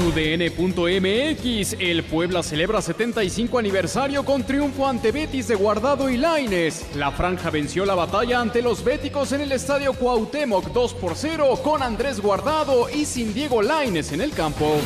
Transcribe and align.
TUDN.mx, 0.00 1.76
el 1.78 2.02
Puebla 2.04 2.42
celebra 2.42 2.80
75 2.80 3.58
aniversario 3.58 4.24
con 4.24 4.44
triunfo 4.44 4.88
ante 4.88 5.12
Betis 5.12 5.46
de 5.48 5.56
Guardado 5.56 6.08
y 6.08 6.16
Laines. 6.16 6.86
La 6.96 7.10
franja 7.10 7.50
venció 7.50 7.84
la 7.84 7.94
batalla 7.94 8.40
ante 8.40 8.62
los 8.62 8.82
béticos 8.82 9.32
en 9.32 9.42
el 9.42 9.52
estadio 9.52 9.92
Cuauhtémoc 9.92 10.72
2 10.72 10.94
por 10.94 11.16
0 11.16 11.60
con 11.62 11.82
Andrés 11.82 12.18
Guardado 12.18 12.88
y 12.88 13.04
sin 13.04 13.34
Diego 13.34 13.60
Laines 13.60 14.12
en 14.12 14.22
el 14.22 14.30
campo. 14.30 14.78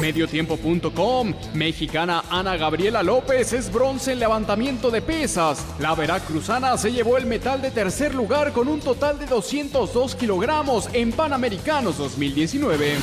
Mediotiempo.com, 0.00 1.32
mexicana 1.54 2.24
Ana 2.28 2.56
Gabriela 2.56 3.04
López 3.04 3.52
es 3.52 3.72
bronce 3.72 4.12
en 4.12 4.18
levantamiento 4.18 4.90
de 4.90 5.00
pesas. 5.00 5.64
La 5.78 5.94
veracruzana 5.94 6.76
se 6.76 6.90
llevó 6.90 7.18
el 7.18 7.26
metal 7.26 7.62
de 7.62 7.70
tercer 7.70 8.12
lugar 8.12 8.50
con 8.52 8.66
un 8.66 8.80
total 8.80 9.16
de 9.16 9.26
202 9.26 10.16
kilogramos 10.16 10.88
en 10.92 11.12
Panamericanos 11.12 11.98
2019. 11.98 12.96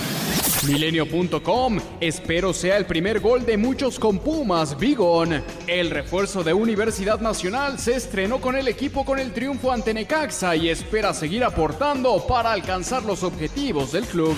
Milenio.com, 0.68 1.80
espero 2.00 2.54
sea 2.54 2.78
el 2.78 2.86
primer 2.86 3.20
gol 3.20 3.46
de 3.46 3.58
muchos 3.58 4.00
con 4.00 4.20
Pumas, 4.20 4.78
Bigón. 4.78 5.44
El 5.68 5.90
refuerzo 5.90 6.44
de 6.44 6.54
Universidad 6.54 7.20
Nacional 7.20 7.80
se 7.80 7.96
estrenó 7.96 8.40
con 8.40 8.56
el 8.56 8.68
equipo 8.68 9.04
con 9.04 9.18
el 9.18 9.34
triunfo 9.34 9.72
ante 9.72 9.94
Necaxa 9.94 10.56
y 10.56 10.70
espera 10.70 11.14
seguir 11.14 11.44
aportando 11.44 12.26
para 12.28 12.52
alcanzar 12.52 13.04
los 13.04 13.24
objetivos 13.24 13.92
del 13.92 14.06
club. 14.06 14.36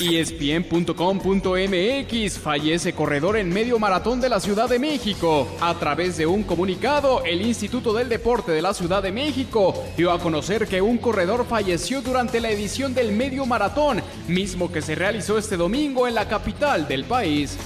ESPN.com.mx 0.00 1.18
fallece 2.38 2.92
corredor 2.92 3.36
en 3.36 3.48
medio 3.48 3.78
maratón 3.78 4.20
de 4.20 4.28
la 4.28 4.40
Ciudad 4.40 4.68
de 4.68 4.78
México. 4.78 5.48
A 5.60 5.74
través 5.74 6.16
de 6.16 6.26
un 6.26 6.42
comunicado, 6.42 7.22
el 7.24 7.42
Instituto 7.42 7.92
del 7.92 8.08
Deporte 8.08 8.52
de 8.52 8.62
la 8.62 8.74
Ciudad 8.74 9.02
de 9.02 9.12
México 9.12 9.74
dio 9.96 10.10
a 10.10 10.18
conocer 10.18 10.66
que 10.66 10.80
un 10.80 10.98
corredor 10.98 11.44
falleció 11.46 12.02
durante 12.02 12.40
la 12.40 12.50
edición 12.50 12.94
del 12.94 13.12
medio 13.12 13.46
maratón, 13.46 14.02
mismo 14.28 14.70
que 14.70 14.82
se 14.82 14.94
realizó 14.94 15.38
este 15.38 15.56
domingo 15.56 16.06
en 16.06 16.14
la 16.14 16.28
capital 16.28 16.88
del 16.88 17.04
país. 17.04 17.58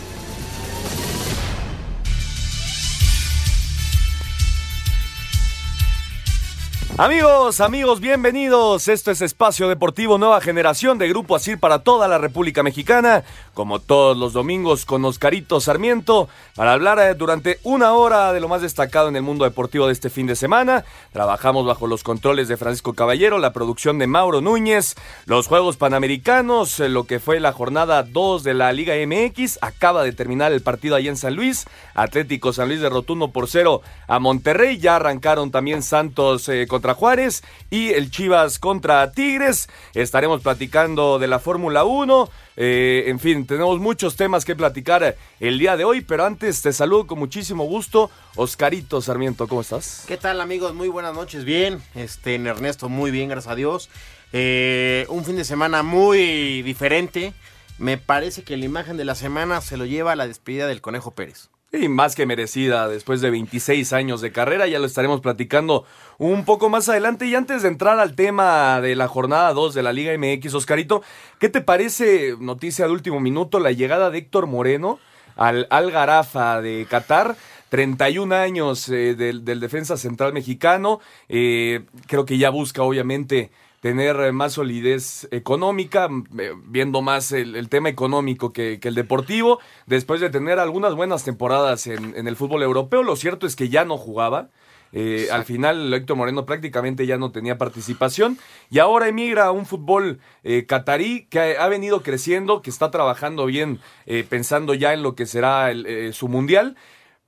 Amigos, 6.98 7.61
amigos, 7.61 8.00
bienvenidos. 8.00 8.89
Esto 8.89 9.11
es 9.11 9.20
Espacio 9.20 9.69
Deportivo 9.69 10.16
Nueva 10.16 10.41
Generación 10.41 10.97
de 10.97 11.11
Grupo 11.11 11.36
Asir 11.36 11.61
para 11.61 11.80
toda 11.80 12.08
la 12.08 12.16
República 12.16 12.62
Mexicana. 12.62 13.22
Como 13.52 13.80
todos 13.80 14.16
los 14.16 14.33
domingos 14.33 14.86
con 14.86 15.05
Oscarito 15.05 15.61
Sarmiento 15.61 16.30
para 16.55 16.72
hablar 16.72 16.98
eh, 16.98 17.14
durante 17.14 17.58
una 17.64 17.92
hora 17.92 18.33
de 18.33 18.41
lo 18.41 18.48
más 18.48 18.62
destacado 18.62 19.11
en 19.11 19.17
el 19.17 19.22
mundo 19.22 19.44
deportivo 19.44 19.86
de 19.86 19.92
este 19.92 20.08
fin 20.08 20.27
de 20.27 20.36
semana. 20.36 20.86
Trabajamos 21.12 21.67
bajo 21.67 21.86
los 21.86 22.02
controles 22.02 22.48
de 22.48 22.56
Francisco 22.56 22.94
Caballero, 22.94 23.39
la 23.39 23.52
producción 23.52 23.98
de 23.98 24.06
Mauro 24.06 24.41
Núñez, 24.41 24.94
los 25.27 25.48
Juegos 25.48 25.77
Panamericanos, 25.77 26.80
eh, 26.80 26.89
lo 26.89 27.05
que 27.05 27.20
fue 27.20 27.41
la 27.41 27.52
jornada 27.52 28.05
2 28.05 28.42
de 28.42 28.55
la 28.55 28.72
Liga 28.72 28.94
MX. 28.94 29.58
Acaba 29.61 30.02
de 30.02 30.12
terminar 30.12 30.50
el 30.52 30.62
partido 30.62 30.97
allá 30.97 31.11
en 31.11 31.19
San 31.19 31.36
Luis. 31.36 31.67
Atlético 31.92 32.55
San 32.55 32.69
Luis 32.69 32.80
derrotó 32.80 33.12
1 33.12 33.33
por 33.33 33.48
0 33.48 33.83
a 34.08 34.19
Monterrey. 34.19 34.78
Ya 34.78 34.97
arrancaron 34.97 35.50
también 35.50 35.83
Santos 35.83 36.48
eh, 36.48 36.67
contra 36.67 36.86
Juárez 36.95 37.42
y 37.70 37.91
el 37.91 38.11
Chivas 38.11 38.59
contra 38.59 39.12
Tigres. 39.12 39.69
Estaremos 39.95 40.42
platicando 40.42 41.19
de 41.19 41.29
la 41.29 41.39
Fórmula 41.39 41.84
1. 41.84 42.31
Eh, 42.56 43.05
en 43.06 43.19
fin, 43.19 43.47
tenemos 43.47 43.79
muchos 43.79 44.17
temas 44.17 44.45
que 44.45 44.57
platicar 44.57 45.17
el 45.41 45.58
día 45.58 45.77
de 45.77 45.85
hoy, 45.85 46.01
pero 46.01 46.24
antes 46.24 46.63
te 46.63 46.73
saludo 46.73 47.07
con 47.07 47.19
muchísimo 47.19 47.64
gusto. 47.64 48.11
Oscarito 48.36 49.01
Sarmiento, 49.01 49.48
¿cómo 49.48 49.61
estás? 49.61 50.05
¿Qué 50.07 50.17
tal 50.17 50.41
amigos? 50.41 50.74
Muy 50.74 50.89
buenas 50.89 51.14
noches, 51.14 51.45
bien. 51.45 51.83
Este, 51.95 52.35
en 52.35 52.47
Ernesto, 52.47 52.89
muy 52.89 53.11
bien, 53.11 53.29
gracias 53.29 53.53
a 53.53 53.57
Dios. 53.57 53.91
Eh, 54.33 55.07
un 55.08 55.24
fin 55.24 55.36
de 55.36 55.45
semana 55.45 55.83
muy 55.83 56.63
diferente. 56.63 57.33
Me 57.79 57.98
parece 57.98 58.42
que 58.42 58.57
la 58.57 58.64
imagen 58.64 58.97
de 58.97 59.05
la 59.05 59.14
semana 59.14 59.61
se 59.61 59.77
lo 59.77 59.85
lleva 59.85 60.13
a 60.13 60.17
la 60.17 60.27
despedida 60.27 60.67
del 60.67 60.80
Conejo 60.80 61.11
Pérez. 61.13 61.51
Y 61.73 61.89
más 61.89 62.15
que 62.15 62.27
merecida, 62.27 62.89
después 62.89 63.21
de 63.21 63.31
26 63.31 63.93
años 63.93 64.21
de 64.21 64.31
carrera, 64.31 64.69
ya 64.69 64.79
lo 64.79 64.87
estaremos 64.87 65.21
platicando 65.21 65.85
un 66.17 66.45
poco 66.45 66.69
más 66.69 66.89
adelante. 66.89 67.27
Y 67.27 67.35
antes 67.35 67.63
de 67.63 67.69
entrar 67.69 67.99
al 67.99 68.15
tema 68.15 68.81
de 68.81 68.95
la 68.95 69.09
jornada 69.09 69.53
2 69.53 69.75
de 69.75 69.83
la 69.83 69.93
Liga 69.93 70.17
MX, 70.17 70.55
Oscarito, 70.55 71.03
¿qué 71.41 71.49
te 71.49 71.61
parece, 71.61 72.37
noticia 72.39 72.87
de 72.87 72.93
último 72.93 73.19
minuto, 73.19 73.59
la 73.59 73.73
llegada 73.73 74.11
de 74.11 74.19
Héctor 74.19 74.47
Moreno 74.47 75.01
al 75.35 75.67
Al 75.71 75.91
Garafa 75.91 76.63
de 76.63 76.87
Qatar? 76.89 77.37
31 77.69 78.33
años 78.33 78.89
eh, 78.89 79.17
del, 79.17 79.45
del 79.45 79.59
defensa 79.59 79.97
central 79.97 80.33
mexicano, 80.33 81.01
eh, 81.29 81.83
creo 82.07 82.25
que 82.25 82.39
ya 82.39 82.51
busca 82.51 82.83
obviamente 82.83 83.51
tener 83.81 84.33
más 84.33 84.55
solidez 84.55 85.29
económica, 85.31 86.09
eh, 86.39 86.53
viendo 86.64 87.03
más 87.03 87.33
el, 87.33 87.57
el 87.57 87.69
tema 87.69 87.89
económico 87.89 88.53
que, 88.53 88.81
que 88.81 88.89
el 88.89 88.95
deportivo, 88.95 89.61
después 89.87 90.20
de 90.20 90.31
tener 90.31 90.59
algunas 90.59 90.95
buenas 90.95 91.25
temporadas 91.25 91.86
en, 91.86 92.17
en 92.17 92.27
el 92.27 92.36
fútbol 92.36 92.63
europeo, 92.63 93.03
lo 93.03 93.17
cierto 93.17 93.47
es 93.47 93.57
que 93.57 93.69
ya 93.69 93.85
no 93.85 93.97
jugaba. 93.97 94.48
Eh, 94.92 95.29
al 95.33 95.45
final 95.45 95.92
Héctor 95.92 96.17
Moreno 96.17 96.47
prácticamente 96.47 97.07
ya 97.07 97.19
no 97.19 97.33
tenía 97.33 97.59
participación 97.59 98.39
y 98.70 98.79
ahora 98.79 99.09
emigra 99.09 99.47
a 99.47 99.51
un 99.51 99.67
fútbol 99.67 100.20
eh, 100.45 100.65
catarí 100.65 101.27
que 101.29 101.41
ha, 101.41 101.65
ha 101.65 101.69
venido 101.69 102.03
creciendo, 102.03 102.63
que 102.63 102.70
está 102.70 102.91
trabajando 102.92 103.47
bien, 103.47 103.81
eh, 104.07 104.25
pensando 104.27 104.75
ya 104.75 104.95
en 104.95 105.03
lo 105.03 105.17
que 105.17 105.27
será 105.27 105.73
el, 105.73 106.15
su 106.15 106.29
mundial. 106.29 106.77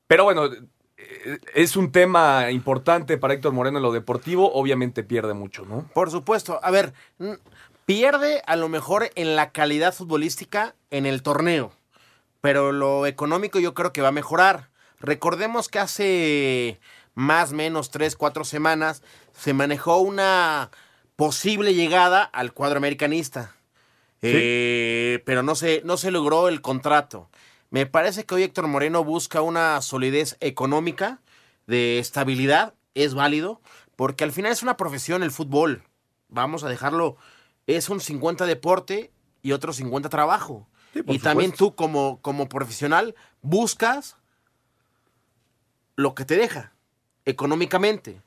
Pero 0.07 0.25
bueno, 0.25 0.49
es 1.55 1.77
un 1.77 1.93
tema 1.93 2.51
importante 2.51 3.19
para 3.19 3.35
Héctor 3.35 3.53
Moreno 3.53 3.79
en 3.79 3.83
lo 3.83 3.93
deportivo, 3.93 4.53
obviamente 4.53 5.03
pierde 5.03 5.35
mucho, 5.35 5.65
¿no? 5.65 5.89
Por 5.95 6.11
supuesto, 6.11 6.61
a 6.63 6.71
ver, 6.71 6.93
pierde 7.87 8.43
a 8.47 8.57
lo 8.57 8.69
mejor 8.69 9.11
en 9.15 9.37
la 9.37 9.51
calidad 9.51 9.95
futbolística 9.95 10.75
en 10.91 11.07
el 11.07 11.23
torneo, 11.23 11.73
pero 12.41 12.73
lo 12.73 13.07
económico 13.07 13.59
yo 13.59 13.75
creo 13.75 13.93
que 13.93 14.03
va 14.03 14.09
a 14.09 14.13
mejorar. 14.13 14.71
Recordemos 15.01 15.69
que 15.69 15.79
hace 15.79 16.81
más 17.15 17.53
o 17.53 17.57
menos 17.57 17.91
tres, 17.91 18.17
cuatro 18.17 18.45
semanas 18.45 19.03
se 19.33 19.53
manejó 19.53 19.99
una 19.99 20.71
posible 21.17 21.75
llegada 21.75 22.23
al 22.23 22.53
cuadro 22.53 22.79
americanista. 22.79 23.55
Eh, 24.21 25.23
pero 25.25 25.45
no 25.45 25.55
se, 25.55 25.83
no 25.85 25.97
se 25.97 26.11
logró 26.11 26.49
el 26.49 26.61
contrato. 26.61 27.29
Me 27.71 27.85
parece 27.87 28.25
que 28.25 28.35
hoy 28.35 28.43
Héctor 28.45 28.67
Moreno 28.67 29.05
busca 29.05 29.43
una 29.43 29.81
solidez 29.83 30.37
económica, 30.41 31.21
de 31.67 31.99
estabilidad, 31.99 32.75
es 32.95 33.15
válido, 33.15 33.61
porque 33.95 34.25
al 34.25 34.33
final 34.33 34.53
es 34.53 34.63
una 34.63 34.77
profesión 34.77 35.23
el 35.23 35.31
fútbol. 35.31 35.83
Vamos 36.29 36.65
a 36.65 36.69
dejarlo, 36.69 37.17
es 37.67 37.91
un 37.91 38.01
50 38.01 38.47
deporte 38.47 39.13
y 39.43 39.53
otro 39.53 39.73
50 39.73 40.09
trabajo. 40.09 40.67
Sí, 40.95 41.01
y 41.07 41.19
también 41.19 41.53
tú 41.53 41.75
como, 41.75 42.21
como 42.23 42.49
profesional 42.49 43.15
buscas 43.43 44.17
lo 45.97 46.15
que 46.15 46.25
te 46.25 46.37
deja 46.37 46.73
económicamente. 47.27 48.23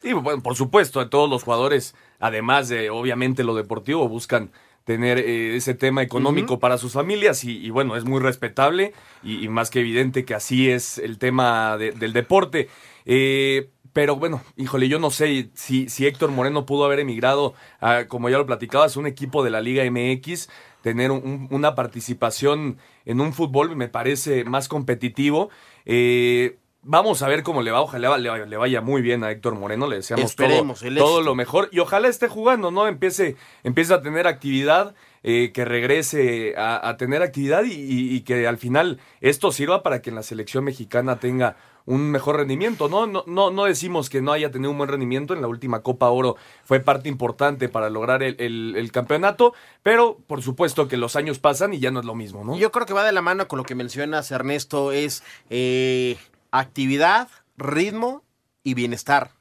Sí, 0.00 0.12
bueno, 0.12 0.42
por 0.42 0.56
supuesto, 0.56 1.08
todos 1.08 1.30
los 1.30 1.44
jugadores, 1.44 1.94
además 2.18 2.68
de 2.68 2.90
obviamente 2.90 3.44
lo 3.44 3.54
deportivo, 3.54 4.08
buscan 4.08 4.50
tener 4.84 5.18
eh, 5.18 5.56
ese 5.56 5.74
tema 5.74 6.02
económico 6.02 6.58
para 6.58 6.78
sus 6.78 6.92
familias 6.92 7.44
y, 7.44 7.58
y 7.64 7.70
bueno, 7.70 7.96
es 7.96 8.04
muy 8.04 8.20
respetable 8.20 8.92
y, 9.22 9.44
y 9.44 9.48
más 9.48 9.70
que 9.70 9.80
evidente 9.80 10.24
que 10.24 10.34
así 10.34 10.68
es 10.70 10.98
el 10.98 11.18
tema 11.18 11.76
de- 11.78 11.92
del 11.92 12.12
deporte. 12.12 12.68
Eh, 13.04 13.70
pero 13.92 14.16
bueno, 14.16 14.42
híjole, 14.56 14.88
yo 14.88 14.98
no 14.98 15.10
sé 15.10 15.50
si, 15.54 15.88
si 15.88 16.06
Héctor 16.06 16.30
Moreno 16.30 16.64
pudo 16.64 16.84
haber 16.86 17.00
emigrado, 17.00 17.54
a, 17.80 18.06
como 18.08 18.28
ya 18.30 18.38
lo 18.38 18.46
platicabas, 18.46 18.96
un 18.96 19.06
equipo 19.06 19.44
de 19.44 19.50
la 19.50 19.60
Liga 19.60 19.84
MX, 19.84 20.48
tener 20.80 21.10
un- 21.10 21.46
una 21.50 21.74
participación 21.74 22.78
en 23.04 23.20
un 23.20 23.32
fútbol 23.34 23.76
me 23.76 23.88
parece 23.88 24.44
más 24.44 24.68
competitivo. 24.68 25.50
Eh, 25.84 26.56
Vamos 26.84 27.22
a 27.22 27.28
ver 27.28 27.44
cómo 27.44 27.62
le 27.62 27.70
va. 27.70 27.80
Ojalá 27.80 28.18
le, 28.18 28.46
le 28.46 28.56
vaya 28.56 28.80
muy 28.80 29.02
bien 29.02 29.22
a 29.22 29.30
Héctor 29.30 29.54
Moreno. 29.54 29.86
Le 29.86 29.96
deseamos 29.96 30.34
todo, 30.34 31.20
lo 31.22 31.34
mejor. 31.36 31.68
Y 31.70 31.78
ojalá 31.78 32.08
esté 32.08 32.26
jugando, 32.26 32.72
¿no? 32.72 32.88
Empiece, 32.88 33.36
empiece 33.62 33.94
a 33.94 34.02
tener 34.02 34.26
actividad, 34.26 34.94
eh, 35.22 35.52
que 35.54 35.64
regrese 35.64 36.54
a, 36.56 36.88
a 36.88 36.96
tener 36.96 37.22
actividad 37.22 37.62
y, 37.64 37.72
y- 37.72 38.16
y 38.16 38.20
que 38.22 38.48
al 38.48 38.58
final 38.58 38.98
esto 39.20 39.52
sirva 39.52 39.84
para 39.84 40.02
que 40.02 40.10
en 40.10 40.16
la 40.16 40.24
selección 40.24 40.64
mexicana 40.64 41.20
tenga 41.20 41.54
un 41.84 42.10
mejor 42.10 42.36
rendimiento, 42.36 42.88
¿no? 42.88 43.06
No, 43.06 43.22
no, 43.28 43.50
no 43.52 43.64
decimos 43.64 44.08
que 44.10 44.20
no 44.20 44.32
haya 44.32 44.50
tenido 44.50 44.70
un 44.72 44.78
buen 44.78 44.88
rendimiento. 44.90 45.34
En 45.34 45.40
la 45.40 45.46
última 45.48 45.82
Copa 45.82 46.08
Oro 46.10 46.36
fue 46.64 46.80
parte 46.80 47.08
importante 47.08 47.68
para 47.68 47.90
lograr 47.90 48.24
el, 48.24 48.34
el- 48.40 48.74
el 48.76 48.90
campeonato, 48.90 49.54
pero 49.84 50.18
por 50.26 50.42
supuesto 50.42 50.88
que 50.88 50.96
los 50.96 51.14
años 51.14 51.38
pasan 51.38 51.74
y 51.74 51.78
ya 51.78 51.92
no 51.92 52.00
es 52.00 52.06
lo 52.06 52.16
mismo, 52.16 52.44
¿no? 52.44 52.56
Yo 52.56 52.72
creo 52.72 52.86
que 52.86 52.92
va 52.92 53.04
de 53.04 53.12
la 53.12 53.22
mano 53.22 53.46
con 53.46 53.58
lo 53.58 53.64
que 53.64 53.76
mencionas, 53.76 54.32
Ernesto, 54.32 54.90
es 54.92 55.22
eh, 55.50 56.16
actividad, 56.52 57.28
ritmo 57.56 58.22
y 58.62 58.74
bienestar. 58.74 59.32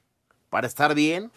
para 0.49 0.67
estar 0.67 0.95
bien 0.95 1.31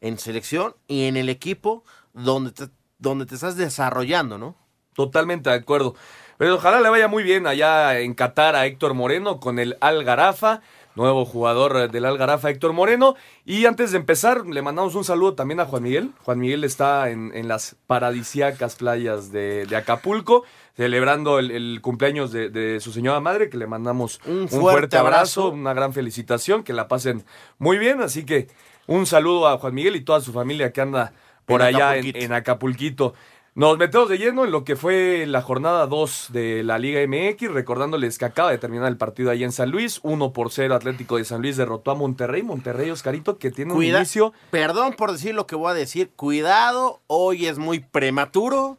en 0.00 0.18
selección 0.18 0.74
y 0.88 1.04
en 1.04 1.16
el 1.16 1.28
equipo 1.28 1.84
donde 2.12 2.50
te, 2.50 2.68
donde 2.98 3.26
te 3.26 3.36
estás 3.36 3.56
desarrollando, 3.56 4.38
¿no? 4.38 4.56
Totalmente 4.94 5.50
de 5.50 5.56
acuerdo. 5.56 5.94
Pero 6.36 6.56
ojalá 6.56 6.80
le 6.80 6.88
vaya 6.88 7.06
muy 7.06 7.22
bien 7.22 7.46
allá 7.46 8.00
en 8.00 8.14
Qatar 8.14 8.56
a 8.56 8.66
Héctor 8.66 8.94
Moreno 8.94 9.38
con 9.38 9.60
el 9.60 9.76
Algarafa, 9.80 10.62
nuevo 10.94 11.24
jugador 11.24 11.90
del 11.90 12.04
Algarafa 12.04 12.50
Héctor 12.50 12.72
Moreno. 12.72 13.16
Y 13.44 13.66
antes 13.66 13.90
de 13.92 13.98
empezar, 13.98 14.46
le 14.46 14.62
mandamos 14.62 14.94
un 14.94 15.04
saludo 15.04 15.34
también 15.34 15.60
a 15.60 15.66
Juan 15.66 15.82
Miguel. 15.82 16.10
Juan 16.24 16.38
Miguel 16.38 16.64
está 16.64 17.10
en, 17.10 17.32
en 17.34 17.48
las 17.48 17.76
paradisiacas 17.86 18.76
playas 18.76 19.32
de, 19.32 19.66
de 19.66 19.76
Acapulco, 19.76 20.44
celebrando 20.76 21.38
el, 21.38 21.50
el 21.50 21.80
cumpleaños 21.82 22.32
de, 22.32 22.48
de 22.50 22.80
su 22.80 22.92
señora 22.92 23.20
madre, 23.20 23.48
que 23.50 23.56
le 23.56 23.66
mandamos 23.66 24.20
Un 24.26 24.32
un, 24.42 24.48
fuerte 24.48 24.60
fuerte, 24.60 24.96
abrazo, 24.96 25.42
abrazo. 25.42 25.60
una 25.60 25.74
gran 25.74 25.92
felicitación, 25.92 26.62
que 26.62 26.72
la 26.72 26.88
pasen 26.88 27.24
muy 27.58 27.78
bien. 27.78 28.00
Así 28.00 28.24
que 28.24 28.48
un 28.86 29.06
saludo 29.06 29.48
a 29.48 29.58
Juan 29.58 29.74
Miguel 29.74 29.96
y 29.96 30.00
toda 30.02 30.20
su 30.20 30.32
familia 30.32 30.72
que 30.72 30.80
anda 30.80 31.12
por 31.46 31.60
En 31.60 31.66
allá 31.68 31.96
en, 31.96 32.14
en 32.16 32.32
Acapulquito. 32.32 33.14
Nos 33.56 33.78
metemos 33.78 34.08
de 34.08 34.18
lleno 34.18 34.44
en 34.44 34.50
lo 34.50 34.64
que 34.64 34.74
fue 34.74 35.26
la 35.28 35.40
jornada 35.40 35.86
2 35.86 36.30
de 36.32 36.64
la 36.64 36.76
Liga 36.76 37.00
MX, 37.06 37.52
recordándoles 37.52 38.18
que 38.18 38.24
acaba 38.24 38.50
de 38.50 38.58
terminar 38.58 38.88
el 38.88 38.96
partido 38.96 39.30
ahí 39.30 39.44
en 39.44 39.52
San 39.52 39.70
Luis, 39.70 40.00
1 40.02 40.32
por 40.32 40.50
0 40.50 40.74
Atlético 40.74 41.18
de 41.18 41.24
San 41.24 41.40
Luis 41.40 41.56
derrotó 41.56 41.92
a 41.92 41.94
Monterrey, 41.94 42.42
Monterrey 42.42 42.90
Oscarito 42.90 43.38
que 43.38 43.52
tiene 43.52 43.72
un 43.72 43.78
inicio 43.84 44.32
Perdón 44.50 44.94
por 44.94 45.12
decir 45.12 45.36
lo 45.36 45.46
que 45.46 45.54
voy 45.54 45.70
a 45.70 45.74
decir. 45.74 46.10
Cuidado, 46.16 47.00
hoy 47.06 47.46
es 47.46 47.58
muy 47.58 47.78
prematuro. 47.78 48.78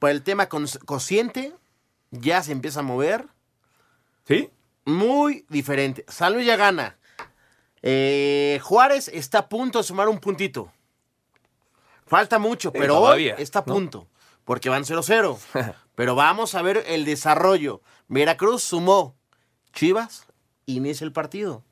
Por 0.00 0.10
el 0.10 0.22
tema 0.22 0.48
cons- 0.48 0.84
cociente, 0.84 1.52
ya 2.10 2.42
se 2.42 2.50
empieza 2.50 2.80
a 2.80 2.82
mover. 2.82 3.26
¿Sí? 4.26 4.50
Muy 4.84 5.44
diferente. 5.48 6.04
San 6.08 6.34
Luis 6.34 6.46
ya 6.46 6.56
gana. 6.56 6.96
Eh, 7.80 8.58
Juárez 8.64 9.06
está 9.06 9.38
a 9.38 9.48
punto 9.48 9.78
de 9.78 9.84
sumar 9.84 10.08
un 10.08 10.18
puntito. 10.18 10.72
Falta 12.08 12.40
mucho, 12.40 12.72
pero 12.72 12.94
todavía, 12.94 13.36
hoy 13.36 13.42
está 13.42 13.60
a 13.60 13.64
¿no? 13.66 13.74
Porque 14.46 14.70
van 14.70 14.84
0-0. 14.84 15.38
pero 15.94 16.14
vamos 16.14 16.54
a 16.54 16.62
ver 16.62 16.82
el 16.86 17.04
desarrollo. 17.04 17.82
Veracruz 18.08 18.62
sumó. 18.62 19.14
Chivas 19.74 20.26
inicia 20.64 21.04
el 21.04 21.12
partido. 21.12 21.62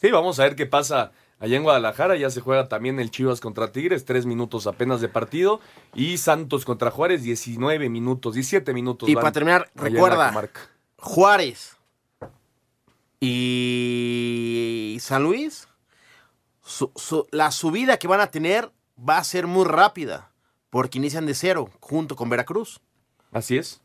Sí, 0.00 0.10
vamos 0.10 0.40
a 0.40 0.44
ver 0.44 0.56
qué 0.56 0.66
pasa 0.66 1.12
allá 1.38 1.56
en 1.56 1.62
Guadalajara. 1.62 2.16
Ya 2.16 2.30
se 2.30 2.40
juega 2.40 2.68
también 2.68 2.98
el 2.98 3.10
Chivas 3.12 3.40
contra 3.40 3.70
Tigres, 3.70 4.04
tres 4.04 4.26
minutos 4.26 4.66
apenas 4.66 5.00
de 5.00 5.08
partido. 5.08 5.60
Y 5.94 6.18
Santos 6.18 6.64
contra 6.64 6.90
Juárez, 6.90 7.22
19 7.22 7.88
minutos, 7.88 8.34
17 8.34 8.72
minutos. 8.74 9.08
Y 9.08 9.14
para 9.14 9.30
terminar, 9.30 9.70
recuerda. 9.76 10.32
Juárez 10.96 11.76
y 13.20 14.96
San 15.00 15.22
Luis, 15.22 15.68
su- 16.62 16.90
su- 16.96 17.26
la 17.30 17.50
subida 17.50 17.98
que 17.98 18.08
van 18.08 18.20
a 18.20 18.30
tener 18.30 18.70
va 18.98 19.18
a 19.18 19.24
ser 19.24 19.46
muy 19.46 19.64
rápida, 19.66 20.29
porque 20.70 20.98
inician 20.98 21.26
de 21.26 21.34
cero 21.34 21.68
junto 21.80 22.16
con 22.16 22.28
Veracruz. 22.30 22.80
Así 23.32 23.56
es. 23.58 23.80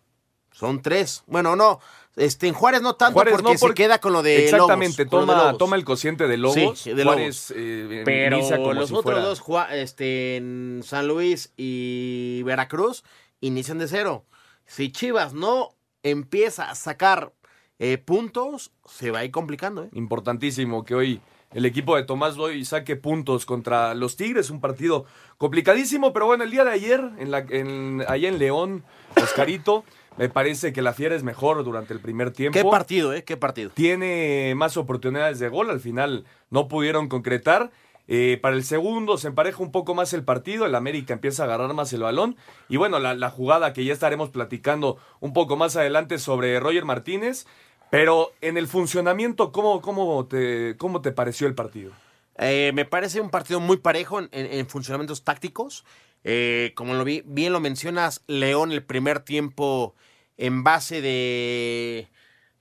Son 0.51 0.81
tres. 0.81 1.23
Bueno, 1.27 1.55
no, 1.57 1.79
este, 2.15 2.47
en 2.47 2.53
Juárez 2.53 2.81
no 2.81 2.95
tanto 2.95 3.15
Juárez 3.15 3.33
porque 3.33 3.43
no, 3.53 3.59
porque- 3.59 3.83
se 3.83 3.87
queda 3.87 3.99
con 3.99 4.13
lo 4.13 4.23
de 4.23 4.45
Exactamente, 4.45 5.03
Lobos, 5.03 5.09
con 5.11 5.19
lo 5.19 5.25
de 5.25 5.31
toma, 5.33 5.43
Lobos. 5.47 5.57
toma 5.57 5.75
el 5.75 5.83
cociente 5.83 6.27
de 6.29 6.37
Lobos. 6.37 6.79
Sí, 6.79 6.93
de 6.93 7.03
Juárez 7.03 7.51
eh, 7.55 8.03
Pero 8.05 8.37
inicia 8.37 8.55
como 8.57 8.73
los 8.73 8.87
si 8.89 8.95
otros 8.95 9.41
fuera- 9.41 9.65
dos, 9.67 9.71
este, 9.77 10.37
en 10.37 10.81
San 10.85 11.07
Luis 11.09 11.51
y 11.57 12.41
Veracruz, 12.43 13.03
inician 13.41 13.79
de 13.79 13.87
cero. 13.89 14.23
Si 14.65 14.91
Chivas 14.93 15.33
no 15.33 15.75
empieza 16.03 16.69
a 16.69 16.75
sacar 16.75 17.33
eh, 17.77 17.97
puntos, 17.97 18.71
se 18.87 19.11
va 19.11 19.19
a 19.19 19.25
ir 19.25 19.31
complicando. 19.31 19.83
¿eh? 19.83 19.89
Importantísimo 19.91 20.85
que 20.85 20.95
hoy 20.95 21.21
el 21.55 21.65
equipo 21.65 21.95
de 21.95 22.03
Tomás 22.03 22.35
Boy 22.35 22.65
saque 22.65 22.97
puntos 22.97 23.45
contra 23.45 23.93
los 23.93 24.17
Tigres, 24.17 24.49
un 24.49 24.59
partido 24.59 25.05
complicadísimo, 25.37 26.11
pero 26.11 26.25
bueno, 26.25 26.43
el 26.43 26.51
día 26.51 26.65
de 26.65 26.71
ayer, 26.71 27.01
en 27.17 27.31
la, 27.31 27.39
en, 27.49 28.03
allá 28.09 28.27
en 28.27 28.39
León, 28.39 28.83
Oscarito, 29.15 29.85
me 30.17 30.27
parece 30.27 30.73
que 30.73 30.81
la 30.81 30.91
Fiera 30.91 31.15
es 31.15 31.23
mejor 31.23 31.63
durante 31.63 31.93
el 31.93 32.01
primer 32.01 32.31
tiempo. 32.31 32.59
¿Qué 32.59 32.65
partido, 32.65 33.13
eh? 33.13 33.23
¿Qué 33.23 33.37
partido? 33.37 33.71
tiene 33.73 34.53
más 34.57 34.75
oportunidades 34.75 35.39
de 35.39 35.47
gol, 35.47 35.69
al 35.69 35.79
final 35.79 36.25
no 36.49 36.67
pudieron 36.67 37.07
concretar. 37.07 37.71
Eh, 38.07 38.37
para 38.41 38.55
el 38.55 38.63
segundo 38.65 39.17
se 39.17 39.29
empareja 39.29 39.63
un 39.63 39.71
poco 39.71 39.95
más 39.95 40.13
el 40.13 40.23
partido, 40.23 40.65
el 40.65 40.75
América 40.75 41.13
empieza 41.13 41.41
a 41.41 41.45
agarrar 41.45 41.73
más 41.73 41.91
el 41.91 42.01
balón 42.01 42.35
y 42.69 42.77
bueno, 42.77 42.99
la, 42.99 43.15
la 43.15 43.31
jugada 43.31 43.73
que 43.73 43.83
ya 43.83 43.93
estaremos 43.93 44.29
platicando 44.29 44.97
un 45.21 45.33
poco 45.33 45.55
más 45.55 45.75
adelante 45.75 46.19
sobre 46.19 46.59
Roger 46.59 46.85
Martínez, 46.85 47.47
pero 47.89 48.31
en 48.41 48.57
el 48.57 48.67
funcionamiento, 48.67 49.51
¿cómo, 49.51 49.81
cómo, 49.81 50.25
te, 50.27 50.75
cómo 50.77 51.01
te 51.01 51.11
pareció 51.11 51.47
el 51.47 51.55
partido? 51.55 51.91
Eh, 52.37 52.71
me 52.73 52.85
parece 52.85 53.21
un 53.21 53.29
partido 53.29 53.59
muy 53.59 53.77
parejo 53.77 54.19
en, 54.19 54.29
en- 54.31 54.51
en 54.51 54.67
funcionamientos 54.67 55.23
tácticos. 55.23 55.85
Eh, 56.23 56.73
como 56.75 57.01
vi, 57.03 57.21
bien 57.25 57.53
lo 57.53 57.59
mencionas, 57.59 58.23
León 58.27 58.71
el 58.71 58.83
primer 58.83 59.19
tiempo 59.19 59.95
en 60.37 60.63
base 60.63 61.01
de, 61.01 62.09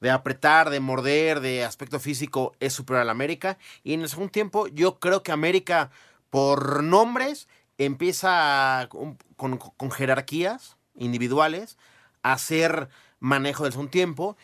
de 0.01 0.11
apretar, 0.11 0.71
de 0.71 0.81
morder, 0.81 1.41
de 1.41 1.65
aspecto 1.65 1.99
físico 1.99 2.55
es 2.61 2.73
superior 2.75 3.03
al 3.03 3.11
América. 3.11 3.59
Y 3.83 3.95
en 3.95 4.03
el 4.03 4.09
segundo 4.09 4.31
tiempo 4.31 4.69
yo 4.69 5.01
creo 5.01 5.23
que 5.23 5.33
América 5.33 5.91
por 6.31 6.83
nombres 6.85 7.49
empieza 7.79 8.87
con- 8.91 9.19
con 9.57 9.91
jerarquías 9.91 10.77
individuales 10.95 11.77
a 12.23 12.35
hacer 12.35 12.89
manejo 13.19 13.65
del 13.65 13.73
segundo 13.73 13.91
tiempo 13.91 14.37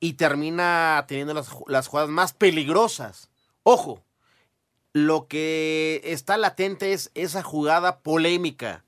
y 0.00 0.14
termina 0.14 1.04
teniendo 1.06 1.34
las, 1.34 1.50
las 1.68 1.86
jugadas 1.86 2.10
más 2.10 2.32
peligrosas. 2.32 3.28
Ojo, 3.62 4.02
lo 4.92 5.28
que 5.28 6.00
está 6.04 6.36
latente 6.36 6.92
es 6.92 7.10
esa 7.14 7.42
jugada 7.42 8.00
polémica 8.00 8.84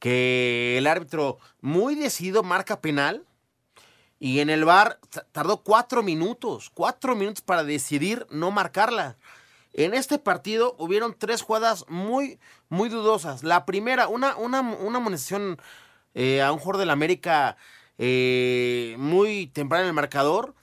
que 0.00 0.78
el 0.78 0.86
árbitro 0.86 1.38
muy 1.60 1.94
decidido 1.94 2.42
marca 2.42 2.80
penal 2.80 3.24
y 4.18 4.40
en 4.40 4.50
el 4.50 4.64
bar 4.64 4.98
tardó 5.32 5.62
cuatro 5.62 6.02
minutos, 6.02 6.70
cuatro 6.74 7.14
minutos 7.14 7.42
para 7.42 7.64
decidir 7.64 8.26
no 8.30 8.50
marcarla. 8.50 9.16
En 9.72 9.94
este 9.94 10.18
partido 10.18 10.74
hubieron 10.78 11.14
tres 11.16 11.42
jugadas 11.42 11.84
muy, 11.88 12.40
muy 12.68 12.88
dudosas. 12.88 13.44
La 13.44 13.64
primera, 13.66 14.08
una, 14.08 14.36
una, 14.36 14.60
una 14.60 15.16
eh, 16.14 16.42
a 16.42 16.50
un 16.50 16.58
jugador 16.58 16.78
del 16.80 16.90
América 16.90 17.56
eh, 18.02 18.96
muy 18.98 19.48
temprano 19.48 19.82
en 19.82 19.88
el 19.88 19.94
marcador, 19.94 20.54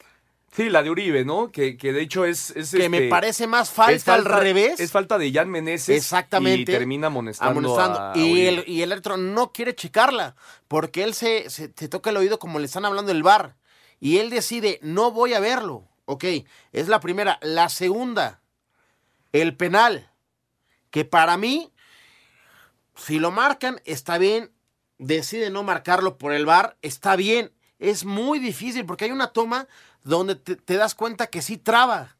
Sí, 0.57 0.71
la 0.71 0.81
de 0.81 0.89
Uribe, 0.89 1.23
¿no? 1.23 1.51
Que, 1.51 1.77
que 1.77 1.93
de 1.93 2.01
hecho 2.01 2.25
es... 2.25 2.49
es, 2.55 2.71
que 2.71 2.89
me 2.89 2.97
este, 2.97 3.09
parece 3.09 3.45
más 3.45 3.69
falta, 3.69 4.15
al 4.15 4.25
revés. 4.25 4.79
Es 4.79 4.91
falta 4.91 5.19
de 5.19 5.31
Jan 5.31 5.51
Meneses. 5.51 5.95
Exactamente. 5.95 6.71
Y 6.71 6.75
termina 6.75 7.07
amonestando, 7.07 7.59
amonestando. 7.59 7.99
a 7.99 8.17
y, 8.17 8.47
el, 8.47 8.63
y 8.65 8.81
el 8.81 8.91
árbitro 8.91 9.17
no 9.17 9.53
quiere 9.53 9.75
checarla, 9.75 10.35
porque 10.67 11.03
él 11.03 11.13
se, 11.13 11.51
se, 11.51 11.71
se 11.75 11.89
toca 11.89 12.09
el 12.09 12.17
oído 12.17 12.39
como 12.39 12.57
le 12.57 12.65
están 12.65 12.85
hablando 12.85 13.11
el 13.11 13.21
bar. 13.21 13.55
Y 13.99 14.17
él 14.17 14.31
decide, 14.31 14.79
no 14.81 15.11
voy 15.11 15.35
a 15.35 15.39
verlo. 15.39 15.87
Ok, 16.05 16.25
es 16.71 16.87
la 16.87 17.01
primera. 17.01 17.37
La 17.43 17.69
segunda, 17.69 18.41
el 19.33 19.55
penal, 19.55 20.09
que 20.89 21.05
para 21.05 21.37
mí, 21.37 21.71
si 22.95 23.19
lo 23.19 23.29
marcan, 23.29 23.79
está 23.85 24.17
bien. 24.17 24.49
Decide 24.99 25.49
no 25.49 25.63
marcarlo 25.63 26.17
por 26.17 26.33
el 26.33 26.45
bar, 26.45 26.77
está 26.81 27.15
bien. 27.15 27.51
Es 27.79 28.05
muy 28.05 28.39
difícil 28.39 28.85
porque 28.85 29.05
hay 29.05 29.11
una 29.11 29.27
toma 29.27 29.67
donde 30.03 30.35
te, 30.35 30.55
te 30.55 30.75
das 30.75 30.95
cuenta 30.95 31.27
que 31.27 31.41
sí 31.41 31.57
traba. 31.57 32.15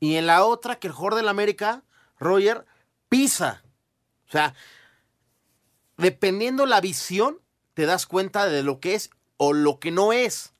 Y 0.00 0.16
en 0.16 0.26
la 0.26 0.44
otra, 0.44 0.76
que 0.76 0.86
el 0.86 0.92
jugador 0.92 1.16
del 1.16 1.28
América, 1.28 1.82
Roger, 2.18 2.64
pisa. 3.08 3.62
O 4.28 4.30
sea, 4.32 4.54
dependiendo 5.96 6.66
la 6.66 6.80
visión, 6.80 7.38
te 7.74 7.86
das 7.86 8.06
cuenta 8.06 8.46
de 8.46 8.62
lo 8.62 8.80
que 8.80 8.94
es 8.94 9.10
o 9.36 9.52
lo 9.52 9.78
que 9.78 9.90
no 9.90 10.12
es. 10.12 10.52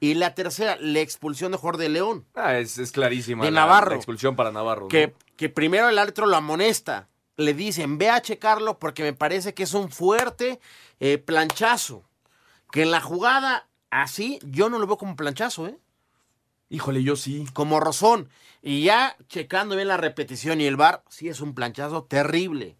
Y 0.00 0.14
la 0.14 0.34
tercera, 0.34 0.76
la 0.80 1.00
expulsión 1.00 1.50
de 1.50 1.58
jugador 1.58 1.78
de 1.80 1.88
León. 1.88 2.24
Ah, 2.34 2.56
es, 2.56 2.78
es 2.78 2.92
clarísima. 2.92 3.44
De 3.44 3.50
la- 3.50 3.62
Navarro. 3.62 3.90
La 3.90 3.96
expulsión 3.96 4.36
para 4.36 4.52
Navarro. 4.52 4.82
¿no? 4.82 4.88
Que, 4.88 5.14
que 5.36 5.48
primero 5.48 5.88
el 5.88 5.98
árbitro 5.98 6.26
lo 6.26 6.36
amonesta. 6.36 7.08
Le 7.38 7.54
dicen, 7.54 7.96
ve 7.96 8.10
a 8.10 8.20
checarlo 8.20 8.78
porque 8.78 9.02
me 9.02 9.14
parece 9.14 9.54
que 9.54 9.62
es 9.62 9.72
un 9.72 9.90
fuerte 9.90 10.60
eh, 11.00 11.16
planchazo. 11.16 12.02
Que 12.70 12.82
en 12.82 12.90
la 12.90 13.00
jugada 13.00 13.66
así, 13.90 14.38
yo 14.42 14.68
no 14.68 14.78
lo 14.78 14.86
veo 14.86 14.98
como 14.98 15.16
planchazo, 15.16 15.66
¿eh? 15.66 15.78
Híjole, 16.68 17.02
yo 17.02 17.16
sí. 17.16 17.46
como 17.54 17.80
rozón. 17.80 18.28
Y 18.60 18.82
ya 18.82 19.16
checando 19.28 19.76
bien 19.76 19.88
la 19.88 19.96
repetición 19.96 20.60
y 20.60 20.66
el 20.66 20.76
bar, 20.76 21.02
sí 21.08 21.28
es 21.28 21.40
un 21.40 21.54
planchazo 21.54 22.04
terrible. 22.04 22.76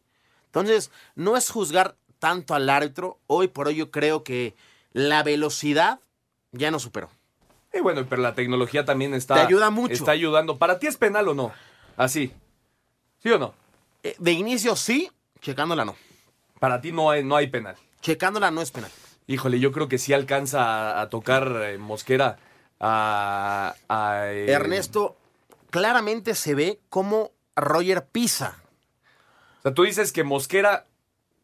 Entonces, 0.47 0.91
no 1.15 1.37
es 1.37 1.50
juzgar 1.50 1.97
tanto 2.19 2.55
al 2.55 2.69
árbitro. 2.69 3.19
Hoy 3.27 3.49
por 3.49 3.69
hoy 3.69 3.77
yo 3.77 3.91
creo 3.91 4.25
que 4.25 4.55
la 4.93 5.23
velocidad 5.23 6.00
ya 6.53 6.71
no 6.71 6.79
superó. 6.79 7.11
Y 7.73 7.81
bueno, 7.81 8.05
pero 8.09 8.23
la 8.23 8.35
tecnología 8.35 8.85
también 8.85 9.15
está. 9.15 9.35
Te 9.35 9.41
ayuda 9.41 9.71
mucho. 9.71 9.95
Está 9.95 10.12
ayudando. 10.12 10.59
¿Para 10.59 10.79
ti 10.79 10.87
es 10.87 10.97
penal 10.97 11.29
o 11.29 11.35
no? 11.35 11.53
Así. 11.97 12.33
¿Sí 13.23 13.31
o 13.31 13.38
no? 13.38 13.55
Eh, 14.02 14.14
De 14.19 14.33
inicio 14.33 14.76
sí, 14.76 15.11
checándola 15.40 15.85
no. 15.85 15.97
Para 16.61 16.81
ti 16.81 16.93
no 16.93 17.11
hay, 17.11 17.25
no 17.25 17.37
hay 17.37 17.47
penal. 17.49 17.76
Checándola 18.00 18.50
no 18.50 18.61
es 18.62 18.71
penal. 18.71 18.90
Híjole, 19.26 19.61
yo 19.61 19.73
creo 19.73 19.88
que 19.88 19.99
sí 19.99 20.12
alcanza 20.12 20.62
a, 20.99 21.02
a 21.02 21.09
tocar 21.09 21.50
eh, 21.64 21.78
Mosquera 21.78 22.38
a. 22.81 23.75
a, 23.88 24.23
eh, 24.33 24.50
Ernesto, 24.50 25.17
claramente 25.71 26.35
se 26.35 26.55
ve 26.55 26.81
cómo 26.88 27.33
Roger 27.57 28.07
pisa. 28.07 28.62
O 29.59 29.62
sea, 29.62 29.75
tú 29.75 29.83
dices 29.85 30.12
que 30.12 30.25
Mosquera 30.25 30.87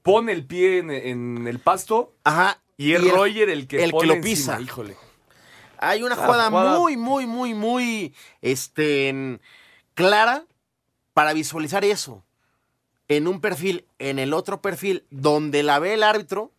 pone 0.02 0.32
el 0.32 0.46
pie 0.46 0.78
en, 0.78 0.90
en 0.90 1.46
el 1.49 1.58
pasto 1.58 2.14
Ajá. 2.25 2.61
y 2.76 2.92
es 2.94 3.02
el- 3.02 3.11
Roger 3.11 3.49
el 3.50 3.66
que 3.66 3.82
el 3.84 3.90
pone 3.90 4.00
que 4.02 4.06
lo 4.06 4.14
encima. 4.14 4.30
pisa. 4.56 4.61
Híjole. 4.61 4.96
Hay 5.78 6.02
una 6.02 6.14
La 6.16 6.25
jugada, 6.25 6.49
jugada- 6.50 6.78
muy, 6.78 6.96
muy, 6.96 7.26
muy, 7.26 7.52
muy 7.52 8.14
este, 8.40 9.40
clara 9.94 10.44
para 11.12 11.32
visualizar 11.32 11.84
eso. 11.84 12.25
En 13.08 13.28
un 13.28 13.40
perfil, 13.40 13.87
en 13.99 14.18
el 14.18 14.32
otro 14.32 14.61
perfil, 14.62 15.04
donde 15.11 15.62
la 15.62 15.78
ve 15.78 15.94
el 15.94 16.02
árbitro, 16.02 16.52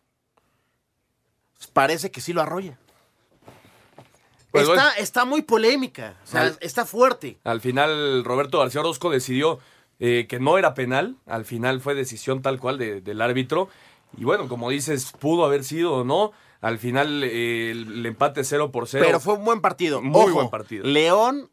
parece 1.72 2.10
que 2.10 2.20
sí 2.20 2.32
lo 2.32 2.42
arrolla. 2.42 2.78
Pues 4.52 4.68
está, 4.98 5.24
muy 5.26 5.42
polémica, 5.42 6.16
o 6.24 6.26
sea, 6.26 6.42
Al- 6.42 6.58
está 6.60 6.86
fuerte. 6.86 7.36
Al 7.44 7.60
final, 7.60 8.24
Roberto 8.24 8.58
García 8.60 8.80
Orozco 8.80 9.10
decidió 9.10 9.58
eh, 9.98 10.26
que 10.28 10.38
no 10.40 10.56
era 10.56 10.72
penal. 10.74 11.16
Al 11.26 11.44
final 11.44 11.80
fue 11.80 11.94
decisión 11.94 12.40
tal 12.42 12.58
cual 12.58 12.78
de- 12.78 13.00
del 13.02 13.20
árbitro. 13.20 13.68
Y 14.16 14.24
bueno, 14.24 14.48
como 14.48 14.70
dices, 14.70 15.12
pudo 15.18 15.44
haber 15.44 15.62
sido 15.64 15.92
o 15.94 16.04
no. 16.04 16.32
Al 16.62 16.78
final, 16.78 17.22
eh, 17.24 17.70
el, 17.70 17.92
el 17.98 18.06
empate 18.06 18.44
0 18.44 18.70
por 18.72 18.88
0. 18.88 19.04
Pero 19.06 19.20
fue 19.20 19.34
un 19.34 19.44
buen 19.44 19.60
partido. 19.60 20.00
Muy 20.00 20.22
Ojo, 20.22 20.32
buen 20.34 20.48
partido. 20.50 20.86
León 20.86 21.50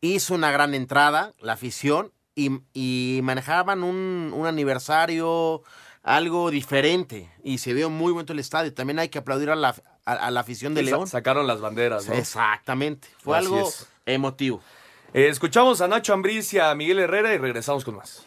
hizo 0.00 0.34
una 0.34 0.52
gran 0.52 0.74
entrada, 0.74 1.34
la 1.40 1.54
afición, 1.54 2.12
y, 2.46 3.18
y 3.18 3.20
manejaban 3.22 3.82
un, 3.82 4.32
un 4.34 4.46
aniversario, 4.46 5.62
algo 6.02 6.50
diferente. 6.50 7.30
Y 7.44 7.58
se 7.58 7.72
vio 7.74 7.90
muy 7.90 8.12
bonito 8.12 8.32
el 8.32 8.38
estadio. 8.38 8.72
También 8.72 8.98
hay 8.98 9.08
que 9.08 9.18
aplaudir 9.18 9.50
a 9.50 9.56
la, 9.56 9.74
a, 10.04 10.12
a 10.12 10.30
la 10.30 10.40
afición 10.40 10.74
de 10.74 10.82
León. 10.82 11.06
Sacaron 11.06 11.46
las 11.46 11.60
banderas, 11.60 12.08
¿no? 12.08 12.14
Exactamente. 12.14 13.08
Fue 13.22 13.36
Así 13.36 13.46
algo 13.46 13.68
es. 13.68 13.86
emotivo. 14.06 14.60
Eh, 15.12 15.28
escuchamos 15.28 15.80
a 15.80 15.88
Nacho 15.88 16.12
Ambriz 16.14 16.52
y 16.54 16.58
a 16.58 16.74
Miguel 16.74 17.00
Herrera 17.00 17.34
y 17.34 17.38
regresamos 17.38 17.84
con 17.84 17.96
más. 17.96 18.26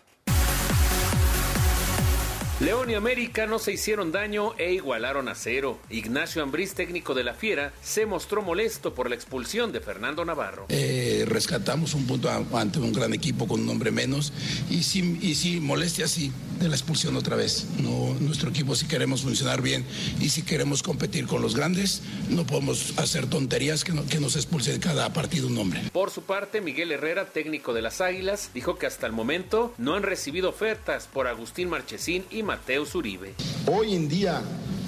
León 2.64 2.90
y 2.90 2.94
América 2.94 3.46
no 3.46 3.60
se 3.60 3.74
hicieron 3.74 4.14
daño 4.14 4.54
e 4.58 4.72
igualaron 4.74 5.28
a 5.28 5.36
cero. 5.36 5.80
Ignacio 5.90 6.42
Ambriz, 6.42 6.74
técnico 6.76 7.14
de 7.14 7.26
la 7.26 7.34
Fiera, 7.34 7.74
se 7.82 8.06
mostró 8.06 8.42
molesto 8.42 8.94
por 8.94 9.10
la 9.10 9.16
expulsión 9.16 9.74
de 9.74 9.82
Fernando 9.82 10.24
Navarro. 10.24 10.68
Eh, 10.70 11.26
rescatamos 11.28 11.94
un 11.94 12.08
punto 12.08 12.30
ante 12.54 12.80
un 12.80 12.94
gran 12.94 13.14
equipo 13.14 13.48
con 13.50 13.60
un 13.62 13.70
hombre 13.70 13.92
menos 13.92 14.32
y 14.70 14.84
sí, 14.84 15.20
y 15.22 15.36
sí 15.36 15.60
molestia 15.60 16.08
sí 16.08 16.32
de 16.62 16.70
la 16.70 16.76
expulsión 16.76 17.18
otra 17.18 17.36
vez. 17.36 17.66
No, 17.80 18.16
nuestro 18.22 18.50
equipo 18.52 18.76
si 18.76 18.86
queremos 18.88 19.24
funcionar 19.24 19.62
bien 19.62 19.84
y 20.22 20.30
si 20.30 20.44
queremos 20.44 20.84
competir 20.84 21.28
con 21.28 21.42
los 21.42 21.56
grandes 21.58 22.02
no 22.30 22.46
podemos 22.46 22.94
hacer 22.98 23.26
tonterías 23.26 23.84
que, 23.84 23.92
no- 23.92 24.06
que 24.06 24.22
nos 24.22 24.38
expulsen 24.38 24.80
cada 24.80 25.12
partido 25.12 25.48
un 25.48 25.58
hombre. 25.58 25.82
Por 25.92 26.12
su 26.12 26.22
parte, 26.22 26.62
Miguel 26.62 26.94
Herrera, 26.94 27.26
técnico 27.26 27.74
de 27.74 27.82
las 27.82 28.00
Águilas, 28.00 28.52
dijo 28.54 28.78
que 28.78 28.86
hasta 28.86 29.06
el 29.06 29.12
momento 29.12 29.74
no 29.78 29.96
han 29.96 30.04
recibido 30.04 30.48
ofertas 30.50 31.10
por 31.12 31.28
Agustín 31.28 31.68
Marchesín 31.70 32.24
y 32.32 32.44
Mateus 32.54 32.94
Uribe. 32.94 33.34
Hoy 33.66 33.96
en 33.96 34.08
día 34.08 34.40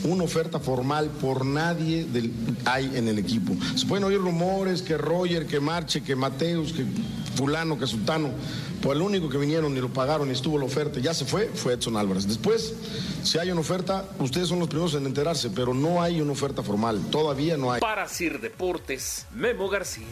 una 0.04 0.24
oferta 0.24 0.60
formal 0.60 1.10
por 1.20 1.44
nadie 1.44 2.06
del- 2.06 2.32
hay 2.64 2.92
en 2.96 3.08
el 3.08 3.18
equipo. 3.18 3.56
Se 3.76 3.88
pueden 3.88 4.04
oír 4.04 4.20
rumores 4.20 4.84
que 4.84 5.00
Roger, 5.00 5.48
que 5.48 5.60
Marche, 5.60 6.04
que 6.04 6.16
Mateus, 6.16 6.74
que 6.74 6.86
fulano, 7.36 7.80
que 7.80 7.88
Sultano. 7.88 8.30
Pues 8.84 8.96
el 8.98 9.02
único 9.02 9.30
que 9.30 9.40
vinieron 9.40 9.76
y 9.76 9.82
lo 9.82 9.90
pagaron 9.92 10.30
y 10.30 10.34
estuvo 10.34 10.60
la 10.60 10.66
oferta, 10.66 11.00
ya 11.00 11.16
se 11.16 11.26
fue, 11.26 11.48
fue 11.56 11.74
Edson 11.74 11.98
Álvarez. 11.98 12.28
Después, 12.28 12.76
si 13.24 13.40
hay 13.40 13.50
una 13.50 13.62
oferta, 13.62 14.06
ustedes 14.20 14.48
son 14.48 14.60
los 14.60 14.68
primeros 14.68 14.94
en 14.94 15.08
enterarse, 15.08 15.50
pero 15.50 15.74
no 15.74 16.04
hay 16.04 16.22
una 16.22 16.34
oferta 16.34 16.62
formal. 16.62 17.02
Todavía 17.10 17.58
no 17.58 17.72
hay. 17.72 17.82
Para 17.82 18.08
Sir 18.08 18.40
Deportes, 18.40 19.26
Memo 19.34 19.70
García. 19.70 20.06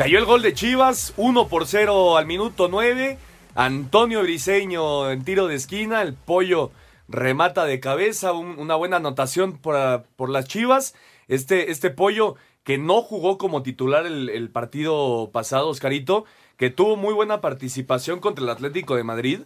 Cayó 0.00 0.18
el 0.18 0.24
gol 0.24 0.40
de 0.40 0.54
Chivas, 0.54 1.12
1 1.18 1.48
por 1.48 1.66
0 1.66 2.16
al 2.16 2.24
minuto 2.24 2.68
9. 2.68 3.18
Antonio 3.54 4.22
Briseño 4.22 5.10
en 5.10 5.24
tiro 5.26 5.46
de 5.46 5.56
esquina, 5.56 6.00
el 6.00 6.14
pollo 6.14 6.70
remata 7.06 7.66
de 7.66 7.80
cabeza, 7.80 8.32
un- 8.32 8.58
una 8.58 8.76
buena 8.76 8.96
anotación 8.96 9.58
por, 9.58 10.04
por 10.16 10.30
las 10.30 10.46
Chivas. 10.46 10.94
Este, 11.28 11.70
este 11.70 11.90
pollo 11.90 12.36
que 12.64 12.78
no 12.78 13.02
jugó 13.02 13.36
como 13.36 13.62
titular 13.62 14.06
el, 14.06 14.30
el 14.30 14.48
partido 14.48 15.28
pasado, 15.34 15.68
Oscarito, 15.68 16.24
que 16.56 16.70
tuvo 16.70 16.96
muy 16.96 17.12
buena 17.12 17.42
participación 17.42 18.20
contra 18.20 18.42
el 18.42 18.48
Atlético 18.48 18.96
de 18.96 19.04
Madrid 19.04 19.40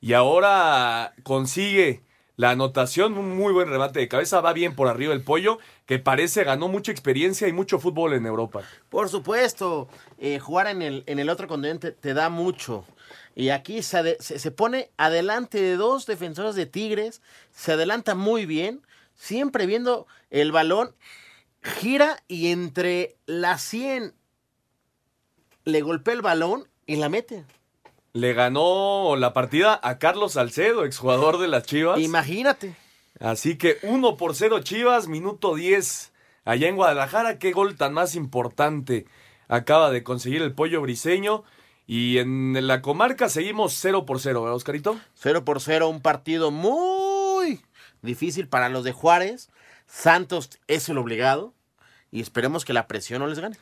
y 0.00 0.14
ahora 0.14 1.14
consigue 1.22 2.02
la 2.36 2.50
anotación, 2.50 3.18
un 3.18 3.36
muy 3.36 3.52
buen 3.52 3.68
remate 3.68 4.00
de 4.00 4.08
cabeza, 4.08 4.40
va 4.40 4.52
bien 4.52 4.74
por 4.74 4.88
arriba 4.88 5.12
el 5.12 5.22
pollo, 5.22 5.58
que 5.86 5.98
parece 5.98 6.44
ganó 6.44 6.68
mucha 6.68 6.90
experiencia 6.90 7.48
y 7.48 7.52
mucho 7.52 7.78
fútbol 7.78 8.14
en 8.14 8.26
Europa. 8.26 8.62
Por 8.88 9.08
supuesto, 9.08 9.88
eh, 10.18 10.38
jugar 10.38 10.66
en 10.68 10.82
el, 10.82 11.04
en 11.06 11.18
el 11.18 11.28
otro 11.28 11.46
continente 11.46 11.92
te 11.92 12.14
da 12.14 12.28
mucho. 12.28 12.84
Y 13.34 13.50
aquí 13.50 13.82
se, 13.82 14.16
se, 14.20 14.38
se 14.38 14.50
pone 14.50 14.90
adelante 14.96 15.60
de 15.60 15.76
dos 15.76 16.06
defensores 16.06 16.54
de 16.54 16.66
Tigres, 16.66 17.22
se 17.50 17.72
adelanta 17.72 18.14
muy 18.14 18.46
bien, 18.46 18.82
siempre 19.14 19.66
viendo 19.66 20.06
el 20.30 20.52
balón, 20.52 20.94
gira 21.62 22.22
y 22.28 22.50
entre 22.50 23.16
la 23.26 23.58
100 23.58 24.14
le 25.64 25.80
golpea 25.80 26.14
el 26.14 26.22
balón 26.22 26.68
y 26.86 26.96
la 26.96 27.08
mete. 27.08 27.44
Le 28.14 28.34
ganó 28.34 29.16
la 29.16 29.32
partida 29.32 29.80
a 29.82 29.98
Carlos 29.98 30.32
Salcedo, 30.32 30.84
exjugador 30.84 31.38
de 31.38 31.48
las 31.48 31.64
Chivas. 31.64 31.98
Imagínate. 31.98 32.76
Así 33.18 33.56
que 33.56 33.78
1 33.82 34.18
por 34.18 34.34
0 34.34 34.60
Chivas, 34.60 35.08
minuto 35.08 35.54
10. 35.54 36.12
Allá 36.44 36.68
en 36.68 36.76
Guadalajara, 36.76 37.38
qué 37.38 37.52
gol 37.52 37.76
tan 37.76 37.94
más 37.94 38.14
importante 38.14 39.06
acaba 39.48 39.90
de 39.90 40.02
conseguir 40.02 40.42
el 40.42 40.52
pollo 40.52 40.82
briseño. 40.82 41.44
Y 41.86 42.18
en 42.18 42.66
la 42.66 42.82
comarca 42.82 43.30
seguimos 43.30 43.74
0 43.80 44.04
por 44.04 44.20
0, 44.20 44.42
¿verdad, 44.42 44.56
Oscarito? 44.56 45.00
0 45.14 45.44
por 45.46 45.62
0, 45.62 45.88
un 45.88 46.02
partido 46.02 46.50
muy 46.50 47.62
difícil 48.02 48.46
para 48.46 48.68
los 48.68 48.84
de 48.84 48.92
Juárez. 48.92 49.48
Santos 49.86 50.50
es 50.68 50.86
el 50.90 50.98
obligado 50.98 51.54
y 52.10 52.20
esperemos 52.20 52.66
que 52.66 52.74
la 52.74 52.86
presión 52.86 53.20
no 53.20 53.26
les 53.26 53.38
gane. 53.38 53.56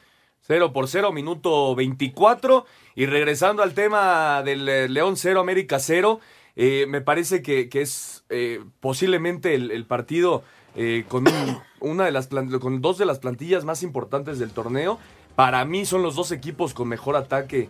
0 0.50 0.72
por 0.72 0.88
0, 0.88 1.12
minuto 1.12 1.76
24. 1.76 2.66
Y 2.96 3.06
regresando 3.06 3.62
al 3.62 3.72
tema 3.72 4.42
del 4.42 4.68
eh, 4.68 4.88
León 4.88 5.16
0, 5.16 5.38
América 5.38 5.78
0, 5.78 6.18
eh, 6.56 6.86
me 6.88 7.00
parece 7.00 7.40
que, 7.40 7.68
que 7.68 7.82
es 7.82 8.24
eh, 8.30 8.60
posiblemente 8.80 9.54
el, 9.54 9.84
partido 9.86 10.42
eh, 10.74 11.04
con, 11.06 11.28
un- 11.28 11.58
una 11.78 12.04
de 12.04 12.10
las 12.10 12.26
con 12.26 12.80
dos 12.80 12.98
de 12.98 13.04
las 13.06 13.20
plantillas 13.20 13.64
más 13.64 13.84
importantes 13.84 14.40
del 14.40 14.50
torneo. 14.50 14.98
Para 15.36 15.64
mí 15.64 15.86
son 15.86 16.02
los 16.02 16.16
dos 16.16 16.32
equipos 16.32 16.74
con 16.74 16.88
mejor 16.88 17.14
ataque 17.14 17.68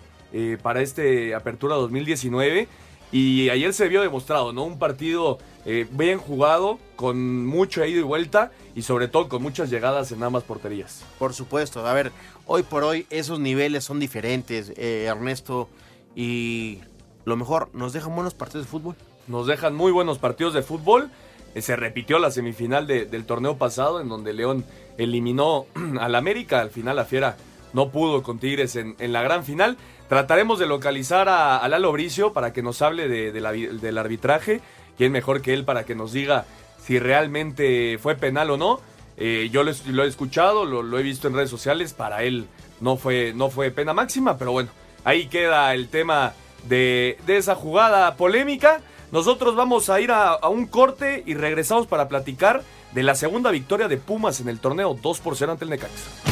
para 0.63 0.81
este 0.81 1.35
Apertura 1.35 1.75
2019. 1.75 2.67
Y 3.13 3.49
ayer 3.51 3.73
se 3.73 3.89
vio 3.89 4.03
demostrado, 4.03 4.53
¿no? 4.53 4.63
Un 4.65 4.79
partido 4.79 5.39
eh, 5.67 5.87
bien 5.91 6.19
jugado, 6.19 6.79
con 6.97 7.45
mucho 7.47 7.85
ida 7.85 7.99
y 8.01 8.03
vuelta 8.03 8.53
y 8.77 8.83
sobre 8.83 9.09
todo 9.09 9.29
con 9.29 9.43
muchas 9.43 9.69
llegadas 9.69 10.13
en 10.13 10.23
ambas 10.23 10.45
porterías. 10.45 11.05
Por 11.19 11.35
supuesto, 11.35 11.85
a 11.87 11.93
ver, 11.93 12.13
hoy 12.47 12.63
por 12.63 12.85
hoy 12.85 13.07
esos 13.11 13.41
niveles 13.41 13.83
son 13.85 13.99
diferentes, 13.99 14.73
eh, 14.77 15.07
Ernesto, 15.09 15.69
y 16.15 16.79
lo 17.25 17.37
mejor, 17.37 17.69
nos 17.73 17.93
dejan 17.93 18.15
buenos 18.15 18.35
partidos 18.35 18.67
de 18.67 18.71
fútbol. 18.71 18.97
Nos 19.27 19.47
dejan 19.47 19.75
muy 19.75 19.93
buenos 19.93 20.19
partidos 20.19 20.55
de 20.55 20.63
fútbol. 20.63 21.11
Eh, 21.55 21.63
Se 21.63 21.75
repitió 21.77 22.19
la 22.21 22.31
semifinal 22.31 22.87
de- 22.87 23.07
del 23.07 23.25
torneo 23.27 23.59
pasado 23.59 24.01
en 24.01 24.09
donde 24.09 24.33
León 24.33 24.65
eliminó 24.99 25.67
al 26.01 26.15
América. 26.15 26.61
Al 26.61 26.71
final 26.71 26.97
la 26.97 27.05
Fiera 27.05 27.37
no 27.73 27.91
pudo 27.91 28.23
con 28.23 28.39
Tigres 28.39 28.77
en, 28.77 28.97
en 28.99 29.13
la 29.13 29.23
gran 29.23 29.45
final. 29.45 29.77
Trataremos 30.11 30.59
de 30.59 30.67
localizar 30.67 31.29
a, 31.29 31.59
a 31.59 31.69
Lalo 31.69 31.93
Bricio 31.93 32.33
para 32.33 32.53
que 32.53 32.63
nos 32.65 32.83
hable 32.83 33.07
de- 33.07 33.41
la 33.41 33.53
del 33.53 33.97
arbitraje. 33.97 34.61
¿Quién 34.99 35.13
mejor 35.13 35.41
que 35.41 35.55
él 35.55 35.65
para 35.65 35.85
que 35.85 35.95
nos 35.95 36.13
diga 36.13 36.47
si 36.85 36.99
realmente 36.99 37.97
fue 38.03 38.17
penal 38.17 38.51
o 38.51 38.57
no? 38.57 38.81
Eh, 39.17 39.51
yo 39.53 39.63
lo, 39.63 39.71
he 40.03 40.09
escuchado, 40.09 40.65
lo, 40.65 40.83
lo 40.83 40.99
he 40.99 41.05
visto 41.05 41.29
en 41.29 41.35
redes 41.35 41.49
sociales. 41.49 41.93
Para 41.93 42.25
él 42.25 42.49
no 42.81 42.97
fue, 42.97 43.33
no 43.37 43.51
fue 43.51 43.71
pena 43.71 43.95
máxima, 43.95 44.37
pero 44.37 44.51
bueno, 44.51 44.71
ahí 45.05 45.29
queda 45.29 45.73
el 45.75 45.87
tema 45.89 46.33
de, 46.69 47.17
de 47.25 47.37
esa 47.37 47.55
jugada 47.55 48.17
polémica. 48.17 48.81
Nosotros 49.13 49.55
vamos 49.55 49.91
a 49.91 50.01
ir 50.01 50.11
a, 50.11 50.31
a 50.31 50.49
un 50.49 50.67
corte 50.67 51.23
y 51.25 51.35
regresamos 51.35 51.87
para 51.87 52.09
platicar 52.09 52.65
de 52.91 53.05
la 53.05 53.15
segunda 53.15 53.53
victoria 53.53 53.87
de 53.87 53.97
Pumas 53.97 54.41
en 54.41 54.49
el 54.49 54.59
torneo 54.59 54.99
2 55.01 55.21
por 55.21 55.37
0 55.37 55.53
ante 55.53 55.65
el 55.67 55.71
Necaxa. 55.71 56.30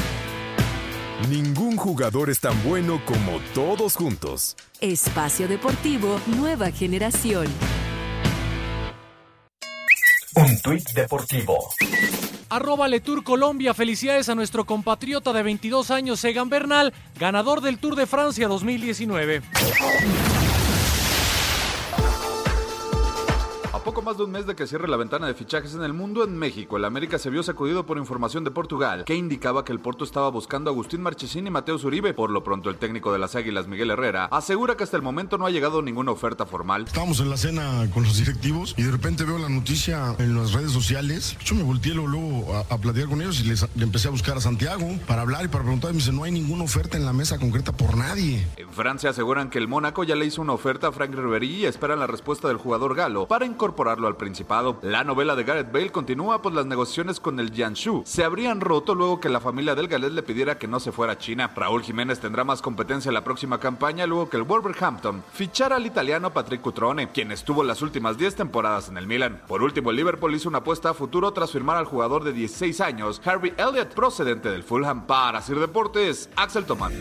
Ningún 1.26 1.76
jugador 1.76 2.30
es 2.30 2.38
tan 2.38 2.54
bueno 2.62 3.02
como 3.04 3.40
todos 3.52 3.96
juntos. 3.96 4.56
Espacio 4.80 5.48
Deportivo 5.48 6.20
Nueva 6.28 6.70
Generación. 6.70 7.48
Un 10.36 10.60
tuit 10.60 10.88
deportivo. 10.94 11.58
Arroba 12.50 12.86
Letour 12.86 13.24
Colombia, 13.24 13.74
felicidades 13.74 14.28
a 14.28 14.36
nuestro 14.36 14.64
compatriota 14.64 15.32
de 15.32 15.42
22 15.42 15.90
años, 15.90 16.22
Egan 16.24 16.48
Bernal, 16.48 16.94
ganador 17.18 17.62
del 17.62 17.78
Tour 17.78 17.96
de 17.96 18.06
Francia 18.06 18.46
2019. 18.46 19.42
Poco 23.88 24.02
más 24.02 24.18
de 24.18 24.24
un 24.24 24.32
mes 24.32 24.46
de 24.46 24.54
que 24.54 24.66
cierre 24.66 24.86
la 24.86 24.98
ventana 24.98 25.26
de 25.26 25.32
fichajes 25.32 25.72
en 25.72 25.82
el 25.82 25.94
mundo, 25.94 26.22
en 26.22 26.36
México, 26.36 26.76
el 26.76 26.84
América 26.84 27.18
se 27.18 27.30
vio 27.30 27.42
sacudido 27.42 27.86
por 27.86 27.96
información 27.96 28.44
de 28.44 28.50
Portugal, 28.50 29.04
que 29.06 29.14
indicaba 29.14 29.64
que 29.64 29.72
el 29.72 29.80
Porto 29.80 30.04
estaba 30.04 30.28
buscando 30.28 30.68
a 30.68 30.74
Agustín 30.74 31.00
Marchesín 31.00 31.46
y 31.46 31.50
Mateo 31.50 31.78
Zuribe. 31.78 32.12
Por 32.12 32.28
lo 32.28 32.44
pronto, 32.44 32.68
el 32.68 32.76
técnico 32.76 33.14
de 33.14 33.18
las 33.18 33.34
Águilas, 33.34 33.66
Miguel 33.66 33.90
Herrera, 33.90 34.26
asegura 34.26 34.76
que 34.76 34.84
hasta 34.84 34.98
el 34.98 35.02
momento 35.02 35.38
no 35.38 35.46
ha 35.46 35.50
llegado 35.50 35.80
ninguna 35.80 36.12
oferta 36.12 36.44
formal. 36.44 36.84
Estábamos 36.86 37.20
en 37.20 37.30
la 37.30 37.38
cena 37.38 37.88
con 37.94 38.02
los 38.02 38.18
directivos 38.18 38.74
y 38.76 38.82
de 38.82 38.92
repente 38.92 39.24
veo 39.24 39.38
la 39.38 39.48
noticia 39.48 40.14
en 40.18 40.36
las 40.36 40.52
redes 40.52 40.72
sociales. 40.72 41.38
Yo 41.42 41.54
me 41.54 41.62
volteé 41.62 41.94
luego 41.94 42.54
a, 42.56 42.74
a 42.74 42.76
platicar 42.76 43.08
con 43.08 43.22
ellos 43.22 43.40
y 43.40 43.44
les, 43.44 43.66
le 43.74 43.84
empecé 43.84 44.08
a 44.08 44.10
buscar 44.10 44.36
a 44.36 44.42
Santiago 44.42 44.86
para 45.06 45.22
hablar 45.22 45.46
y 45.46 45.48
para 45.48 45.64
preguntar. 45.64 45.92
Y 45.92 45.94
me 45.94 46.00
dice, 46.00 46.12
no 46.12 46.24
hay 46.24 46.30
ninguna 46.32 46.64
oferta 46.64 46.98
en 46.98 47.06
la 47.06 47.14
mesa 47.14 47.38
concreta 47.38 47.72
por 47.72 47.96
nadie. 47.96 48.46
En 48.58 48.68
Francia 48.68 49.08
aseguran 49.08 49.48
que 49.48 49.56
el 49.56 49.66
Mónaco 49.66 50.04
ya 50.04 50.14
le 50.14 50.26
hizo 50.26 50.42
una 50.42 50.52
oferta 50.52 50.88
a 50.88 50.92
Frank 50.92 51.14
Ribery 51.14 51.48
y 51.48 51.64
esperan 51.64 52.00
la 52.00 52.06
respuesta 52.06 52.48
del 52.48 52.58
jugador 52.58 52.94
galo 52.94 53.26
para 53.26 53.46
al 53.86 54.16
Principado. 54.16 54.78
La 54.82 55.04
novela 55.04 55.36
de 55.36 55.44
Gareth 55.44 55.70
Bale 55.70 55.92
continúa 55.92 56.42
pues 56.42 56.54
las 56.54 56.66
negociaciones 56.66 57.20
con 57.20 57.38
el 57.38 57.52
Jiangsu 57.52 58.02
se 58.04 58.24
habrían 58.24 58.60
roto 58.60 58.94
luego 58.94 59.20
que 59.20 59.28
la 59.28 59.40
familia 59.40 59.74
del 59.74 59.86
galés 59.86 60.12
le 60.12 60.22
pidiera 60.22 60.58
que 60.58 60.66
no 60.66 60.80
se 60.80 60.90
fuera 60.90 61.12
a 61.12 61.18
China. 61.18 61.52
Raúl 61.54 61.82
Jiménez 61.82 62.18
tendrá 62.18 62.42
más 62.42 62.60
competencia 62.60 63.10
en 63.10 63.14
la 63.14 63.24
próxima 63.24 63.60
campaña 63.60 64.06
luego 64.06 64.28
que 64.28 64.36
el 64.36 64.42
Wolverhampton 64.42 65.22
fichara 65.32 65.76
al 65.76 65.86
italiano 65.86 66.32
Patrick 66.32 66.60
Cutrone, 66.60 67.10
quien 67.10 67.30
estuvo 67.30 67.62
las 67.62 67.82
últimas 67.82 68.18
10 68.18 68.34
temporadas 68.34 68.88
en 68.88 68.96
el 68.96 69.06
Milan. 69.06 69.42
Por 69.46 69.62
último, 69.62 69.90
el 69.90 69.96
Liverpool 69.96 70.34
hizo 70.34 70.48
una 70.48 70.58
apuesta 70.58 70.90
a 70.90 70.94
futuro 70.94 71.32
tras 71.32 71.52
firmar 71.52 71.76
al 71.76 71.84
jugador 71.84 72.24
de 72.24 72.32
16 72.32 72.80
años, 72.80 73.20
Harvey 73.24 73.52
Elliott, 73.56 73.94
procedente 73.94 74.50
del 74.50 74.64
Fulham. 74.64 75.06
Para 75.06 75.40
Sir 75.42 75.60
Deportes, 75.60 76.30
Axel 76.36 76.64
Tomán. 76.64 76.92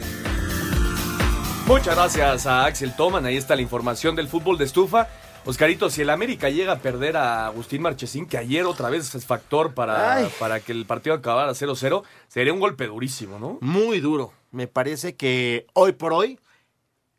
Muchas 1.67 1.95
gracias 1.95 2.45
a 2.47 2.65
Axel 2.65 2.95
Toman. 2.95 3.25
Ahí 3.25 3.35
está 3.35 3.53
la 3.55 3.61
información 3.61 4.15
del 4.15 4.29
fútbol 4.29 4.57
de 4.57 4.63
estufa. 4.63 5.09
Oscarito, 5.47 5.89
si 5.89 6.01
el 6.01 6.09
América 6.09 6.49
llega 6.49 6.73
a 6.73 6.79
perder 6.79 7.15
a 7.15 7.47
Agustín 7.47 7.81
Marchesín, 7.81 8.25
que 8.27 8.37
ayer 8.37 8.65
otra 8.65 8.89
vez 8.89 9.15
es 9.15 9.25
factor 9.25 9.73
para, 9.73 10.27
para 10.39 10.59
que 10.59 10.73
el 10.73 10.85
partido 10.85 11.15
acabara 11.15 11.51
0-0, 11.53 12.03
sería 12.27 12.51
un 12.53 12.59
golpe 12.59 12.85
durísimo, 12.87 13.39
¿no? 13.39 13.57
Muy 13.61 14.01
duro. 14.01 14.33
Me 14.51 14.67
parece 14.67 15.15
que 15.15 15.65
hoy 15.73 15.93
por 15.93 16.11
hoy, 16.11 16.37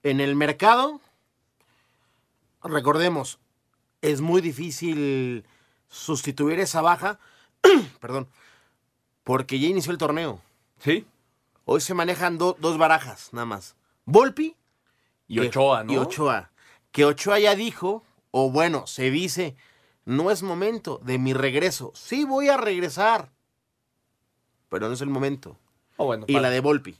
en 0.02 0.20
el 0.20 0.36
mercado, 0.36 1.00
recordemos, 2.62 3.38
es 4.02 4.20
muy 4.20 4.40
difícil 4.42 5.44
sustituir 5.88 6.60
esa 6.60 6.82
baja, 6.82 7.18
perdón, 8.00 8.28
porque 9.24 9.58
ya 9.58 9.68
inició 9.68 9.92
el 9.92 9.98
torneo. 9.98 10.42
Sí. 10.80 11.06
Hoy 11.64 11.80
se 11.80 11.94
manejan 11.94 12.36
do- 12.38 12.56
dos 12.60 12.76
barajas, 12.78 13.30
nada 13.32 13.46
más. 13.46 13.74
Volpi 14.04 14.54
Y 15.28 15.40
Ochoa, 15.40 15.84
¿no? 15.84 15.92
Y 15.92 15.96
Ochoa. 15.96 16.50
Que 16.92 17.04
Ochoa 17.04 17.38
ya 17.38 17.54
dijo, 17.54 18.02
o 18.30 18.50
bueno, 18.50 18.86
se 18.86 19.10
dice, 19.10 19.56
no 20.04 20.30
es 20.30 20.42
momento 20.42 21.00
de 21.04 21.18
mi 21.18 21.32
regreso. 21.32 21.92
Sí 21.94 22.24
voy 22.24 22.48
a 22.48 22.56
regresar, 22.56 23.30
pero 24.68 24.88
no 24.88 24.94
es 24.94 25.00
el 25.00 25.08
momento. 25.10 25.56
Oh, 25.96 26.06
bueno, 26.06 26.24
y 26.28 26.34
para- 26.34 26.42
la 26.44 26.50
de 26.50 26.60
Volpi. 26.60 26.96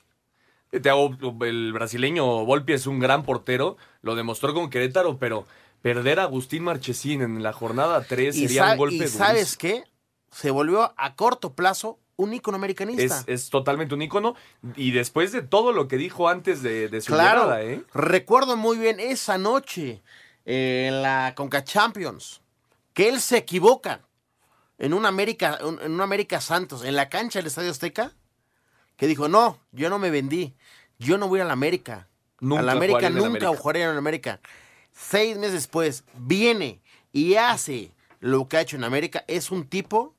Te 0.70 0.90
hago, 0.90 1.16
el 1.46 1.72
brasileño 1.72 2.44
Volpi 2.44 2.74
es 2.74 2.86
un 2.86 2.98
gran 2.98 3.22
portero, 3.22 3.78
lo 4.02 4.14
demostró 4.16 4.52
con 4.52 4.68
Querétaro, 4.68 5.18
pero 5.18 5.46
perder 5.80 6.20
a 6.20 6.24
Agustín 6.24 6.64
Marchesín 6.64 7.22
en 7.22 7.42
la 7.42 7.52
jornada 7.54 8.04
3 8.04 8.36
Y, 8.36 8.48
sería 8.48 8.72
un 8.72 8.76
golpe 8.78 8.96
y 8.96 8.98
durísimo. 8.98 9.24
sabes 9.24 9.56
qué? 9.56 9.84
Se 10.30 10.50
volvió 10.50 10.92
a 10.96 11.14
corto 11.14 11.54
plazo 11.54 11.98
un 12.16 12.34
ícono 12.34 12.56
americanista. 12.56 13.20
Es, 13.26 13.44
es 13.44 13.48
totalmente 13.50 13.94
un 13.94 14.02
ícono. 14.02 14.34
Y 14.76 14.90
después 14.90 15.32
de 15.32 15.40
todo 15.40 15.72
lo 15.72 15.88
que 15.88 15.96
dijo 15.96 16.28
antes 16.28 16.62
de, 16.62 16.88
de 16.90 17.00
su 17.00 17.12
Claro, 17.14 17.44
llegada, 17.44 17.62
¿eh? 17.62 17.82
recuerdo 17.94 18.56
muy 18.58 18.76
bien 18.76 19.00
esa 19.00 19.38
noche 19.38 20.02
en 20.50 21.02
la 21.02 21.34
Conca 21.36 21.62
Champions, 21.62 22.40
que 22.94 23.10
él 23.10 23.20
se 23.20 23.36
equivoca 23.36 24.00
en 24.78 24.94
un 24.94 25.04
América, 25.04 25.58
en 25.60 25.92
un 25.92 26.00
América 26.00 26.40
Santos, 26.40 26.84
en 26.84 26.96
la 26.96 27.10
cancha 27.10 27.38
del 27.38 27.48
Estadio 27.48 27.70
Azteca, 27.70 28.12
que 28.96 29.06
dijo, 29.06 29.28
no, 29.28 29.58
yo 29.72 29.90
no 29.90 29.98
me 29.98 30.10
vendí, 30.10 30.56
yo 30.98 31.18
no 31.18 31.28
voy 31.28 31.40
a 31.40 31.44
la 31.44 31.52
América. 31.52 32.08
Nunca 32.40 32.60
a 32.60 32.64
la 32.64 32.72
América 32.72 33.10
nunca 33.10 33.26
América". 33.26 33.56
jugaré 33.58 33.82
en 33.82 33.90
América. 33.90 34.40
Seis 34.90 35.36
meses 35.36 35.52
después, 35.52 36.04
viene 36.14 36.80
y 37.12 37.34
hace 37.34 37.92
lo 38.20 38.48
que 38.48 38.56
ha 38.56 38.62
hecho 38.62 38.76
en 38.76 38.84
América. 38.84 39.24
Es 39.28 39.50
un 39.50 39.68
tipo 39.68 40.14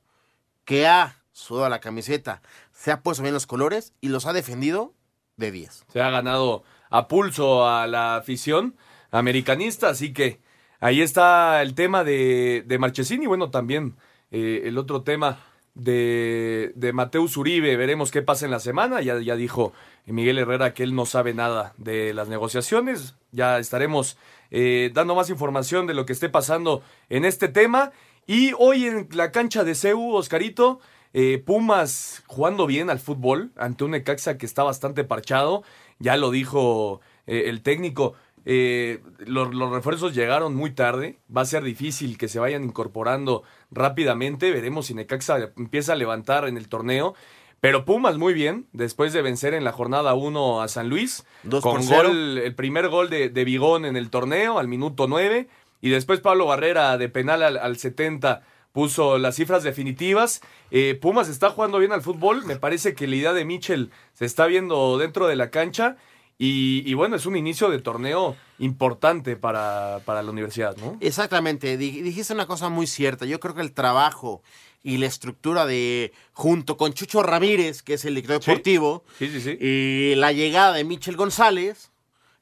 que 0.64 0.86
ha 0.86 1.16
sudado 1.32 1.68
la 1.68 1.80
camiseta, 1.80 2.40
se 2.72 2.92
ha 2.92 3.02
puesto 3.02 3.24
bien 3.24 3.34
los 3.34 3.48
colores 3.48 3.94
y 4.00 4.10
los 4.10 4.26
ha 4.26 4.32
defendido 4.32 4.94
de 5.36 5.50
10. 5.50 5.86
Se 5.92 6.00
ha 6.00 6.10
ganado 6.10 6.62
a 6.88 7.08
pulso 7.08 7.66
a 7.66 7.88
la 7.88 8.14
afición 8.14 8.76
americanista, 9.10 9.88
así 9.88 10.12
que 10.12 10.40
ahí 10.80 11.00
está 11.02 11.62
el 11.62 11.74
tema 11.74 12.04
de, 12.04 12.64
de 12.66 12.78
Marchesín 12.78 13.22
y 13.22 13.26
bueno, 13.26 13.50
también 13.50 13.96
eh, 14.30 14.62
el 14.64 14.78
otro 14.78 15.02
tema 15.02 15.38
de, 15.74 16.72
de 16.74 16.92
Mateus 16.92 17.36
Uribe. 17.36 17.76
Veremos 17.76 18.10
qué 18.10 18.22
pasa 18.22 18.44
en 18.44 18.50
la 18.50 18.60
semana. 18.60 19.00
Ya, 19.00 19.18
ya 19.18 19.36
dijo 19.36 19.72
Miguel 20.06 20.38
Herrera 20.38 20.74
que 20.74 20.82
él 20.82 20.94
no 20.94 21.06
sabe 21.06 21.34
nada 21.34 21.74
de 21.78 22.14
las 22.14 22.28
negociaciones. 22.28 23.14
Ya 23.32 23.58
estaremos 23.58 24.16
eh, 24.50 24.90
dando 24.92 25.14
más 25.14 25.30
información 25.30 25.86
de 25.86 25.94
lo 25.94 26.06
que 26.06 26.12
esté 26.12 26.28
pasando 26.28 26.82
en 27.08 27.24
este 27.24 27.48
tema. 27.48 27.92
Y 28.26 28.52
hoy 28.58 28.86
en 28.86 29.08
la 29.12 29.32
cancha 29.32 29.64
de 29.64 29.74
CEU, 29.74 30.14
Oscarito, 30.14 30.80
eh, 31.12 31.42
Pumas 31.44 32.22
jugando 32.26 32.66
bien 32.66 32.90
al 32.90 33.00
fútbol 33.00 33.50
ante 33.56 33.84
un 33.84 33.92
Necaxa 33.92 34.38
que 34.38 34.46
está 34.46 34.62
bastante 34.62 35.04
parchado. 35.04 35.64
Ya 35.98 36.16
lo 36.16 36.30
dijo 36.30 37.00
eh, 37.26 37.44
el 37.46 37.62
técnico. 37.62 38.14
Eh, 38.44 39.00
los, 39.18 39.54
los 39.54 39.70
refuerzos 39.70 40.14
llegaron 40.14 40.54
muy 40.54 40.70
tarde. 40.70 41.18
Va 41.34 41.42
a 41.42 41.46
ser 41.46 41.62
difícil 41.62 42.18
que 42.18 42.28
se 42.28 42.38
vayan 42.38 42.64
incorporando 42.64 43.42
rápidamente. 43.70 44.50
Veremos 44.50 44.86
si 44.86 44.94
Necaxa 44.94 45.52
empieza 45.56 45.92
a 45.92 45.96
levantar 45.96 46.48
en 46.48 46.56
el 46.56 46.68
torneo. 46.68 47.14
Pero 47.60 47.84
Pumas 47.84 48.16
muy 48.16 48.32
bien, 48.32 48.66
después 48.72 49.12
de 49.12 49.20
vencer 49.20 49.52
en 49.52 49.64
la 49.64 49.72
jornada 49.72 50.14
1 50.14 50.62
a 50.62 50.68
San 50.68 50.88
Luis, 50.88 51.26
Dos 51.42 51.62
con 51.62 51.86
gol, 51.86 52.38
el 52.38 52.54
primer 52.54 52.88
gol 52.88 53.10
de, 53.10 53.28
de 53.28 53.44
Bigón 53.44 53.84
en 53.84 53.98
el 53.98 54.08
torneo 54.08 54.58
al 54.58 54.66
minuto 54.66 55.06
9, 55.06 55.46
y 55.82 55.90
después 55.90 56.20
Pablo 56.20 56.46
Barrera 56.46 56.96
de 56.96 57.10
penal 57.10 57.42
al, 57.42 57.58
al 57.58 57.76
70 57.76 58.42
puso 58.72 59.18
las 59.18 59.36
cifras 59.36 59.62
definitivas. 59.62 60.40
Eh, 60.70 60.98
Pumas 61.00 61.28
está 61.28 61.50
jugando 61.50 61.78
bien 61.78 61.92
al 61.92 62.02
fútbol, 62.02 62.46
me 62.46 62.56
parece 62.56 62.94
que 62.94 63.06
la 63.06 63.16
idea 63.16 63.32
de 63.32 63.44
Mitchell 63.44 63.90
se 64.14 64.24
está 64.24 64.46
viendo 64.46 64.96
dentro 64.96 65.26
de 65.26 65.36
la 65.36 65.50
cancha, 65.50 65.96
y, 66.42 66.82
y 66.86 66.94
bueno, 66.94 67.16
es 67.16 67.26
un 67.26 67.36
inicio 67.36 67.68
de 67.68 67.80
torneo 67.80 68.34
importante 68.58 69.36
para, 69.36 70.00
para 70.06 70.22
la 70.22 70.30
universidad, 70.30 70.74
¿no? 70.78 70.96
Exactamente, 71.00 71.76
di- 71.76 72.00
dijiste 72.00 72.32
una 72.32 72.46
cosa 72.46 72.70
muy 72.70 72.86
cierta. 72.86 73.26
Yo 73.26 73.38
creo 73.40 73.54
que 73.54 73.60
el 73.60 73.72
trabajo 73.72 74.42
y 74.82 74.96
la 74.96 75.04
estructura 75.06 75.66
de, 75.66 76.12
junto 76.32 76.78
con 76.78 76.94
Chucho 76.94 77.22
Ramírez, 77.22 77.82
que 77.82 77.94
es 77.94 78.04
el 78.06 78.14
director 78.14 78.40
deportivo, 78.40 79.04
Sí, 79.18 79.28
sí, 79.28 79.40
sí. 79.42 79.58
y 79.60 80.14
la 80.14 80.32
llegada 80.32 80.72
de 80.72 80.84
Michel 80.84 81.16
González, 81.16 81.90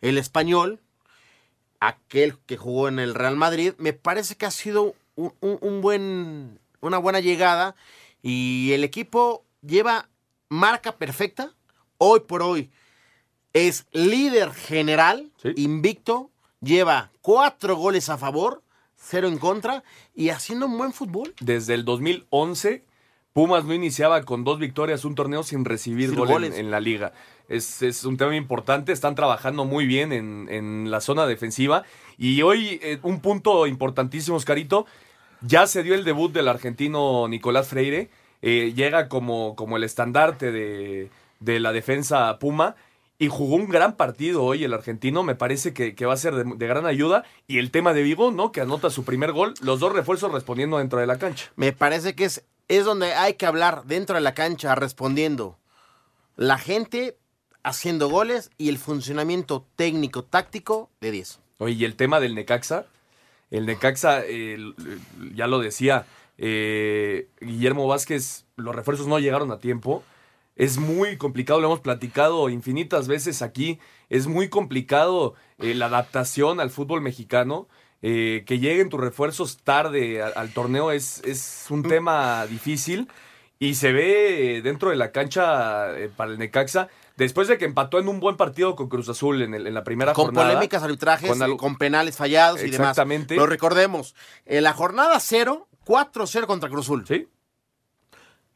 el 0.00 0.16
español, 0.16 0.78
aquel 1.80 2.38
que 2.46 2.56
jugó 2.56 2.88
en 2.88 2.98
el 3.00 3.14
Real 3.14 3.36
Madrid, 3.36 3.72
me 3.78 3.92
parece 3.92 4.36
que 4.36 4.46
ha 4.46 4.50
sido 4.52 4.94
un, 5.16 5.32
un- 5.40 5.58
un 5.60 5.80
buen, 5.80 6.58
una 6.80 6.98
buena 6.98 7.20
llegada 7.20 7.74
y 8.22 8.70
el 8.72 8.84
equipo 8.84 9.44
lleva 9.62 10.08
marca 10.48 10.96
perfecta. 10.96 11.52
Hoy 11.98 12.20
por 12.20 12.42
hoy 12.42 12.70
es 13.52 13.86
líder 13.92 14.52
general, 14.52 15.30
invicto, 15.56 16.30
lleva 16.60 17.10
cuatro 17.20 17.76
goles 17.76 18.08
a 18.08 18.18
favor, 18.18 18.62
cero 18.96 19.28
en 19.28 19.38
contra 19.38 19.82
y 20.14 20.30
haciendo 20.30 20.66
un 20.66 20.76
buen 20.78 20.92
fútbol. 20.92 21.34
Desde 21.40 21.74
el 21.74 21.84
2011, 21.84 22.84
Pumas 23.32 23.64
no 23.64 23.74
iniciaba 23.74 24.22
con 24.24 24.42
dos 24.44 24.58
victorias 24.58 25.04
un 25.04 25.14
torneo 25.14 25.42
sin 25.44 25.64
recibir 25.64 26.08
Sin 26.10 26.18
gol 26.18 26.28
en- 26.28 26.32
goles. 26.34 26.58
En, 26.58 26.70
la 26.70 26.80
liga. 26.80 27.12
Es, 27.48 27.82
es 27.82 28.04
un 28.04 28.16
tema 28.16 28.34
importante, 28.36 28.92
están 28.92 29.14
trabajando 29.14 29.64
muy 29.64 29.86
bien 29.86 30.12
en, 30.12 30.48
en 30.50 30.90
la 30.90 31.00
zona 31.00 31.26
defensiva. 31.26 31.84
Y 32.18 32.42
hoy, 32.42 32.78
eh, 32.82 32.98
un 33.02 33.20
punto 33.20 33.66
importantísimo, 33.66 34.36
Oscarito, 34.36 34.86
ya 35.40 35.66
se 35.66 35.82
dio 35.82 35.94
el 35.94 36.04
debut 36.04 36.32
del 36.32 36.48
argentino 36.48 37.26
Nicolás 37.28 37.68
Freire. 37.68 38.10
eh, 38.42 38.72
llega 38.74 39.08
como, 39.08 39.54
como 39.56 39.76
el 39.76 39.84
estandarte 39.84 40.50
de, 40.52 41.10
de 41.40 41.60
la 41.60 41.72
defensa 41.72 42.38
Puma. 42.38 42.74
Y 43.18 43.28
jugó 43.28 43.56
un 43.56 43.68
gran 43.68 43.96
partido 43.96 44.44
hoy 44.44 44.62
el 44.62 44.72
argentino, 44.72 45.24
me 45.24 45.34
parece 45.34 45.74
que, 45.74 45.94
que 45.96 46.06
va 46.06 46.14
a 46.14 46.18
ser 46.18 46.34
de, 46.34 46.44
de 46.56 46.66
gran 46.66 46.86
ayuda. 46.86 47.24
Y 47.46 47.58
el 47.58 47.70
tema 47.70 47.92
de 47.92 48.02
Vigo, 48.02 48.30
¿no? 48.30 48.52
Que 48.52 48.60
anota 48.60 48.90
su 48.90 49.04
primer 49.04 49.32
gol, 49.32 49.54
los 49.60 49.80
dos 49.80 49.92
refuerzos 49.92 50.30
respondiendo 50.30 50.78
dentro 50.78 51.00
de 51.00 51.06
la 51.06 51.18
cancha. 51.18 51.50
Me 51.56 51.72
parece 51.72 52.14
que 52.14 52.24
es, 52.24 52.44
es 52.68 52.84
donde 52.84 53.14
hay 53.14 53.34
que 53.34 53.46
hablar 53.46 53.84
dentro 53.86 54.14
de 54.14 54.20
la 54.20 54.34
cancha 54.34 54.74
respondiendo. 54.74 55.58
La 56.36 56.58
gente 56.58 57.16
haciendo 57.64 58.08
goles 58.08 58.50
y 58.56 58.68
el 58.68 58.78
funcionamiento 58.78 59.66
técnico 59.76 60.22
táctico 60.22 60.90
de 61.00 61.10
10. 61.10 61.40
Oye, 61.58 61.74
y 61.74 61.84
el 61.84 61.96
tema 61.96 62.20
del 62.20 62.34
Necaxa, 62.34 62.86
el 63.50 63.66
Necaxa, 63.66 64.22
eh, 64.24 64.58
ya 65.34 65.46
lo 65.46 65.58
decía 65.58 66.06
eh, 66.36 67.28
Guillermo 67.40 67.86
Vázquez, 67.86 68.44
los 68.56 68.74
refuerzos 68.74 69.06
no 69.06 69.18
llegaron 69.18 69.50
a 69.50 69.58
tiempo. 69.58 70.04
Es 70.58 70.76
muy 70.76 71.16
complicado, 71.16 71.60
lo 71.60 71.68
hemos 71.68 71.80
platicado 71.80 72.50
infinitas 72.50 73.08
veces 73.08 73.40
aquí. 73.40 73.78
Es 74.10 74.26
muy 74.26 74.48
complicado 74.50 75.34
eh, 75.58 75.72
la 75.74 75.86
adaptación 75.86 76.60
al 76.60 76.68
fútbol 76.70 77.00
mexicano. 77.00 77.66
eh, 78.00 78.44
que 78.46 78.60
lleguen 78.60 78.90
tus 78.90 79.00
refuerzos 79.00 79.56
tarde 79.64 80.22
al, 80.22 80.32
al 80.36 80.52
torneo 80.52 80.92
es, 80.92 81.20
es 81.24 81.66
un 81.68 81.80
Mm. 81.80 81.88
tema 81.88 82.46
difícil 82.46 83.08
y 83.58 83.74
se 83.74 83.90
ve 83.92 84.60
dentro 84.62 84.90
de 84.90 84.94
la 84.96 85.10
cancha 85.10 85.98
eh, 85.98 86.08
para 86.16 86.30
el 86.30 86.38
Necaxa 86.38 86.86
después 87.16 87.48
de 87.48 87.58
que 87.58 87.64
empató 87.64 87.98
en 87.98 88.06
un 88.06 88.20
buen 88.20 88.36
partido 88.36 88.76
con 88.76 88.88
Cruz 88.88 89.08
Azul 89.08 89.42
en, 89.42 89.52
el- 89.52 89.66
en 89.66 89.74
la 89.74 89.82
primera 89.82 90.12
con 90.12 90.26
jornada. 90.26 90.46
polémicas 90.50 90.82
arbitrajes, 90.84 91.28
Con 91.28 91.56
con, 91.56 91.76
penales 91.76 92.16
fallados 92.16 92.60
y 92.60 92.70
demás. 92.70 92.90
Exactamente. 92.90 93.34
Pero 93.34 93.46
recordemos, 93.46 94.14
en 94.46 94.62
la 94.62 94.74
jornada 94.74 95.18
0, 95.18 95.66
4-0 95.84 96.46
contra 96.46 96.68
Cruz 96.68 96.86
Azul. 96.86 97.04
Sí. 97.04 97.26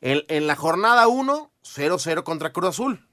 En, 0.00 0.22
en 0.28 0.46
la 0.46 0.56
jornada 0.56 1.08
1, 1.08 1.50
0-0 1.64 2.22
contra 2.22 2.52
Cruz 2.52 2.70
Azul. 2.70 3.06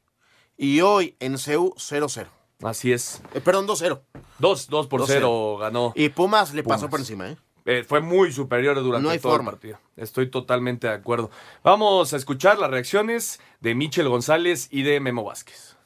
Y 0.58 0.82
hoy 0.82 1.16
en 1.20 1.38
CEU, 1.38 1.74
0-0. 1.78 2.28
Así 2.64 2.92
es. 2.92 3.22
Eh, 3.34 3.40
perdón, 3.42 3.68
2-0. 3.68 4.02
2, 4.40 4.68
2 4.68 4.88
por 4.88 5.06
0 5.08 5.58
ganó. 5.60 5.94
Y 5.96 6.10
Pumas 6.10 6.54
le 6.54 6.64
pasó 6.64 6.82
Pumas. 6.82 6.92
por 6.92 7.00
encima, 7.00 7.30
¿eh? 7.30 7.38
Eh, 7.66 7.84
fue 7.88 8.02
muy 8.02 8.32
superior 8.32 8.76
durante 8.82 9.04
No 9.04 9.10
hay 9.12 9.20
todo 9.20 9.32
forma. 9.34 9.52
el 9.52 9.58
partido. 9.58 9.80
Estoy 9.96 10.30
totalmente 10.30 10.88
de 10.88 10.94
acuerdo. 10.94 11.30
Vamos 11.64 12.14
a 12.14 12.18
escuchar 12.18 12.58
las 12.58 12.72
reacciones 12.72 13.40
de 13.60 13.76
Michel 13.76 14.10
González 14.10 14.68
y 14.72 14.82
de 14.82 15.00
Memo 15.00 15.24
Vázquez. 15.24 15.78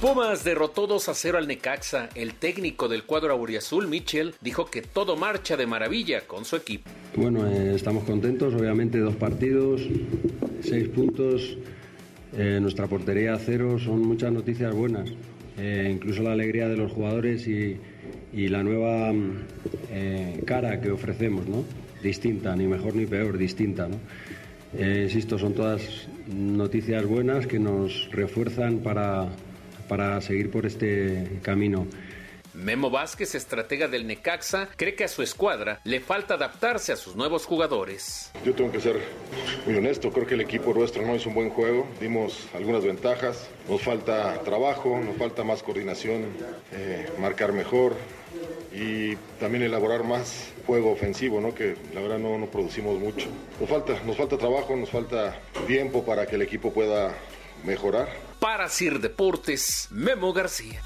Pumas 0.00 0.44
derrotó 0.44 0.86
2 0.86 1.08
a 1.08 1.14
0 1.14 1.38
al 1.38 1.48
Necaxa. 1.48 2.08
El 2.14 2.34
técnico 2.34 2.86
del 2.86 3.02
cuadro 3.02 3.32
auriazul, 3.32 3.88
Mitchell, 3.88 4.32
dijo 4.40 4.66
que 4.66 4.80
todo 4.80 5.16
marcha 5.16 5.56
de 5.56 5.66
maravilla 5.66 6.20
con 6.20 6.44
su 6.44 6.54
equipo. 6.54 6.88
Bueno, 7.16 7.44
eh, 7.48 7.74
estamos 7.74 8.04
contentos, 8.04 8.54
obviamente 8.54 8.98
dos 9.00 9.16
partidos, 9.16 9.82
seis 10.62 10.88
puntos, 10.88 11.58
eh, 12.36 12.58
nuestra 12.60 12.86
portería 12.86 13.34
a 13.34 13.38
cero, 13.40 13.76
son 13.80 14.02
muchas 14.02 14.32
noticias 14.32 14.72
buenas, 14.74 15.10
Eh, 15.60 15.90
incluso 15.92 16.22
la 16.22 16.30
alegría 16.30 16.68
de 16.68 16.76
los 16.76 16.92
jugadores 16.92 17.48
y, 17.48 17.76
y 18.32 18.46
la 18.46 18.62
nueva 18.62 19.12
mm, 19.12 19.32
eh, 19.90 20.42
cara 20.46 20.80
que 20.80 20.92
ofrecemos, 20.92 21.48
¿no? 21.48 21.64
Distinta, 22.00 22.54
ni 22.54 22.68
mejor 22.68 22.94
ni 22.94 23.06
peor, 23.06 23.36
distinta, 23.36 23.88
¿no? 23.88 23.96
Insisto, 24.78 25.36
son 25.36 25.54
todas 25.54 26.06
noticias 26.28 27.04
buenas 27.06 27.48
que 27.48 27.58
nos 27.58 28.08
refuerzan 28.12 28.78
para, 28.78 29.26
para 29.88 30.20
seguir 30.20 30.50
por 30.50 30.66
este 30.66 31.40
camino. 31.42 31.86
Memo 32.58 32.90
Vázquez, 32.90 33.36
estratega 33.36 33.86
del 33.86 34.04
Necaxa, 34.06 34.68
cree 34.74 34.96
que 34.96 35.04
a 35.04 35.08
su 35.08 35.22
escuadra 35.22 35.80
le 35.84 36.00
falta 36.00 36.34
adaptarse 36.34 36.92
a 36.92 36.96
sus 36.96 37.14
nuevos 37.14 37.46
jugadores. 37.46 38.32
Yo 38.44 38.52
tengo 38.52 38.72
que 38.72 38.80
ser 38.80 38.96
muy 39.64 39.76
honesto, 39.76 40.10
creo 40.10 40.26
que 40.26 40.34
el 40.34 40.40
equipo 40.40 40.74
nuestro 40.74 41.06
no 41.06 41.14
hizo 41.14 41.28
un 41.28 41.36
buen 41.36 41.50
juego, 41.50 41.86
dimos 42.00 42.48
algunas 42.54 42.84
ventajas, 42.84 43.48
nos 43.68 43.80
falta 43.82 44.42
trabajo, 44.42 44.98
nos 44.98 45.16
falta 45.16 45.44
más 45.44 45.62
coordinación, 45.62 46.24
eh, 46.72 47.06
marcar 47.20 47.52
mejor 47.52 47.94
y 48.72 49.14
también 49.38 49.62
elaborar 49.62 50.02
más 50.02 50.52
juego 50.66 50.90
ofensivo, 50.90 51.40
¿no? 51.40 51.54
que 51.54 51.76
la 51.94 52.00
verdad 52.00 52.18
no, 52.18 52.38
no 52.38 52.46
producimos 52.46 52.98
mucho. 52.98 53.28
Nos 53.60 53.68
falta, 53.68 54.02
nos 54.04 54.16
falta 54.16 54.36
trabajo, 54.36 54.74
nos 54.74 54.90
falta 54.90 55.38
tiempo 55.68 56.04
para 56.04 56.26
que 56.26 56.34
el 56.34 56.42
equipo 56.42 56.72
pueda 56.72 57.14
mejorar. 57.64 58.08
Para 58.40 58.68
Sir 58.68 59.00
Deportes, 59.00 59.88
Memo 59.90 60.32
García. 60.32 60.80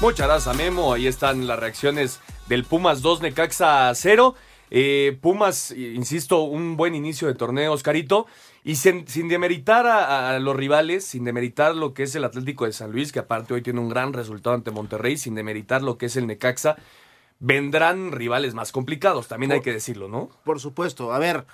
Muchas 0.00 0.26
gracias 0.26 0.54
a 0.54 0.56
Memo. 0.56 0.92
Ahí 0.92 1.06
están 1.06 1.46
las 1.46 1.58
reacciones 1.58 2.20
del 2.48 2.64
Pumas 2.64 3.02
2, 3.02 3.22
Necaxa 3.22 3.94
0. 3.94 4.34
Eh, 4.70 5.18
Pumas, 5.20 5.70
insisto, 5.70 6.42
un 6.42 6.76
buen 6.76 6.94
inicio 6.94 7.28
de 7.28 7.34
torneo, 7.34 7.72
Oscarito. 7.72 8.26
Y 8.64 8.76
sin, 8.76 9.06
sin 9.06 9.28
demeritar 9.28 9.86
a, 9.86 10.34
a 10.34 10.38
los 10.40 10.56
rivales, 10.56 11.04
sin 11.04 11.24
demeritar 11.24 11.74
lo 11.74 11.94
que 11.94 12.02
es 12.02 12.14
el 12.16 12.24
Atlético 12.24 12.66
de 12.66 12.72
San 12.72 12.90
Luis, 12.90 13.12
que 13.12 13.20
aparte 13.20 13.54
hoy 13.54 13.62
tiene 13.62 13.80
un 13.80 13.88
gran 13.88 14.12
resultado 14.12 14.56
ante 14.56 14.70
Monterrey, 14.70 15.16
sin 15.16 15.34
demeritar 15.34 15.82
lo 15.82 15.98
que 15.98 16.06
es 16.06 16.16
el 16.16 16.26
Necaxa, 16.26 16.76
vendrán 17.38 18.12
rivales 18.12 18.54
más 18.54 18.72
complicados, 18.72 19.28
también 19.28 19.52
hay 19.52 19.60
que 19.60 19.72
decirlo, 19.72 20.08
¿no? 20.08 20.30
Por 20.44 20.60
supuesto. 20.60 21.12
A 21.12 21.18
ver, 21.18 21.46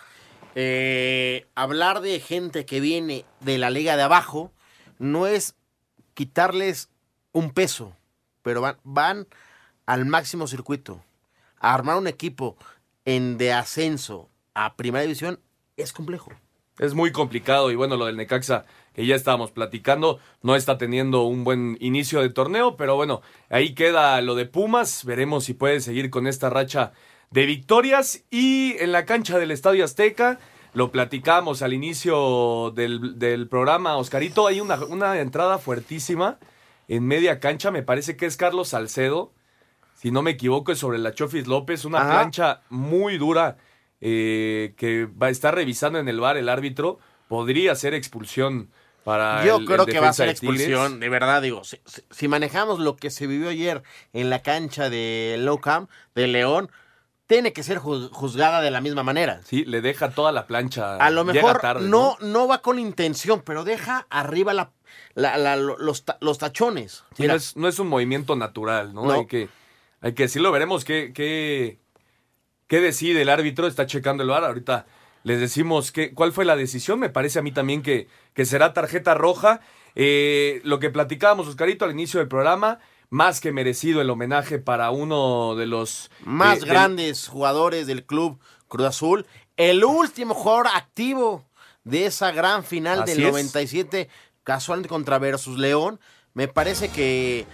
eh, 0.55 1.47
hablar 1.55 2.01
de 2.01 2.21
gente 2.21 2.67
que 2.67 2.81
viene 2.81 3.25
de 3.41 3.59
la 3.59 3.71
liga 3.71 3.97
de 3.97 4.03
abajo 4.03 4.53
no 4.99 5.27
es 5.27 5.55
quitarles 6.15 6.91
un 7.33 7.51
peso, 7.51 7.97
pero 8.43 8.63
van, 8.85 9.27
al 9.87 10.07
máximo 10.07 10.47
circuito. 10.47 11.03
A 11.59 11.75
armar 11.75 11.97
un 11.97 12.07
equipo 12.07 12.57
en 13.05 13.39
de 13.39 13.53
ascenso 13.53 14.29
a 14.55 14.77
primera 14.77 15.03
división 15.03 15.41
es 15.77 15.93
complejo. 15.93 16.33
Es 16.79 16.95
muy 16.95 17.13
complicado 17.13 17.71
y 17.71 17.77
bueno, 17.77 17.97
lo 17.97 18.07
del 18.07 18.17
Necaxa 18.17 18.65
que 18.95 19.07
ya 19.07 19.15
estábamos 19.15 19.51
platicando, 19.51 20.21
no 20.43 20.55
está 20.55 20.79
teniendo 20.79 21.23
un 21.23 21.45
buen 21.45 21.79
inicio 21.81 22.21
de 22.21 22.29
torneo, 22.29 22.77
pero 22.77 22.95
bueno, 22.97 23.23
ahí 23.49 23.75
queda 23.75 24.21
lo 24.21 24.35
de 24.35 24.47
Pumas, 24.47 25.05
veremos 25.05 25.45
si 25.45 25.55
puede 25.55 25.81
seguir 25.81 26.11
con 26.11 26.27
esta 26.27 26.51
racha 26.51 26.93
de 27.33 27.47
victorias 27.47 28.25
y 28.31 28.77
en 28.79 28.93
la 28.93 29.05
cancha 29.05 29.39
del 29.39 29.51
Estadio 29.51 29.85
Azteca, 29.85 30.39
lo 30.75 30.91
platicamos 30.91 31.63
al 31.63 31.73
inicio 31.73 32.71
del, 32.75 33.19
del 33.19 33.49
programa, 33.49 33.97
Oscarito, 33.97 34.47
hay 34.47 34.61
una, 34.61 34.77
una 34.85 35.19
entrada 35.21 35.59
fuertísima 35.59 36.39
en 36.89 37.07
media 37.07 37.41
cancha, 37.41 37.71
me 37.71 37.83
parece 37.83 38.17
que 38.17 38.27
es 38.27 38.37
Carlos 38.37 38.69
Salcedo, 38.69 39.33
si 39.95 40.11
no 40.11 40.23
me 40.23 40.33
equivoco 40.33 40.73
es 40.73 40.79
sobre 40.79 40.99
la 40.99 41.15
Chofis 41.15 41.47
López, 41.47 41.85
una 41.85 41.99
Ajá. 41.99 42.11
plancha 42.11 42.61
muy 42.71 43.19
dura 43.19 43.57
eh, 44.01 44.75
que 44.77 45.07
va 45.07 45.29
a 45.29 45.31
estar 45.31 45.55
revisando 45.55 45.99
en 45.99 46.09
el 46.09 46.21
bar 46.21 46.37
el 46.37 46.49
árbitro, 46.49 46.99
podría 47.29 47.75
ser 47.77 47.95
expulsión 47.95 48.69
para 49.05 49.45
Yo 49.45 49.57
el- 49.59 49.65
creo 49.67 49.85
el 49.87 49.93
que 49.93 50.01
va 50.01 50.09
a 50.09 50.13
ser 50.13 50.27
de 50.27 50.33
expulsión, 50.33 51.01
de 51.01 51.09
verdad 51.09 51.41
digo. 51.43 51.63
Si, 52.11 52.29
manejamos 52.29 52.79
lo 52.81 52.97
que 52.97 53.11
se 53.11 53.27
vivió 53.27 53.49
ayer 53.49 53.83
en 54.13 54.29
la 54.31 54.43
cancha 54.43 54.91
de 54.91 55.37
Low 55.39 55.61
Camp, 55.61 55.89
de 56.15 56.27
León, 56.27 56.71
tiene 57.27 57.53
que 57.53 57.63
ser 57.63 57.79
juz- 57.79 58.11
juzgada 58.13 58.61
de 58.61 58.71
la 58.71 58.81
misma 58.81 59.03
manera. 59.03 59.41
Sí, 59.45 59.65
le 59.65 59.81
deja 59.81 60.11
toda 60.11 60.33
la 60.33 60.47
plancha. 60.47 60.97
A 60.97 61.11
lo 61.11 61.25
mejor 61.25 61.59
tarde, 61.61 61.89
no, 61.89 62.17
no 62.21 62.47
va 62.49 62.61
con 62.63 62.79
intención, 62.79 63.43
pero 63.45 63.65
deja 63.65 64.07
arriba 64.11 64.53
la, 64.53 64.73
la- 65.15 65.39
la- 65.39 65.57
los, 65.57 66.05
los 66.21 66.39
tachones. 66.39 67.05
Sí, 67.17 67.23
Mira, 67.23 67.35
no, 67.35 67.37
es, 67.39 67.57
no 67.57 67.69
es 67.69 67.79
un 67.79 67.89
movimiento 67.89 68.37
natural, 68.37 68.93
¿no? 68.93 69.05
No. 69.07 69.13
Hay, 69.13 69.27
que, 69.27 69.49
hay 70.01 70.13
que 70.15 70.25
decirlo, 70.25 70.53
veremos 70.53 70.85
qué, 70.85 71.13
qué, 71.15 71.79
qué 72.67 72.81
decide 72.81 73.23
el 73.23 73.29
árbitro, 73.31 73.67
está 73.67 73.87
checando 73.87 74.23
el 74.23 74.29
bar, 74.29 74.45
ahorita 74.45 74.87
les 75.25 75.39
decimos 75.41 75.93
que, 75.93 76.13
cuál 76.15 76.33
fue 76.33 76.45
la 76.45 76.57
decisión, 76.57 76.99
me 76.99 77.09
parece 77.09 77.39
a 77.39 77.43
mí 77.43 77.53
también 77.53 77.83
que, 77.83 78.09
que 78.35 78.45
será 78.45 78.73
tarjeta 78.75 79.15
roja. 79.15 79.61
Eh, 79.95 80.61
lo 80.65 80.81
que 80.81 80.91
platicábamos, 80.91 81.47
Oscarito, 81.47 81.85
al 81.85 81.93
inicio 81.93 82.19
del 82.19 82.29
programa, 82.29 82.81
más 83.13 83.43
que 83.43 83.53
merecido 83.53 84.01
el 84.01 84.09
homenaje 84.09 84.59
para 84.59 84.91
uno 84.91 85.55
de 85.55 85.67
los... 85.67 86.11
más 86.25 86.57
eh, 86.57 86.61
del- 86.61 86.69
grandes 86.71 87.29
jugadores 87.29 87.87
del 87.87 88.07
club 88.07 88.41
Cruz 88.69 88.87
Azul. 88.87 89.27
El 89.59 89.85
último 89.85 90.33
jugador 90.33 90.69
activo 90.75 91.45
de 91.85 92.07
esa 92.07 92.31
gran 92.33 92.65
final 92.65 93.03
Así 93.03 93.13
del 93.13 93.25
es. 93.25 93.31
97, 93.31 94.09
casualmente 94.45 94.89
contra 94.89 95.19
Versus 95.19 95.59
León. 95.59 96.01
Me 96.33 96.49
parece 96.49 96.89
que 96.89 97.45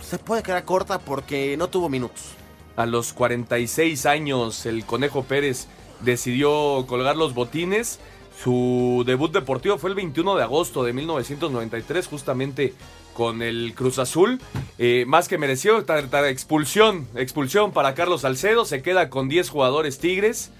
se 0.00 0.18
puede 0.18 0.44
quedar 0.44 0.64
corta 0.64 1.00
porque 1.00 1.56
no 1.56 1.66
tuvo 1.68 1.88
minutos. 1.88 2.22
A 2.76 2.86
los 2.86 3.12
46 3.12 4.06
años, 4.06 4.64
el 4.64 4.84
Conejo 4.86 5.24
Pérez 5.24 5.66
decidió 6.02 6.84
colgar 6.86 7.16
los 7.16 7.34
botines. 7.34 7.98
Su 8.40 9.02
debut 9.04 9.32
deportivo 9.32 9.76
fue 9.76 9.90
el 9.90 9.96
21 9.96 10.36
de 10.36 10.42
agosto 10.44 10.84
de 10.84 10.92
1993, 10.92 12.06
justamente 12.06 12.74
con 13.14 13.40
el 13.42 13.72
Cruz 13.74 13.98
Azul. 13.98 14.40
Eh, 14.78 15.04
más 15.06 15.28
que 15.28 15.38
merecido, 15.38 15.82
ta- 15.84 16.06
ta- 16.08 16.28
expulsión, 16.28 17.08
expulsión 17.14 17.72
para 17.72 17.94
Carlos 17.94 18.20
Salcedo. 18.22 18.64
Se 18.64 18.82
queda 18.82 19.08
con 19.08 19.28
10 19.28 19.48
jugadores 19.48 19.98
Tigres. 19.98 20.50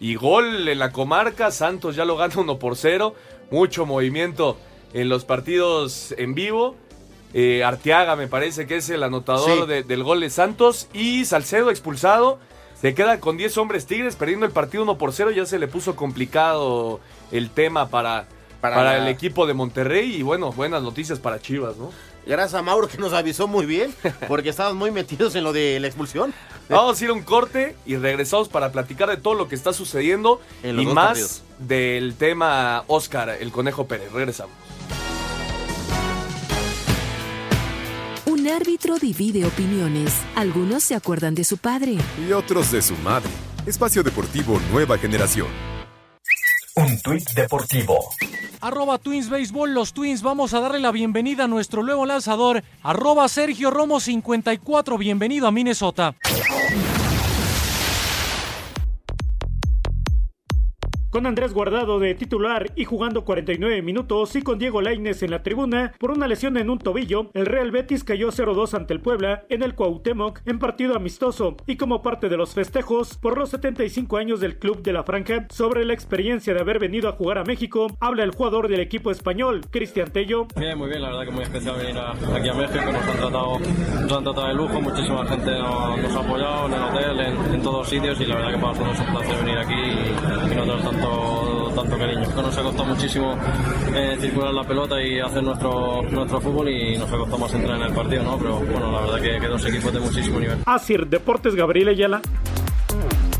Y 0.00 0.14
gol 0.14 0.68
en 0.68 0.78
la 0.78 0.92
comarca. 0.92 1.50
Santos 1.50 1.96
ya 1.96 2.04
lo 2.04 2.16
gana 2.16 2.34
1 2.36 2.58
por 2.58 2.76
0. 2.76 3.14
Mucho 3.50 3.86
movimiento 3.86 4.56
en 4.94 5.08
los 5.08 5.24
partidos 5.24 6.14
en 6.18 6.34
vivo. 6.34 6.76
Eh, 7.34 7.64
Arteaga 7.64 8.14
me 8.16 8.28
parece 8.28 8.66
que 8.66 8.76
es 8.76 8.88
el 8.90 9.02
anotador 9.02 9.62
Sí. 9.62 9.66
de- 9.66 9.82
del 9.82 10.02
gol 10.04 10.20
de 10.20 10.30
Santos. 10.30 10.88
Y 10.92 11.24
Salcedo 11.24 11.70
expulsado. 11.70 12.38
Se 12.80 12.94
queda 12.94 13.20
con 13.20 13.38
10 13.38 13.56
hombres 13.56 13.86
Tigres 13.86 14.16
perdiendo 14.16 14.44
el 14.44 14.52
partido 14.52 14.82
1 14.82 14.98
por 14.98 15.12
0. 15.14 15.30
Ya 15.30 15.46
se 15.46 15.58
le 15.58 15.66
puso 15.66 15.96
complicado 15.96 17.00
el 17.32 17.48
tema 17.50 17.88
para, 17.88 18.28
Para 18.70 18.76
para, 18.76 18.98
la- 18.98 19.02
el 19.04 19.08
equipo 19.08 19.46
de 19.46 19.54
Monterrey. 19.54 20.14
Y 20.16 20.22
bueno, 20.22 20.52
buenas 20.52 20.82
noticias 20.82 21.18
para 21.18 21.40
Chivas, 21.40 21.76
¿no? 21.76 21.90
Gracias 22.26 22.54
a 22.54 22.62
Mauro 22.62 22.88
que 22.88 22.98
nos 22.98 23.12
avisó 23.12 23.46
muy 23.46 23.66
bien, 23.66 23.94
porque 24.28 24.48
estábamos 24.48 24.76
muy 24.78 24.90
metidos 24.90 25.34
en 25.36 25.44
lo 25.44 25.52
de 25.52 25.78
la 25.78 25.86
expulsión. 25.86 26.34
Vamos 26.68 27.00
a 27.00 27.04
ir 27.04 27.10
a 27.10 27.12
un 27.12 27.22
corte 27.22 27.76
y 27.86 27.94
regresamos 27.96 28.48
para 28.48 28.72
platicar 28.72 29.08
de 29.08 29.16
todo 29.16 29.34
lo 29.34 29.46
que 29.46 29.54
está 29.54 29.72
sucediendo 29.72 30.40
En 30.64 30.80
y 30.80 30.86
más 30.86 31.06
partidos. 31.06 31.42
del 31.60 32.14
tema 32.16 32.82
Oscar, 32.88 33.30
el 33.40 33.52
Conejo 33.52 33.86
Pérez. 33.86 34.10
Regresamos. 34.12 34.52
Un 38.26 38.48
árbitro 38.48 38.98
divide 38.98 39.44
opiniones. 39.46 40.12
Algunos 40.34 40.82
se 40.82 40.94
acuerdan 40.96 41.34
de 41.34 41.44
su 41.44 41.58
padre. 41.58 41.96
Y 42.28 42.32
otros 42.32 42.72
de 42.72 42.82
su 42.82 42.94
madre. 42.96 43.30
Espacio 43.66 44.02
Deportivo 44.02 44.60
Nueva 44.72 44.98
Generación. 44.98 45.46
Un 46.78 47.00
tuit 47.00 47.24
deportivo. 47.32 48.10
Arroba 48.60 48.98
Twins 48.98 49.30
Baseball, 49.30 49.72
los 49.72 49.94
Twins 49.94 50.20
vamos 50.20 50.52
a 50.52 50.60
darle 50.60 50.78
la 50.78 50.92
bienvenida 50.92 51.44
a 51.44 51.48
nuestro 51.48 51.82
nuevo 51.82 52.04
lanzador. 52.04 52.62
Arroba 52.82 53.26
Sergio 53.28 53.70
Romo 53.70 53.98
54, 53.98 54.98
bienvenido 54.98 55.46
a 55.46 55.52
Minnesota. 55.52 56.14
Con 61.16 61.24
Andrés 61.24 61.54
Guardado 61.54 61.98
de 61.98 62.14
titular 62.14 62.72
y 62.76 62.84
jugando 62.84 63.24
49 63.24 63.80
minutos 63.80 64.36
y 64.36 64.42
con 64.42 64.58
Diego 64.58 64.82
Laines 64.82 65.22
en 65.22 65.30
la 65.30 65.42
tribuna 65.42 65.94
por 65.98 66.10
una 66.10 66.28
lesión 66.28 66.58
en 66.58 66.68
un 66.68 66.78
tobillo, 66.78 67.30
el 67.32 67.46
Real 67.46 67.70
Betis 67.70 68.04
cayó 68.04 68.28
0-2 68.28 68.74
ante 68.74 68.92
el 68.92 69.00
Puebla 69.00 69.46
en 69.48 69.62
el 69.62 69.74
Cuauhtémoc 69.74 70.42
en 70.44 70.58
partido 70.58 70.94
amistoso 70.94 71.56
y 71.66 71.78
como 71.78 72.02
parte 72.02 72.28
de 72.28 72.36
los 72.36 72.52
festejos 72.52 73.16
por 73.16 73.38
los 73.38 73.48
75 73.48 74.18
años 74.18 74.40
del 74.40 74.58
club 74.58 74.82
de 74.82 74.92
la 74.92 75.04
Franja 75.04 75.46
sobre 75.48 75.86
la 75.86 75.94
experiencia 75.94 76.52
de 76.52 76.60
haber 76.60 76.78
venido 76.78 77.08
a 77.08 77.12
jugar 77.12 77.38
a 77.38 77.44
México, 77.44 77.86
habla 77.98 78.22
el 78.22 78.32
jugador 78.32 78.68
del 78.68 78.80
equipo 78.80 79.10
español, 79.10 79.62
Cristian 79.70 80.12
Tello. 80.12 80.46
Bien, 80.54 80.76
muy 80.76 80.90
bien, 80.90 81.00
la 81.00 81.12
verdad 81.12 81.24
que 81.24 81.30
muy 81.30 81.44
especial 81.44 81.78
venir 81.78 81.96
aquí 81.98 82.48
a 82.50 82.52
México, 82.52 82.92
nos 82.92 83.08
han 83.08 83.16
tratado, 83.16 83.58
nos 83.58 84.12
han 84.12 84.24
tratado 84.24 84.48
de 84.48 84.54
lujo, 84.54 84.80
muchísima 84.82 85.26
gente 85.26 85.50
nos, 85.50 86.14
ha 86.14 86.20
apoyado 86.20 86.66
en 86.66 86.74
el 86.74 86.82
hotel, 86.82 87.20
en, 87.20 87.54
en, 87.54 87.62
todos 87.62 87.88
sitios 87.88 88.20
y 88.20 88.26
la 88.26 88.34
verdad 88.34 88.52
que 88.52 88.58
para 88.58 88.72
un 88.72 89.12
placer 89.16 89.36
venir 89.42 89.58
aquí 89.58 89.72
y, 89.72 90.52
y 90.52 90.54
no 90.56 90.66
tener 90.66 91.05
tanto 91.06 91.72
tanto, 91.74 91.98
cariño. 91.98 92.20
Nos 92.20 92.58
ha 92.58 92.62
costado 92.62 92.84
muchísimo 92.84 93.38
eh, 93.94 94.16
circular 94.20 94.52
la 94.52 94.64
pelota 94.64 95.00
y 95.02 95.20
hacer 95.20 95.42
nuestro, 95.42 96.02
nuestro 96.02 96.40
fútbol 96.40 96.68
y 96.68 96.96
nos 96.96 97.12
ha 97.12 97.16
costado 97.16 97.38
más 97.38 97.54
entrar 97.54 97.76
en 97.76 97.82
el 97.82 97.92
partido, 97.92 98.22
¿no? 98.22 98.38
Pero 98.38 98.60
bueno, 98.60 98.92
la 98.92 99.00
verdad 99.00 99.20
que, 99.20 99.40
que 99.40 99.46
dos 99.46 99.64
equipos 99.66 99.92
de 99.92 100.00
muchísimo 100.00 100.40
nivel. 100.40 100.58
Asir 100.66 101.06
Deportes, 101.06 101.54
Gabriel 101.54 101.88
Ayala. 101.88 102.20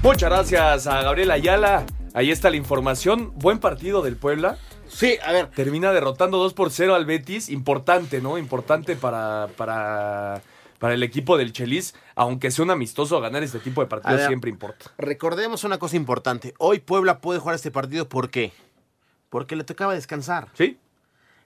Muchas 0.03 0.31
gracias 0.31 0.87
a 0.87 1.03
Gabriel 1.03 1.31
Ayala. 1.31 1.87
Ahí 2.15 2.31
está 2.31 2.51
la 2.51 2.57
información. 2.57 3.33
Buen 3.37 3.59
partido 3.59 4.03
del 4.03 4.17
Puebla. 4.17 4.59
Sí, 4.89 5.19
a 5.25 5.33
ver. 5.33 5.49
Termina 5.49 5.93
derrotando 5.93 6.39
2 6.39 6.55
por 6.55 6.71
0 6.71 6.95
al 6.95 7.05
Betis. 7.05 7.51
Importante, 7.51 8.21
¿no? 8.21 8.39
Importante 8.39 8.97
para, 8.97 9.49
para, 9.57 10.41
para 10.79 10.95
el 10.95 11.03
equipo 11.03 11.37
del 11.37 11.53
Chelis. 11.53 11.95
Aunque 12.15 12.51
sea 12.51 12.65
un 12.65 12.71
amistoso, 12.71 13.21
ganar 13.21 13.43
este 13.43 13.59
tipo 13.59 13.81
de 13.81 13.87
partidos 13.87 14.27
siempre 14.27 14.51
importa. 14.51 14.91
Recordemos 14.99 15.65
una 15.65 15.79
cosa 15.79 15.97
importante. 15.97 16.55
Hoy 16.59 16.81
Puebla 16.81 17.21
puede 17.21 17.41
jugar 17.41 17.55
este 17.57 17.71
partido, 17.71 18.09
¿por 18.09 18.31
qué? 18.31 18.53
Porque 19.31 19.57
le 19.57 19.65
tocaba 19.65 19.95
descansar. 19.95 20.49
Sí. 20.55 20.79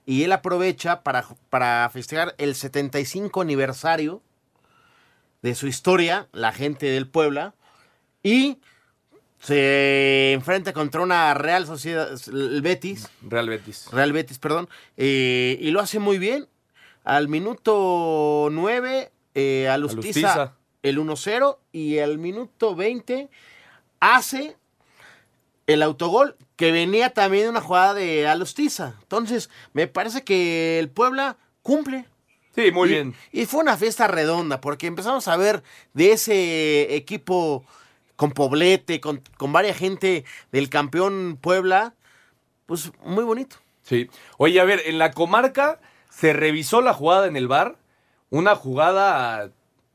Y 0.05 0.23
él 0.23 0.31
aprovecha 0.31 1.03
para, 1.03 1.25
para 1.49 1.89
festejar 1.91 2.35
el 2.37 2.55
75 2.55 3.41
aniversario 3.41 4.21
de 5.41 5.55
su 5.55 5.67
historia, 5.67 6.27
la 6.31 6.51
gente 6.51 6.87
del 6.87 7.07
Puebla. 7.07 7.53
Y 8.23 8.59
se 9.41 10.33
enfrenta 10.33 10.71
contra 10.71 11.01
una 11.01 11.33
Real 11.33 11.65
Sociedad, 11.65 12.09
el 12.27 12.61
Betis. 12.61 13.09
Real 13.23 13.49
Betis. 13.49 13.87
Real 13.91 14.13
Betis, 14.13 14.37
perdón. 14.37 14.69
Eh, 14.97 15.57
y 15.59 15.71
lo 15.71 15.79
hace 15.79 15.99
muy 15.99 16.19
bien. 16.19 16.47
Al 17.03 17.27
minuto 17.27 18.49
9, 18.51 19.11
eh, 19.35 19.67
Alustiza, 19.69 20.33
Alustiza. 20.33 20.55
el 20.83 20.99
1-0. 20.99 21.57
Y 21.71 21.99
al 21.99 22.17
minuto 22.17 22.75
20 22.75 23.29
hace 23.99 24.57
el 25.67 25.83
autogol 25.83 26.35
que 26.55 26.71
venía 26.71 27.11
también 27.11 27.45
de 27.45 27.49
una 27.49 27.61
jugada 27.61 27.93
de 27.93 28.27
Alustiza. 28.27 28.95
Entonces, 29.01 29.49
me 29.73 29.87
parece 29.87 30.23
que 30.23 30.79
el 30.79 30.89
Puebla 30.89 31.37
cumple. 31.61 32.05
Sí, 32.55 32.71
muy 32.71 32.89
y, 32.89 32.91
bien. 32.91 33.15
Y 33.31 33.45
fue 33.45 33.61
una 33.61 33.77
fiesta 33.77 34.07
redonda, 34.07 34.61
porque 34.61 34.87
empezamos 34.87 35.27
a 35.27 35.37
ver 35.37 35.63
de 35.93 36.11
ese 36.11 36.95
equipo 36.95 37.65
con 38.15 38.31
Poblete, 38.31 38.99
con, 38.99 39.23
con 39.37 39.51
varias 39.53 39.77
gente 39.77 40.25
del 40.51 40.69
campeón 40.69 41.37
Puebla, 41.41 41.95
pues 42.65 42.91
muy 43.03 43.23
bonito. 43.23 43.55
Sí. 43.83 44.09
Oye, 44.37 44.59
a 44.59 44.63
ver, 44.63 44.81
en 44.85 44.99
la 44.99 45.11
comarca 45.11 45.79
se 46.09 46.33
revisó 46.33 46.81
la 46.81 46.93
jugada 46.93 47.27
en 47.27 47.35
el 47.35 47.47
bar, 47.47 47.77
una 48.31 48.55
jugada 48.55 49.51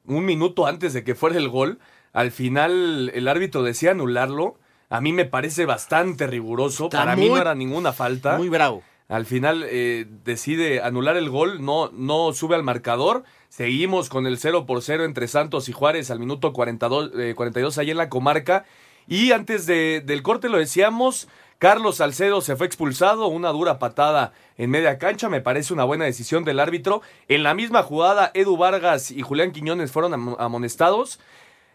un 0.07 0.25
minuto 0.25 0.67
antes 0.69 0.93
de 0.93 1.03
que 1.03 1.17
fuera 1.17 1.37
el 1.37 1.49
gol. 1.49 1.81
Al 2.13 2.31
final 2.31 3.11
el 3.13 3.27
árbitro 3.27 3.65
decía 3.65 3.91
anularlo. 3.91 4.57
A 4.89 5.01
mí 5.01 5.13
me 5.13 5.25
parece 5.25 5.67
bastante 5.67 6.29
riguroso. 6.29 6.85
Está 6.85 6.99
Para 6.99 7.17
muy- 7.17 7.25
mí 7.25 7.31
no 7.31 7.39
era 7.39 7.57
ninguna 7.57 7.93
falta. 7.93 8.39
Muy 8.39 8.49
bravo. 8.49 8.85
Al 9.09 9.27
final 9.27 9.65
eh, 9.69 10.07
decide 10.25 10.81
anular 10.83 11.17
el 11.17 11.31
gol, 11.31 11.65
no, 11.65 11.91
no 11.93 12.33
sube 12.33 12.55
al 12.57 12.63
marcador. 12.63 13.25
Seguimos 13.49 14.09
con 14.09 14.27
el 14.27 14.39
0 14.39 14.67
por 14.67 14.83
0 14.83 15.05
entre 15.05 15.29
Santos 15.29 15.69
y 15.69 15.73
Juárez 15.73 16.11
al 16.11 16.19
minuto 16.21 16.53
42, 16.53 17.11
eh, 17.19 17.35
42 17.37 17.79
ahí 17.79 17.91
en 17.91 17.97
la 17.97 18.09
comarca. 18.09 18.65
Y 19.09 19.33
antes 19.33 19.67
de- 19.67 20.03
del 20.05 20.23
corte 20.23 20.49
lo 20.49 20.59
decíamos, 20.59 21.29
Carlos 21.59 21.97
Salcedo 21.97 22.41
se 22.43 22.55
fue 22.57 22.67
expulsado, 22.67 23.29
una 23.29 23.49
dura 23.51 23.79
patada 23.79 24.33
en 24.59 24.71
media 24.71 24.99
cancha, 24.99 25.29
me 25.29 25.41
parece 25.41 25.73
una 25.73 25.85
buena 25.85 26.05
decisión 26.05 26.45
del 26.45 26.61
árbitro. 26.61 27.01
En 27.29 27.43
la 27.43 27.55
misma 27.55 27.83
jugada, 27.83 28.31
Edu 28.35 28.57
Vargas 28.57 29.11
y 29.11 29.23
Julián 29.23 29.53
Quiñones 29.53 29.91
fueron 29.91 30.13
am- 30.15 30.37
amonestados. 30.39 31.19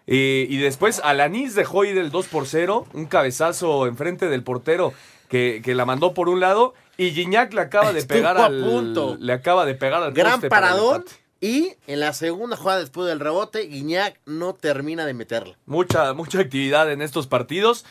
Eh, 0.08 0.46
y 0.50 0.58
después 0.58 1.00
Alanis 1.04 1.56
dejó 1.56 1.84
ir 1.86 1.98
el 1.98 2.12
2 2.12 2.28
por 2.28 2.48
0, 2.48 2.86
un 2.94 3.06
cabezazo 3.06 3.88
enfrente 3.88 4.28
del 4.30 4.44
portero 4.44 4.94
que, 5.30 5.62
que 5.63 5.74
la 5.76 5.86
mandó 5.86 6.13
por 6.13 6.30
un 6.30 6.39
lado. 6.39 6.74
Y 6.98 7.12
Gignac 7.12 7.54
le 7.54 7.62
acaba 7.62 7.94
de 7.94 8.00
Estuvo 8.00 8.17
pegar 8.17 8.38
al. 8.38 8.63
punto. 8.63 9.17
Le 9.20 9.34
acaba 9.34 9.65
de 9.65 9.74
pegar 9.76 10.04
al 10.04 10.12
Gran 10.13 10.34
poste 10.34 10.50
para 10.50 10.67
el 10.70 10.74
paradón. 10.74 10.96
empate. 10.98 11.15
Y 11.44 11.74
en 11.88 12.00
la 12.02 12.13
segunda 12.13 12.56
jugada 12.56 12.80
después 12.82 13.08
del 13.08 13.20
rebote, 13.20 13.62
Guiñac 13.62 14.20
no 14.28 14.54
termina 14.54 15.08
de 15.08 15.15
meterla. 15.15 15.58
Mucha, 15.65 16.13
mucha 16.13 16.39
actividad 16.39 16.91
en 16.91 17.02
estos 17.02 17.26
partidos. 17.26 17.84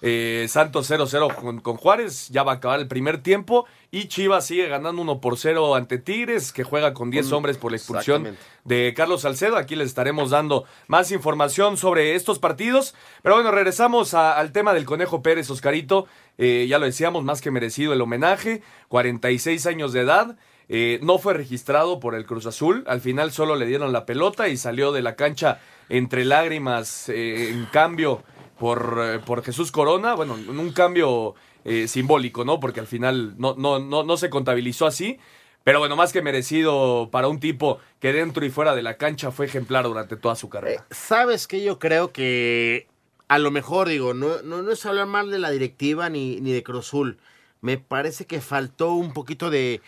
Eh, 0.00 0.46
Santos 0.48 0.88
0-0 0.90 1.34
con, 1.34 1.60
con 1.60 1.76
Juárez, 1.76 2.28
ya 2.28 2.44
va 2.44 2.52
a 2.52 2.54
acabar 2.56 2.78
el 2.78 2.86
primer 2.86 3.22
tiempo. 3.22 3.66
Y 3.90 4.06
Chivas 4.08 4.46
sigue 4.46 4.68
ganando 4.68 5.02
1 5.02 5.20
por 5.20 5.36
0 5.38 5.74
ante 5.74 5.98
Tigres, 5.98 6.52
que 6.52 6.62
juega 6.62 6.94
con 6.94 7.10
10 7.10 7.26
Con- 7.26 7.34
hombres 7.38 7.56
por 7.58 7.72
la 7.72 7.78
expulsión 7.78 8.36
de 8.64 8.94
Carlos 8.96 9.22
Salcedo. 9.22 9.56
Aquí 9.56 9.74
les 9.76 9.88
estaremos 9.88 10.30
dando 10.30 10.64
más 10.86 11.10
información 11.10 11.76
sobre 11.76 12.14
estos 12.14 12.38
partidos. 12.38 12.94
Pero 13.22 13.34
bueno, 13.36 13.50
regresamos 13.50 14.14
a- 14.14 14.38
al 14.38 14.52
tema 14.52 14.72
del 14.74 14.84
Conejo 14.84 15.22
Pérez, 15.22 15.50
Oscarito. 15.50 16.06
Eh, 16.36 16.66
ya 16.68 16.78
lo 16.78 16.84
decíamos, 16.86 17.24
más 17.24 17.40
que 17.40 17.50
merecido 17.50 17.92
el 17.92 18.00
homenaje. 18.00 18.62
46 18.88 19.66
años 19.66 19.92
de 19.92 20.00
edad. 20.02 20.36
Eh, 20.68 21.00
no 21.02 21.18
fue 21.18 21.32
registrado 21.32 21.98
por 21.98 22.14
el 22.14 22.26
Cruz 22.26 22.44
Azul. 22.46 22.84
Al 22.86 23.00
final 23.00 23.32
solo 23.32 23.56
le 23.56 23.64
dieron 23.66 23.92
la 23.92 24.04
pelota 24.04 24.48
y 24.48 24.56
salió 24.58 24.92
de 24.92 25.00
la 25.02 25.16
cancha 25.16 25.60
entre 25.88 26.24
lágrimas. 26.26 27.08
eh, 27.08 27.48
en 27.50 27.64
cambio, 27.72 28.22
por, 28.58 29.00
eh, 29.02 29.18
por 29.20 29.42
Jesús 29.42 29.72
Corona. 29.72 30.14
Bueno, 30.14 30.36
en 30.36 30.58
un 30.58 30.72
cambio 30.72 31.34
eh, 31.64 31.88
simbólico, 31.88 32.44
¿no? 32.44 32.60
Porque 32.60 32.80
al 32.80 32.86
final 32.86 33.34
no, 33.38 33.54
no, 33.56 33.78
no, 33.78 34.02
no 34.02 34.16
se 34.16 34.30
contabilizó 34.30 34.86
así. 34.86 35.18
Pero 35.64 35.80
bueno, 35.80 35.96
más 35.96 36.12
que 36.12 36.22
merecido 36.22 37.10
para 37.10 37.28
un 37.28 37.40
tipo 37.40 37.78
que 38.00 38.12
dentro 38.12 38.44
y 38.46 38.50
fuera 38.50 38.74
de 38.74 38.82
la 38.82 38.96
cancha 38.96 39.30
fue 39.30 39.46
ejemplar 39.46 39.84
durante 39.84 40.16
toda 40.16 40.34
su 40.34 40.48
carrera. 40.48 40.86
¿Sabes 40.90 41.46
qué? 41.46 41.62
Yo 41.62 41.78
creo 41.78 42.12
que 42.12 42.86
a 43.28 43.38
lo 43.38 43.50
mejor, 43.50 43.88
digo, 43.88 44.14
no, 44.14 44.40
no, 44.42 44.62
no 44.62 44.72
es 44.72 44.86
hablar 44.86 45.06
mal 45.06 45.30
de 45.30 45.38
la 45.38 45.50
directiva 45.50 46.08
ni, 46.08 46.40
ni 46.40 46.52
de 46.52 46.62
Cruzul. 46.62 47.18
Me 47.60 47.76
parece 47.76 48.24
que 48.24 48.40
faltó 48.40 48.92
un 48.92 49.12
poquito 49.12 49.50
de 49.50 49.82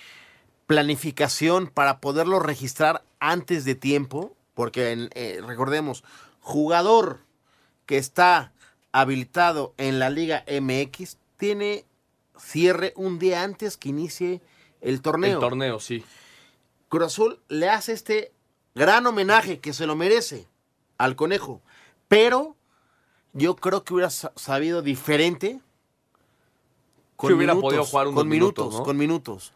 planificación 0.67 1.69
para 1.69 2.01
poderlo 2.01 2.41
registrar 2.41 3.03
antes 3.19 3.65
de 3.65 3.75
tiempo. 3.75 4.37
Porque 4.55 5.09
eh, 5.15 5.41
recordemos, 5.47 6.05
jugador 6.41 7.21
que 7.87 7.97
está 7.97 8.53
habilitado 8.93 9.75
en 9.77 9.99
la 9.99 10.11
Liga 10.11 10.45
MX 10.49 11.17
tiene 11.37 11.85
cierre 12.39 12.93
un 12.97 13.19
día 13.19 13.43
antes 13.43 13.77
que 13.77 13.89
inicie 13.91 14.41
el 14.81 15.03
torneo. 15.03 15.35
El 15.35 15.41
torneo, 15.41 15.81
sí. 15.81 16.05
Cruz 16.89 17.05
Azul 17.07 17.41
le 17.49 17.69
hace 17.69 17.93
este 17.93 18.33
gran 18.75 19.07
homenaje 19.07 19.61
que 19.61 19.73
se 19.73 19.87
lo 19.87 19.95
merece 19.97 20.47
al 20.99 21.17
conejo. 21.17 21.61
Pero 22.09 22.57
yo 23.33 23.55
creo 23.57 23.85
que 23.85 23.95
hubiera 23.95 24.11
sa- 24.11 24.33
sabido 24.37 24.83
diferente. 24.83 25.61
Que 27.19 27.33
hubiera 27.35 27.55
podido 27.55 27.85
jugar 27.85 28.07
unos 28.09 28.19
con 28.21 28.29
minutos, 28.29 28.65
minutos, 28.65 28.79
¿no? 28.81 28.85
con 28.85 28.97
minutos. 28.97 29.53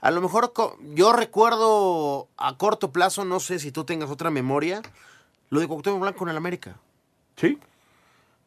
A 0.00 0.10
lo 0.10 0.20
mejor 0.20 0.52
yo 0.94 1.12
recuerdo 1.12 2.28
a 2.36 2.58
corto 2.58 2.92
plazo, 2.92 3.24
no 3.24 3.40
sé 3.40 3.58
si 3.58 3.70
tú 3.72 3.84
tengas 3.84 4.10
otra 4.10 4.30
memoria, 4.30 4.82
lo 5.48 5.60
de 5.60 5.68
Cuauhtémoc 5.68 6.00
Blanco 6.00 6.24
en 6.24 6.30
el 6.30 6.36
América. 6.36 6.76
Sí. 7.36 7.58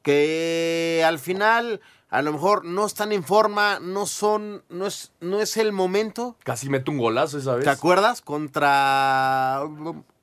Que 0.01 1.03
al 1.05 1.19
final 1.19 1.81
a 2.10 2.21
lo 2.21 2.31
mejor 2.31 2.63
no 2.63 2.86
están 2.86 3.12
en 3.12 3.23
forma, 3.23 3.79
no 3.81 4.05
son, 4.05 4.63
no 4.69 4.86
es, 4.88 5.12
no 5.19 5.41
es 5.41 5.57
el 5.57 5.71
momento. 5.73 6.38
Casi 6.43 6.69
mete 6.69 6.89
un 6.91 6.97
golazo 6.97 7.38
esa 7.38 7.55
vez. 7.55 7.63
¿Te 7.65 7.69
acuerdas? 7.69 8.21
Contra 8.21 9.63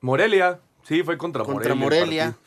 Morelia. 0.01 0.59
Sí, 0.83 1.03
fue 1.03 1.17
contra, 1.17 1.43
contra 1.43 1.75
Morelia. 1.75 2.03
el 2.03 2.05
Morelia. 2.31 2.37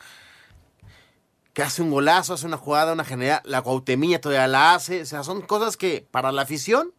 Que 1.53 1.63
hace 1.63 1.81
un 1.81 1.91
golazo, 1.91 2.33
hace 2.35 2.45
una 2.45 2.57
jugada, 2.57 2.93
una 2.93 3.03
general. 3.03 3.41
La 3.43 3.61
Cuauhtemilla 3.61 4.21
todavía 4.21 4.47
la 4.47 4.75
hace. 4.75 5.01
O 5.01 5.05
sea, 5.05 5.23
son 5.23 5.41
cosas 5.41 5.77
que 5.77 6.05
para 6.09 6.31
la 6.31 6.43
afición 6.43 6.93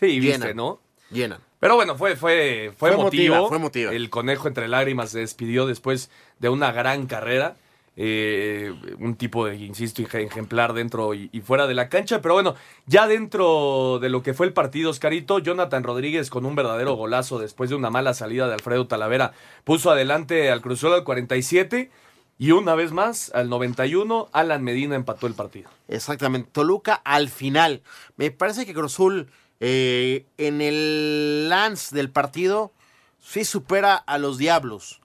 Sí, 0.00 0.18
viste, 0.18 0.38
Llenan. 0.38 0.56
¿no? 0.56 0.80
llenan. 1.10 1.40
Pero 1.60 1.76
bueno, 1.76 1.96
fue, 1.96 2.16
fue, 2.16 2.72
fue, 2.76 2.90
Fue 2.90 3.00
emotivo. 3.00 3.46
fue 3.48 3.56
emotiva. 3.56 3.92
El 3.92 4.10
conejo 4.10 4.48
entre 4.48 4.66
lágrimas 4.66 5.10
se 5.10 5.20
despidió 5.20 5.64
después 5.66 6.10
de 6.40 6.48
una 6.48 6.72
gran 6.72 7.06
carrera. 7.06 7.56
Eh, 7.94 8.74
un 8.98 9.16
tipo 9.16 9.44
de, 9.44 9.56
insisto, 9.56 10.02
ejemplar 10.02 10.72
dentro 10.72 11.12
y, 11.14 11.28
fuera 11.44 11.66
de 11.66 11.74
la 11.74 11.88
cancha. 11.88 12.22
Pero 12.22 12.34
bueno, 12.34 12.54
ya 12.86 13.06
dentro 13.06 13.98
de 14.00 14.08
lo 14.08 14.22
que 14.22 14.34
fue 14.34 14.46
el 14.46 14.52
partido, 14.52 14.90
Oscarito, 14.90 15.38
Jonathan 15.38 15.84
Rodríguez 15.84 16.30
con 16.30 16.46
un 16.46 16.54
verdadero 16.54 16.94
golazo 16.94 17.38
después 17.38 17.70
de 17.70 17.76
una 17.76 17.90
mala 17.90 18.14
salida 18.14 18.48
de 18.48 18.54
Alfredo 18.54 18.86
Talavera, 18.86 19.32
puso 19.64 19.90
adelante 19.90 20.50
al 20.50 20.62
Cruzul 20.62 20.94
al 20.94 21.04
47. 21.04 21.90
Y 22.38 22.50
una 22.50 22.74
vez 22.74 22.92
más, 22.92 23.30
al 23.34 23.48
91, 23.48 24.28
Alan 24.32 24.64
Medina 24.64 24.96
empató 24.96 25.26
el 25.26 25.34
partido. 25.34 25.70
Exactamente. 25.86 26.48
Toluca 26.50 26.94
al 26.94 27.28
final. 27.28 27.82
Me 28.16 28.30
parece 28.30 28.66
que 28.66 28.74
Cruzul 28.74 29.28
eh, 29.60 30.26
en 30.38 30.60
el 30.60 31.48
lance 31.48 31.94
del 31.94 32.10
partido 32.10 32.72
sí 33.20 33.44
supera 33.44 33.94
a 33.94 34.18
los 34.18 34.38
Diablos. 34.38 35.00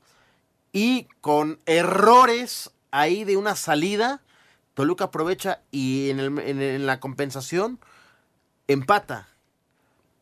Y 0.72 1.08
con 1.22 1.60
errores 1.66 2.72
ahí 3.00 3.24
de 3.24 3.38
una 3.38 3.56
salida, 3.56 4.22
Toluca 4.74 5.06
aprovecha 5.06 5.62
y 5.72 6.10
en, 6.10 6.20
el, 6.20 6.40
en, 6.40 6.86
la 6.86 7.00
compensación 7.00 7.80
empata. 8.68 9.28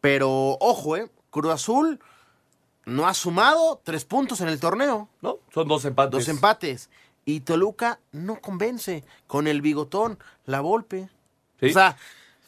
Pero 0.01 0.57
ojo, 0.59 0.97
eh, 0.97 1.09
Cruz 1.29 1.51
Azul 1.51 1.99
no 2.85 3.07
ha 3.07 3.13
sumado 3.13 3.81
tres 3.83 4.05
puntos 4.05 4.41
en 4.41 4.49
el 4.49 4.59
torneo. 4.59 5.09
No, 5.21 5.39
son 5.53 5.67
dos 5.67 5.85
empates. 5.85 6.11
Dos 6.11 6.27
empates. 6.27 6.89
Y 7.25 7.41
Toluca 7.41 7.99
no 8.11 8.39
convence 8.39 9.03
con 9.25 9.47
el 9.47 9.61
bigotón, 9.61 10.19
la 10.45 10.59
golpe. 10.59 11.09
O 11.61 11.69
sea, 11.69 11.97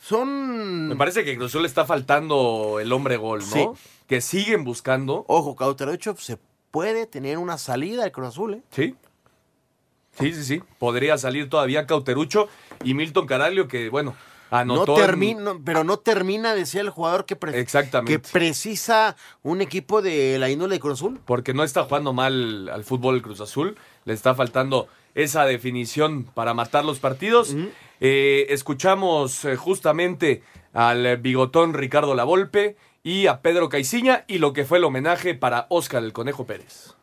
son. 0.01 0.89
Me 0.89 0.95
parece 0.95 1.25
que 1.25 1.35
Cruz 1.35 1.51
Azul 1.51 1.63
le 1.63 1.67
está 1.67 1.85
faltando 1.85 2.79
el 2.79 2.93
hombre 2.93 3.17
gol, 3.17 3.41
¿no? 3.55 3.75
Que 4.07 4.21
siguen 4.21 4.63
buscando. 4.63 5.25
Ojo, 5.27 5.55
Cauterucho 5.55 6.15
se 6.17 6.37
puede 6.69 7.07
tener 7.07 7.37
una 7.39 7.57
salida 7.57 8.03
de 8.03 8.11
Cruz 8.11 8.27
Azul, 8.27 8.53
¿eh? 8.53 8.61
Sí. 8.71 8.95
Sí, 10.19 10.33
sí, 10.33 10.43
sí. 10.43 10.63
Podría 10.79 11.17
salir 11.17 11.49
todavía 11.49 11.85
Cauterucho 11.85 12.47
y 12.83 12.93
Milton 12.93 13.27
Caraglio, 13.27 13.67
que 13.67 13.89
bueno, 13.89 14.15
anotó. 14.49 14.97
No 14.97 15.05
termina, 15.05 15.53
pero 15.63 15.83
no 15.83 15.97
termina 15.97 16.55
de 16.55 16.65
ser 16.65 16.81
el 16.81 16.89
jugador 16.89 17.25
que, 17.25 17.37
Exactamente. 17.53 18.13
que 18.13 18.19
precisa 18.19 19.15
un 19.43 19.61
equipo 19.61 20.01
de 20.01 20.37
la 20.39 20.49
índole 20.49 20.75
de 20.75 20.79
Cruz 20.79 20.99
Azul. 20.99 21.19
Porque 21.25 21.53
no 21.53 21.63
está 21.63 21.83
jugando 21.83 22.13
mal 22.13 22.69
al 22.69 22.83
fútbol 22.83 23.15
el 23.15 23.21
Cruz 23.21 23.41
Azul. 23.41 23.77
Le 24.05 24.13
está 24.13 24.35
faltando 24.35 24.87
esa 25.15 25.45
definición 25.45 26.23
para 26.23 26.53
matar 26.53 26.85
los 26.85 26.99
partidos. 26.99 27.55
eh, 27.99 28.47
escuchamos 28.49 29.45
eh, 29.45 29.55
justamente 29.55 30.43
al 30.73 31.17
bigotón 31.17 31.73
Ricardo 31.73 32.13
Lavolpe 32.13 32.77
y 33.03 33.27
a 33.27 33.41
Pedro 33.41 33.69
Caiciña 33.69 34.25
y 34.27 34.37
lo 34.37 34.53
que 34.53 34.65
fue 34.65 34.77
el 34.77 34.83
homenaje 34.83 35.33
para 35.33 35.65
Óscar 35.69 36.03
el 36.03 36.13
Conejo 36.13 36.45
Pérez. 36.45 36.96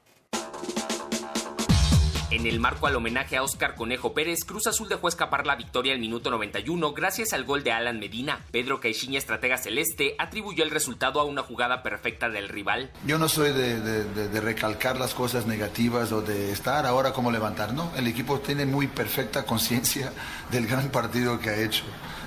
En 2.34 2.48
el 2.48 2.58
marco 2.58 2.88
al 2.88 2.96
homenaje 2.96 3.36
a 3.36 3.44
Óscar 3.44 3.76
Conejo 3.76 4.12
Pérez, 4.12 4.44
Cruz 4.44 4.66
Azul 4.66 4.88
dejó 4.88 5.06
escapar 5.06 5.46
la 5.46 5.54
victoria 5.54 5.92
al 5.92 6.00
minuto 6.00 6.32
91 6.32 6.92
gracias 6.92 7.32
al 7.32 7.44
gol 7.44 7.62
de 7.62 7.70
Alan 7.70 8.00
Medina. 8.00 8.40
Pedro 8.50 8.80
Caixinha, 8.80 9.18
estratega 9.18 9.56
celeste, 9.56 10.16
atribuyó 10.18 10.64
el 10.64 10.72
resultado 10.72 11.20
a 11.20 11.24
una 11.24 11.44
jugada 11.44 11.84
perfecta 11.84 12.28
del 12.28 12.48
rival. 12.48 12.90
Yo 13.06 13.20
no 13.20 13.28
soy 13.28 13.52
de, 13.52 13.80
de, 13.80 14.28
de, 14.28 14.40
recalcar 14.40 14.98
las 14.98 15.14
cosas 15.14 15.46
negativas 15.46 16.10
o 16.10 16.22
de 16.22 16.50
estar 16.50 16.86
ahora 16.86 17.12
como 17.12 17.30
levantar, 17.30 17.72
no. 17.72 17.92
El 17.96 18.08
equipo 18.08 18.40
tiene 18.40 18.66
muy 18.66 18.88
perfecta 18.88 19.44
conciencia 19.44 20.12
del 20.50 20.66
gran 20.66 20.88
partido 20.88 21.38
que 21.38 21.50
ha 21.50 21.56
hecho, 21.62 21.84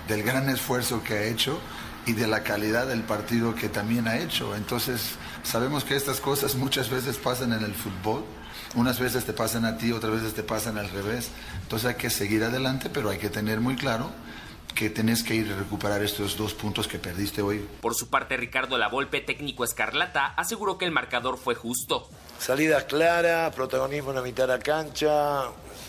del 0.08 0.24
gran 0.24 0.48
esfuerzo 0.48 1.04
que 1.04 1.16
ha 1.16 1.24
hecho 1.26 1.60
y 2.06 2.14
de 2.14 2.28
la 2.28 2.44
calidad 2.44 2.88
del 2.88 3.04
partido 3.04 3.56
que 3.56 3.68
también 3.68 4.08
ha 4.08 4.18
hecho. 4.20 4.56
Entonces, 4.56 5.18
sabemos 5.44 5.84
que 5.84 5.98
estas 5.98 6.22
cosas 6.22 6.56
muchas 6.56 6.90
veces 6.90 7.18
pasan 7.18 7.52
en 7.52 7.66
el 7.66 7.74
fútbol 7.74 8.24
unas 8.76 9.00
veces 9.00 9.26
te 9.26 9.34
pasan 9.34 9.66
a 9.66 9.78
ti, 9.78 9.92
otras 9.92 10.14
veces 10.14 10.34
te 10.34 10.44
pasan 10.44 10.78
al 10.78 10.90
revés. 10.90 11.30
Entonces 11.64 11.90
hay 11.90 11.96
que 11.96 12.10
seguir 12.10 12.44
adelante, 12.44 12.90
pero 12.90 13.10
hay 13.10 13.18
que 13.18 13.30
tener 13.30 13.60
muy 13.60 13.76
claro 13.76 14.10
que 14.78 14.92
tenés 14.92 15.24
que 15.24 15.34
ir 15.34 15.52
a 15.52 15.56
recuperar 15.56 16.04
estos 16.04 16.38
dos 16.38 16.54
puntos 16.54 16.88
que 16.88 17.00
perdiste 17.00 17.42
hoy. 17.42 17.68
Por 17.82 17.96
su 17.96 18.10
parte, 18.10 18.38
Ricardo 18.38 18.78
Lavolpe, 18.78 19.22
técnico 19.22 19.64
escarlata, 19.64 20.28
aseguró 20.38 20.78
que 20.78 20.86
el 20.86 20.92
marcador 20.92 21.40
fue 21.40 21.56
justo. 21.56 22.08
Salida 22.38 22.86
clara, 22.86 23.50
protagonismo 23.56 24.12
en 24.12 24.18
la 24.18 24.22
mitad 24.22 24.48
de 24.48 24.54
la 24.56 24.60
cancha. 24.60 25.46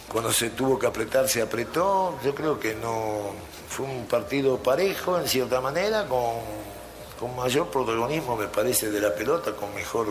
Cuando 0.09 0.33
se 0.33 0.49
tuvo 0.51 0.79
que 0.79 0.87
apretar, 0.87 1.29
se 1.29 1.43
apretó. 1.43 2.19
Yo 2.25 2.35
creo 2.35 2.59
que 2.59 2.77
no 2.77 3.35
fue 3.69 3.85
un 3.85 4.07
partido 4.07 4.57
parejo 4.63 5.19
en 5.21 5.29
cierta 5.29 5.61
manera, 5.61 6.07
con, 6.07 6.37
con 7.21 7.37
mayor 7.37 7.71
protagonismo, 7.71 8.39
me 8.39 8.47
parece, 8.47 8.91
de 8.91 9.03
la 9.03 9.15
pelota, 9.15 9.53
con 9.53 9.75
mejor 9.75 10.07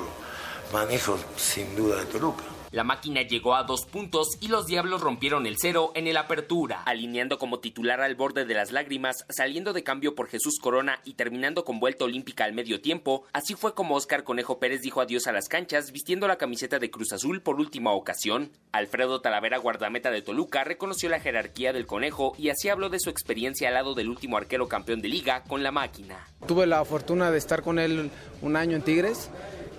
manejo 0.71 1.17
sin 1.36 1.75
duda 1.75 1.99
de 1.99 2.06
Toluca. 2.06 2.43
La 2.71 2.84
máquina 2.84 3.21
llegó 3.21 3.56
a 3.56 3.63
dos 3.63 3.86
puntos 3.86 4.38
y 4.41 4.49
los 4.49 4.67
Diablos 4.67 4.99
rompieron 4.99 5.47
el 5.47 5.56
cero 5.58 5.93
en 5.95 6.06
el 6.06 6.17
apertura, 6.17 6.84
alineando 6.84 7.39
como 7.39 7.60
titular 7.60 8.01
al 8.01 8.15
borde 8.15 8.43
de 8.43 8.53
las 8.53 8.73
lágrimas, 8.73 9.25
saliendo 9.30 9.71
de 9.71 9.84
cambio 9.84 10.15
por 10.15 10.27
Jesús 10.27 10.60
Corona 10.62 10.99
y 11.06 11.13
terminando 11.13 11.63
con 11.63 11.80
vuelta 11.80 12.03
olímpica 12.03 12.43
al 12.43 12.51
medio 12.51 12.82
tiempo. 12.82 13.23
Así 13.32 13.56
fue 13.56 13.73
como 13.73 13.95
Oscar 13.95 14.25
Conejo 14.25 14.60
Pérez 14.60 14.82
dijo 14.82 14.99
adiós 14.99 15.27
a 15.27 15.32
las 15.32 15.47
canchas 15.47 15.93
vistiendo 15.93 16.27
la 16.27 16.38
camiseta 16.38 16.77
de 16.77 16.91
Cruz 16.91 17.13
Azul 17.13 17.41
por 17.41 17.56
última 17.56 17.93
ocasión. 17.93 18.51
Alfredo 18.73 19.21
Talavera, 19.21 19.60
guardameta 19.60 20.12
de 20.12 20.21
Toluca, 20.21 20.65
reconoció 20.65 21.08
la 21.08 21.21
jerarquía 21.21 21.71
del 21.71 21.88
Conejo 21.88 22.36
y 22.38 22.49
así 22.49 22.67
habló 22.67 22.89
de 22.89 22.99
su 22.99 23.10
experiencia 23.10 23.69
al 23.69 23.75
lado 23.75 23.95
del 23.95 24.10
último 24.10 24.36
arquero 24.36 24.67
campeón 24.67 25.01
de 25.01 25.08
liga 25.08 25.41
con 25.43 25.63
la 25.63 25.71
máquina. 25.71 26.27
Tuve 26.45 26.67
la 26.67 26.84
fortuna 26.84 27.32
de 27.32 27.38
estar 27.38 27.62
con 27.63 27.80
él 27.80 28.12
un 28.41 28.56
año 28.58 28.75
en 28.75 28.82
Tigres 28.82 29.30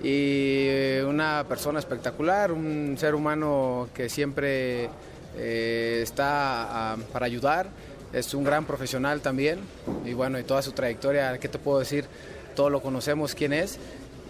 y 0.03 1.01
una 1.01 1.45
persona 1.49 1.79
espectacular, 1.79 2.53
un 2.53 2.97
ser 2.99 3.15
humano 3.15 3.89
que 3.95 4.09
siempre 4.09 4.89
eh, 5.37 6.01
está 6.03 6.97
uh, 6.97 7.13
para 7.13 7.27
ayudar, 7.27 7.69
es 8.13 8.33
un 8.35 8.45
gran 8.45 8.65
profesional 8.65 9.21
también 9.21 9.59
y 10.05 10.13
bueno, 10.13 10.39
y 10.39 10.45
toda 10.45 10.63
su 10.63 10.73
trayectoria, 10.73 11.39
¿qué 11.39 11.49
te 11.49 11.59
puedo 11.59 11.79
decir? 11.81 12.07
Todos 12.55 12.71
lo 12.71 12.81
conocemos 12.81 13.35
quién 13.35 13.53
es 13.53 13.79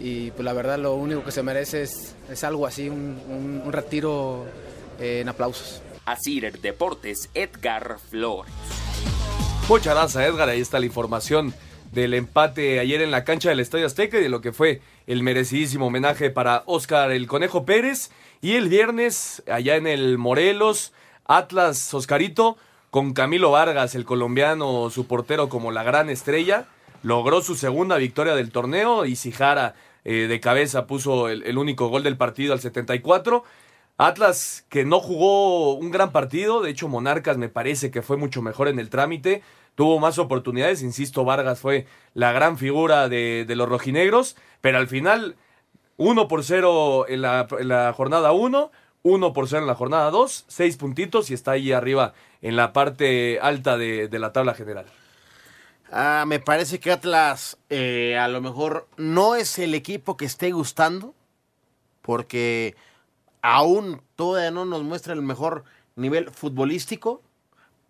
y 0.01 0.31
pues 0.31 0.45
la 0.45 0.53
verdad 0.53 0.79
lo 0.79 0.95
único 0.95 1.25
que 1.25 1.33
se 1.33 1.43
merece 1.43 1.83
es, 1.83 2.15
es 2.31 2.45
algo 2.45 2.67
así, 2.67 2.89
un, 2.89 3.21
un, 3.29 3.63
un 3.65 3.73
retiro 3.73 4.47
eh, 4.99 5.21
en 5.21 5.29
aplausos. 5.29 5.83
Así 6.07 6.41
Deportes, 6.41 7.29
Edgar 7.35 7.99
Flores. 8.11 8.53
Muchas 9.69 9.95
gracias 9.95 10.25
Edgar, 10.25 10.49
ahí 10.49 10.61
está 10.63 10.81
la 10.81 10.87
información 10.87 11.53
del 11.92 12.14
empate 12.14 12.81
ayer 12.81 13.01
en 13.01 13.11
la 13.11 13.24
cancha 13.24 13.48
del 13.48 13.61
Estadio 13.61 13.87
Azteca 13.87 14.18
y 14.18 14.22
de 14.22 14.29
lo 14.29 14.40
que 14.40 14.53
fue 14.53 14.81
el 15.07 15.22
merecidísimo 15.22 15.87
homenaje 15.87 16.31
para 16.31 16.62
Oscar 16.66 17.11
el 17.12 17.27
Conejo 17.27 17.64
Pérez. 17.64 18.11
Y 18.40 18.55
el 18.55 18.68
viernes, 18.68 19.42
allá 19.51 19.77
en 19.77 19.87
el 19.87 20.18
Morelos, 20.18 20.92
Atlas 21.27 21.92
Oscarito, 21.92 22.57
con 22.90 23.12
Camilo 23.12 23.51
Vargas, 23.51 23.94
el 23.94 24.05
colombiano, 24.05 24.90
su 24.90 25.07
portero 25.07 25.48
como 25.48 25.72
la 25.72 25.83
gran 25.83 26.09
estrella, 26.09 26.66
logró 27.03 27.42
su 27.42 27.55
segunda 27.55 27.96
victoria 27.96 28.35
del 28.35 28.51
torneo 28.51 29.05
y 29.05 29.16
Sijara 29.16 29.74
eh, 30.05 30.27
de 30.29 30.40
cabeza 30.40 30.87
puso 30.87 31.29
el, 31.29 31.42
el 31.42 31.59
único 31.59 31.88
gol 31.88 32.03
del 32.03 32.16
partido 32.16 32.53
al 32.53 32.61
74. 32.61 33.44
Atlas 33.98 34.64
que 34.68 34.85
no 34.85 35.01
jugó 35.01 35.74
un 35.74 35.90
gran 35.90 36.12
partido, 36.12 36.62
de 36.62 36.70
hecho 36.70 36.87
Monarcas 36.87 37.37
me 37.37 37.48
parece 37.48 37.90
que 37.90 38.01
fue 38.01 38.16
mucho 38.16 38.40
mejor 38.42 38.68
en 38.68 38.79
el 38.79 38.90
trámite, 38.90 39.42
tuvo 39.79 40.01
más 40.01 40.19
oportunidades, 40.19 40.83
insisto, 40.83 41.25
Vargas 41.25 41.61
fue 41.61 41.87
la 42.12 42.33
gran 42.33 42.59
figura 42.59 43.09
de, 43.09 43.47
los 43.49 43.69
rojinegros, 43.69 44.35
pero 44.61 44.79
al 44.79 44.88
final 44.88 45.37
1 45.99 46.27
por 46.27 46.43
0 46.43 47.07
en 47.09 47.23
la, 47.23 47.95
jornada 47.97 48.33
1, 48.33 48.73
1 49.05 49.33
por 49.33 49.49
0 49.49 49.62
en 49.62 49.69
la 49.69 49.77
jornada 49.77 50.11
2, 50.11 50.47
6 50.49 50.77
puntitos 50.79 51.31
y 51.31 51.35
está 51.35 51.53
ahí 51.53 51.71
arriba 51.71 52.12
en 52.43 52.57
la 52.57 52.73
parte 52.73 53.38
alta 53.41 53.79
de, 53.79 54.09
de 54.09 54.19
la 54.19 54.33
tabla 54.33 54.55
general. 54.55 54.87
Ah, 55.93 56.25
me 56.27 56.41
parece 56.41 56.81
que 56.81 56.91
Atlas 56.91 57.57
eh, 57.71 58.19
a 58.19 58.27
lo 58.27 58.41
mejor 58.41 58.88
no 58.97 59.37
es 59.37 59.61
el 59.61 59.77
equipo 59.77 60.17
que 60.17 60.25
esté 60.25 60.51
gustando, 60.51 61.14
porque 62.03 62.75
aún 63.43 64.03
todavía 64.17 64.51
no 64.51 64.64
nos 64.64 64.83
muestra 64.83 65.12
el 65.12 65.23
mejor 65.23 65.62
nivel 65.95 66.33
futbolístico, 66.33 67.23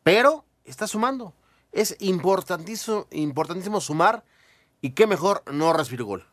pero 0.03 0.44
está 0.66 0.87
sumando. 0.87 1.33
Es 1.72 1.96
importantísimo, 2.00 3.07
importantísimo 3.11 3.81
sumar 3.81 4.24
y 4.81 4.90
qué 4.90 5.07
mejor 5.07 5.42
no 5.52 5.72
recibir 5.72 6.02
gol. 6.02 6.26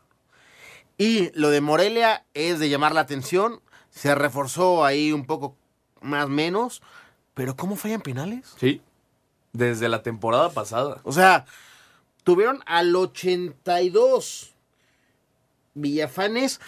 Y 0.98 1.30
lo 1.38 1.50
de 1.50 1.60
Morelia 1.60 2.24
es 2.34 2.58
de 2.58 2.68
llamar 2.68 2.94
la 2.94 3.02
atención, 3.02 3.60
se 3.90 4.14
reforzó 4.14 4.84
ahí 4.84 5.12
un 5.12 5.26
poco 5.26 5.56
más 6.00 6.28
menos, 6.28 6.82
pero 7.34 7.56
¿cómo 7.56 7.76
fallan 7.76 8.00
penales? 8.00 8.54
Sí, 8.58 8.80
desde 9.52 9.88
la 9.88 10.02
temporada 10.02 10.50
pasada. 10.50 11.00
O 11.04 11.12
sea, 11.12 11.44
tuvieron 12.24 12.62
al 12.66 12.94
82 12.94 14.54
Villafanes 15.74 16.60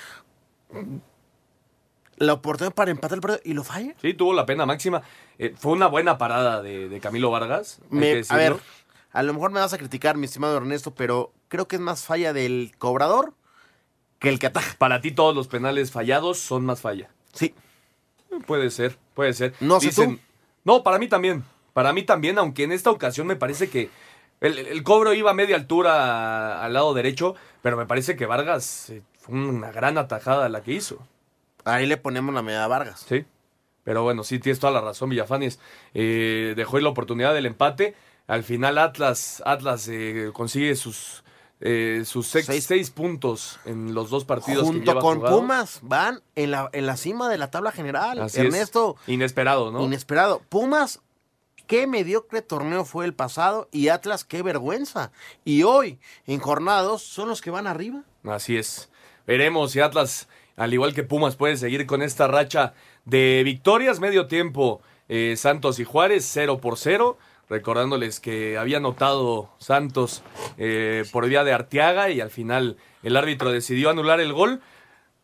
la 2.19 2.35
oportunidad 2.35 2.75
para 2.75 2.91
empatar 2.91 3.17
el 3.17 3.21
partido 3.23 3.41
y 3.45 3.55
lo 3.55 3.65
falla. 3.65 3.95
Sí, 4.01 4.15
tuvo 4.15 4.33
la 4.33 4.47
pena 4.47 4.67
máxima. 4.67 5.03
Eh, 5.39 5.55
fue 5.57 5.73
una 5.73 5.87
buena 5.87 6.19
parada 6.19 6.63
de, 6.63 6.89
de 6.89 7.01
Camilo 7.01 7.31
Vargas. 7.31 7.81
Me, 7.91 8.23
a 8.29 8.37
ver, 8.37 8.57
a 9.13 9.23
lo 9.23 9.33
mejor 9.33 9.51
me 9.51 9.61
vas 9.61 9.73
a 9.73 9.79
criticar, 9.79 10.17
mi 10.17 10.27
estimado 10.27 10.57
Ernesto, 10.57 10.95
pero 10.95 11.33
creo 11.49 11.69
que 11.69 11.77
es 11.77 11.83
más 11.83 12.05
falla 12.05 12.33
del 12.33 12.73
cobrador 12.79 13.35
que 14.19 14.29
el 14.29 14.39
que 14.39 14.47
ataja. 14.47 14.77
Para 14.79 15.01
ti 15.01 15.13
todos 15.13 15.35
los 15.35 15.49
penales 15.49 15.93
fallados 15.93 16.39
son 16.39 16.65
más 16.65 16.81
falla. 16.81 17.11
Sí. 17.33 17.55
Puede 18.47 18.71
ser, 18.71 18.99
puede 19.15 19.33
ser. 19.33 19.55
No 19.61 19.81
sé 19.81 19.93
tú. 19.93 20.19
No, 20.65 20.83
para 20.83 20.99
mí 20.99 21.09
también. 21.09 21.45
Para 21.73 21.93
mí 21.93 22.03
también, 22.03 22.39
aunque 22.39 22.65
en 22.65 22.73
esta 22.73 22.91
ocasión 22.91 23.27
me 23.27 23.37
parece 23.37 23.71
que 23.71 23.91
el, 24.41 24.59
el 24.59 24.83
cobro 24.83 25.15
iba 25.15 25.31
a 25.31 25.35
media 25.35 25.57
altura 25.57 26.63
al 26.63 26.73
lado 26.73 26.93
derecho, 26.95 27.37
pero 27.63 27.77
me 27.77 27.87
parece 27.87 28.17
que 28.17 28.27
Vargas 28.27 28.91
eh, 28.91 29.03
fue 29.19 29.37
una 29.37 29.71
gran 29.71 29.97
atajada 29.99 30.49
la 30.49 30.63
que 30.63 30.73
hizo. 30.73 30.99
Ahí 31.69 31.87
le 31.87 31.97
ponemos 31.97 32.35
la 32.35 32.43
medalla 32.43 32.65
a 32.65 32.69
Vargas. 32.69 33.05
Sí. 33.09 33.25
Pero 33.85 34.03
bueno, 34.03 34.23
sí 34.23 34.39
tienes 34.39 34.59
toda 34.61 34.73
la 34.73 34.81
razón, 34.81 35.09
Villafanes. 35.09 35.59
Eh, 35.95 36.53
dejó 36.57 36.77
ahí 36.77 36.83
la 36.83 36.91
oportunidad 36.91 37.33
del 37.33 37.47
empate. 37.47 37.95
Al 38.27 38.45
final 38.45 38.77
Atlas, 38.77 39.43
Atlas 39.47 39.89
eh, 39.89 40.31
consigue 40.35 40.77
sus, 40.77 41.25
eh, 41.61 42.03
sus 42.05 42.27
seis, 42.27 42.67
seis. 42.67 42.91
puntos 42.91 43.59
en 43.65 43.95
los 43.95 44.11
dos 44.11 44.27
partidos 44.27 44.65
que 44.65 44.67
Junto 44.67 44.91
lleva 44.93 45.01
con 45.01 45.17
jugado. 45.17 45.41
Pumas 45.41 45.79
van 45.83 46.21
en 46.35 46.51
la, 46.51 46.69
en 46.73 46.85
la 46.85 46.99
cima 46.99 47.31
de 47.31 47.39
la 47.39 47.51
tabla 47.51 47.73
general. 47.73 48.21
Así 48.21 48.41
es. 48.41 48.47
Ernesto, 48.47 48.97
Inesperado, 49.07 49.73
¿no? 49.73 49.83
inesperado. 49.83 50.43
Pumas, 50.51 51.01
qué 51.67 51.87
mediocre 51.87 52.43
torneo 52.43 52.85
fue 52.85 53.07
el 53.07 53.15
pasado 53.15 53.69
y 53.73 53.89
Atlas, 53.89 54.25
qué 54.25 54.43
vergüenza. 54.43 55.11
Y 55.47 55.63
hoy, 55.63 55.99
en 56.27 56.41
jornados, 56.41 57.03
son 57.03 57.29
los 57.29 57.41
que 57.41 57.51
van 57.51 57.67
arriba. 57.67 58.03
Así 58.25 58.59
es. 58.59 58.91
Veremos 59.27 59.73
si 59.73 59.81
Atlas, 59.81 60.29
al 60.59 60.75
igual 60.75 60.93
que 60.93 61.05
Pumas, 61.05 61.37
puede 61.37 61.57
seguir 61.57 61.87
con 61.87 62.03
esta 62.03 62.27
racha 62.27 62.75
de 63.05 63.43
victorias. 63.45 64.01
Medio 64.01 64.27
tiempo, 64.27 64.83
eh, 65.09 65.35
Santos 65.37 65.79
y 65.79 65.85
Juárez, 65.85 66.29
0 66.33 66.59
por 66.59 66.77
0. 66.77 67.17
Recordándoles 67.49 68.21
que 68.21 68.59
había 68.59 68.77
anotado 68.79 69.51
Santos 69.59 70.23
eh, 70.59 71.05
por 71.13 71.27
vía 71.29 71.45
de 71.45 71.53
Arteaga 71.53 72.11
y 72.11 72.21
al 72.21 72.31
final 72.31 72.77
el 73.03 73.17
árbitro 73.17 73.53
decidió 73.53 73.89
anular 73.89 74.21
el 74.21 74.33
gol. 74.33 74.61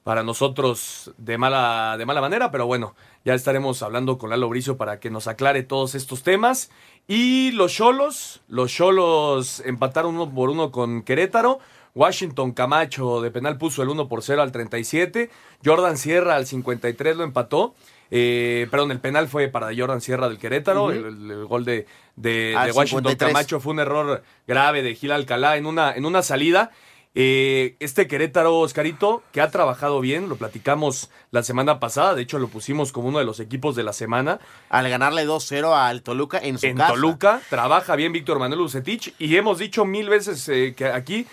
Para 0.05 0.23
nosotros 0.23 1.13
de 1.17 1.39
mala, 1.39 1.97
de 1.97 2.05
mala 2.05 2.21
manera, 2.21 2.51
pero 2.51 2.67
bueno, 2.67 2.95
ya 3.25 3.33
estaremos 3.33 3.83
hablando 3.83 4.19
con 4.19 4.29
Lalo 4.29 4.51
Bricio 4.51 4.77
para 4.77 5.01
que 5.01 5.09
nos 5.09 5.29
aclare 5.29 5.63
todos 5.63 5.95
estos 5.95 6.23
temas. 6.23 6.71
Y 7.09 7.53
los 7.53 7.73
Cholos, 7.73 8.43
los 8.47 8.71
Cholos 8.71 9.61
empataron 9.65 10.15
uno 10.15 10.31
por 10.31 10.51
uno 10.51 10.71
con 10.71 11.03
Querétaro. 11.03 11.59
Washington 11.95 12.53
Camacho 12.53 13.21
de 13.23 13.31
penal 13.31 13.57
puso 13.57 13.83
el 13.83 13.89
1 13.89 14.09
por 14.09 14.23
0 14.23 14.43
al 14.43 14.53
37. 14.53 15.31
Jordan 15.65 15.97
Sierra 15.97 16.37
al 16.37 16.47
53 16.47 17.17
lo 17.17 17.25
empató. 17.25 17.75
Eh, 18.11 18.67
perdón, 18.71 18.91
el 18.91 19.01
penal 19.01 19.29
fue 19.29 19.49
para 19.49 19.71
Jordan 19.77 20.01
Sierra 20.01 20.29
del 20.29 20.39
Querétaro. 20.39 20.91
El, 20.91 21.05
el- 21.05 21.31
el 21.31 21.45
gol 21.47 21.65
de, 21.65 21.87
de- 22.17 22.55
Al 22.57 22.67
de 22.67 22.73
Washington 22.73 23.05
53. 23.13 23.33
Camacho 23.33 23.61
fue 23.61 23.73
un 23.73 23.81
error 23.81 24.23
grave 24.47 24.83
de 24.83 24.95
Gil 24.95 25.13
Alcalá 25.13 25.57
en 25.57 25.67
una, 25.67 25.93
en 25.95 26.05
una 26.05 26.23
salida. 26.23 26.71
Eh, 27.17 27.77
este 27.79 28.09
Querétaro, 28.09 28.59
Oscarito, 28.59 29.23
que 29.31 29.41
ha 29.41 29.49
trabajado 29.49 30.01
bien, 30.01 30.29
lo 30.29 30.35
platicamos 30.35 31.11
la 31.31 31.45
semana 31.45 31.79
pasada, 31.79 32.17
de 32.17 32.23
hecho 32.23 32.41
lo 32.41 32.49
pusimos 32.49 32.91
como 32.91 33.07
uno 33.07 33.21
de 33.21 33.25
los 33.25 33.39
equipos 33.39 33.77
de 33.77 33.85
la 33.85 33.93
semana. 33.93 34.41
Al 34.69 34.89
ganarle 34.91 35.25
2-0 35.25 35.73
al 35.77 36.03
Toluca 36.03 36.39
en 36.39 36.59
su 36.59 36.67
En 36.67 36.77
casa. 36.77 36.93
Toluca, 36.95 37.41
trabaja 37.49 37.95
bien 37.95 38.13
Víctor 38.13 38.41
Manuel 38.41 38.63
Ucetich 38.63 39.15
y 39.21 39.37
hemos 39.37 39.61
dicho 39.61 39.85
mil 39.85 40.09
veces 40.09 40.49
eh, 40.49 40.75
que 40.77 40.87
aquí 40.87 41.25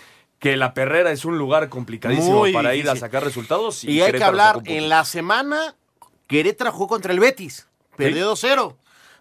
que 0.42 0.56
la 0.56 0.74
Perrera 0.74 1.12
es 1.12 1.24
un 1.24 1.38
lugar 1.38 1.68
complicadísimo 1.68 2.40
Muy 2.40 2.52
para 2.52 2.74
ir 2.74 2.82
a 2.88 2.94
difícil. 2.94 2.98
sacar 2.98 3.22
resultados. 3.22 3.84
Y, 3.84 3.90
hay 3.90 3.98
que 3.98 4.04
Querétaro 4.06 4.28
hablar, 4.30 4.46
sacó 4.48 4.58
un 4.58 4.64
punto. 4.64 4.76
en 4.76 4.88
la 4.88 5.04
semana, 5.04 5.76
Querétaro 6.26 6.72
jugó 6.72 6.88
contra 6.88 7.12
el 7.12 7.20
Betis. 7.20 7.68
Perdió 7.96 8.32
2-0. 8.34 8.74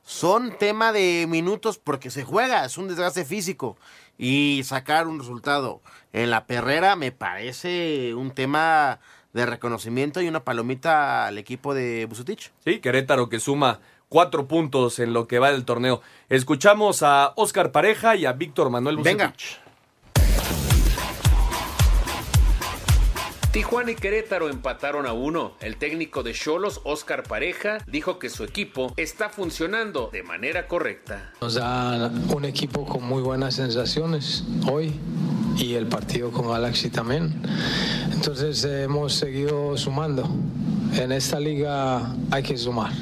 Son 0.03 0.57
tema 0.57 0.91
de 0.91 1.27
minutos 1.29 1.77
porque 1.77 2.09
se 2.09 2.23
juega, 2.23 2.65
es 2.65 2.75
un 2.79 2.87
desgaste 2.87 3.23
físico. 3.23 3.77
Y 4.17 4.63
sacar 4.65 5.05
un 5.05 5.19
resultado 5.19 5.81
en 6.11 6.31
la 6.31 6.47
perrera 6.47 6.95
me 6.95 7.11
parece 7.11 8.15
un 8.15 8.31
tema 8.31 8.99
de 9.33 9.45
reconocimiento 9.45 10.21
y 10.21 10.27
una 10.27 10.43
palomita 10.43 11.27
al 11.27 11.37
equipo 11.37 11.75
de 11.75 12.05
Busutich. 12.05 12.51
Sí, 12.65 12.79
Querétaro 12.79 13.29
que 13.29 13.39
suma 13.39 13.79
cuatro 14.09 14.47
puntos 14.47 14.97
en 14.97 15.13
lo 15.13 15.27
que 15.27 15.37
va 15.37 15.51
del 15.51 15.65
torneo. 15.65 16.01
Escuchamos 16.29 17.03
a 17.03 17.31
Oscar 17.35 17.71
Pareja 17.71 18.15
y 18.15 18.25
a 18.25 18.33
Víctor 18.33 18.71
Manuel 18.71 18.97
Venga. 18.97 19.27
Bucetich. 19.27 19.60
Tijuana 23.51 23.91
y 23.91 23.95
Querétaro 23.95 24.47
empataron 24.47 25.05
a 25.05 25.11
uno. 25.11 25.55
El 25.59 25.75
técnico 25.75 26.23
de 26.23 26.31
Cholos, 26.31 26.79
Oscar 26.85 27.23
Pareja, 27.23 27.79
dijo 27.85 28.17
que 28.17 28.29
su 28.29 28.45
equipo 28.45 28.93
está 28.95 29.27
funcionando 29.27 30.09
de 30.13 30.23
manera 30.23 30.69
correcta. 30.69 31.33
Nos 31.41 31.55
da 31.55 32.09
un 32.33 32.45
equipo 32.45 32.85
con 32.85 33.03
muy 33.03 33.21
buenas 33.21 33.55
sensaciones 33.55 34.45
hoy 34.71 34.93
y 35.57 35.73
el 35.73 35.87
partido 35.87 36.31
con 36.31 36.47
Galaxy 36.49 36.89
también. 36.89 37.41
Entonces 38.13 38.63
hemos 38.63 39.15
seguido 39.15 39.75
sumando. 39.75 40.33
En 40.93 41.11
esta 41.11 41.37
liga 41.37 42.15
hay 42.31 42.43
que 42.43 42.57
sumar 42.57 42.93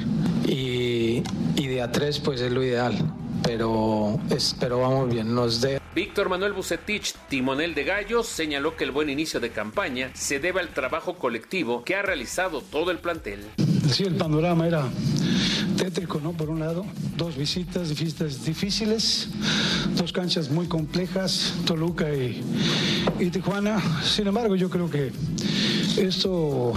y, 0.48 1.22
y 1.54 1.66
de 1.68 1.80
a 1.80 1.92
tres 1.92 2.18
pues 2.18 2.40
es 2.40 2.50
lo 2.50 2.64
ideal. 2.64 2.96
Pero, 3.42 4.18
es, 4.30 4.54
pero 4.58 4.80
vamos 4.80 5.12
bien, 5.12 5.34
nos 5.34 5.60
de 5.60 5.80
Víctor 5.94 6.28
Manuel 6.28 6.52
Bucetich, 6.52 7.14
timonel 7.28 7.74
de 7.74 7.82
Gallos, 7.82 8.28
señaló 8.28 8.76
que 8.76 8.84
el 8.84 8.92
buen 8.92 9.10
inicio 9.10 9.40
de 9.40 9.50
campaña 9.50 10.10
se 10.14 10.38
debe 10.38 10.60
al 10.60 10.68
trabajo 10.68 11.16
colectivo 11.16 11.82
que 11.82 11.96
ha 11.96 12.02
realizado 12.02 12.62
todo 12.62 12.92
el 12.92 12.98
plantel. 12.98 13.44
Sí, 13.90 14.04
el 14.04 14.14
panorama 14.14 14.68
era 14.68 14.88
tétrico, 15.76 16.20
¿no? 16.20 16.32
Por 16.32 16.48
un 16.48 16.60
lado, 16.60 16.86
dos 17.16 17.36
visitas 17.36 17.88
difíciles, 17.88 18.44
difíciles 18.44 19.28
dos 19.96 20.12
canchas 20.12 20.50
muy 20.50 20.66
complejas, 20.66 21.54
Toluca 21.64 22.12
y, 22.14 22.42
y 23.18 23.30
Tijuana. 23.30 23.80
Sin 24.02 24.26
embargo, 24.26 24.56
yo 24.56 24.70
creo 24.70 24.88
que 24.88 25.12
esto 25.98 26.72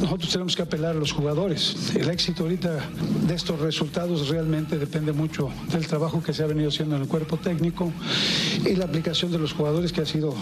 nosotros 0.00 0.30
tenemos 0.30 0.56
que 0.56 0.62
apelar 0.62 0.92
a 0.92 0.98
los 0.98 1.12
jugadores. 1.12 1.94
El 1.94 2.10
éxito 2.10 2.44
ahorita 2.44 2.78
de 3.26 3.34
estos 3.34 3.60
resultados 3.60 4.28
realmente 4.28 4.78
depende 4.78 5.12
mucho 5.12 5.50
del 5.72 5.86
trabajo 5.86 5.91
que 6.24 6.32
se 6.32 6.42
ha 6.42 6.46
venido 6.46 6.70
haciendo 6.70 6.96
en 6.96 7.02
el 7.02 7.08
cuerpo 7.08 7.36
técnico 7.36 7.92
y 8.64 8.76
la 8.76 8.86
aplicación 8.86 9.30
de 9.30 9.38
los 9.38 9.52
jugadores 9.52 9.92
que 9.92 10.00
ha 10.00 10.06
sido 10.06 10.34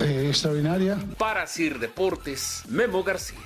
eh, 0.00 0.26
extraordinaria. 0.28 0.98
Para 1.16 1.46
Sir 1.46 1.78
Deportes, 1.78 2.64
Memo 2.68 3.04
García. 3.04 3.38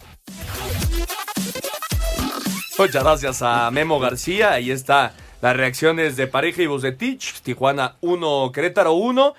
Muchas 2.79 3.03
gracias 3.05 3.43
a 3.43 3.71
Memo 3.71 4.01
García. 4.01 4.53
Ahí 4.53 4.71
está 4.71 5.15
las 5.43 5.55
reacciones 5.55 6.17
de 6.17 6.27
Pareja 6.27 6.63
y 6.63 6.67
Bucetich. 6.67 7.43
Tijuana 7.43 7.97
1, 8.01 8.51
Querétaro 8.53 8.95
1. 8.95 9.35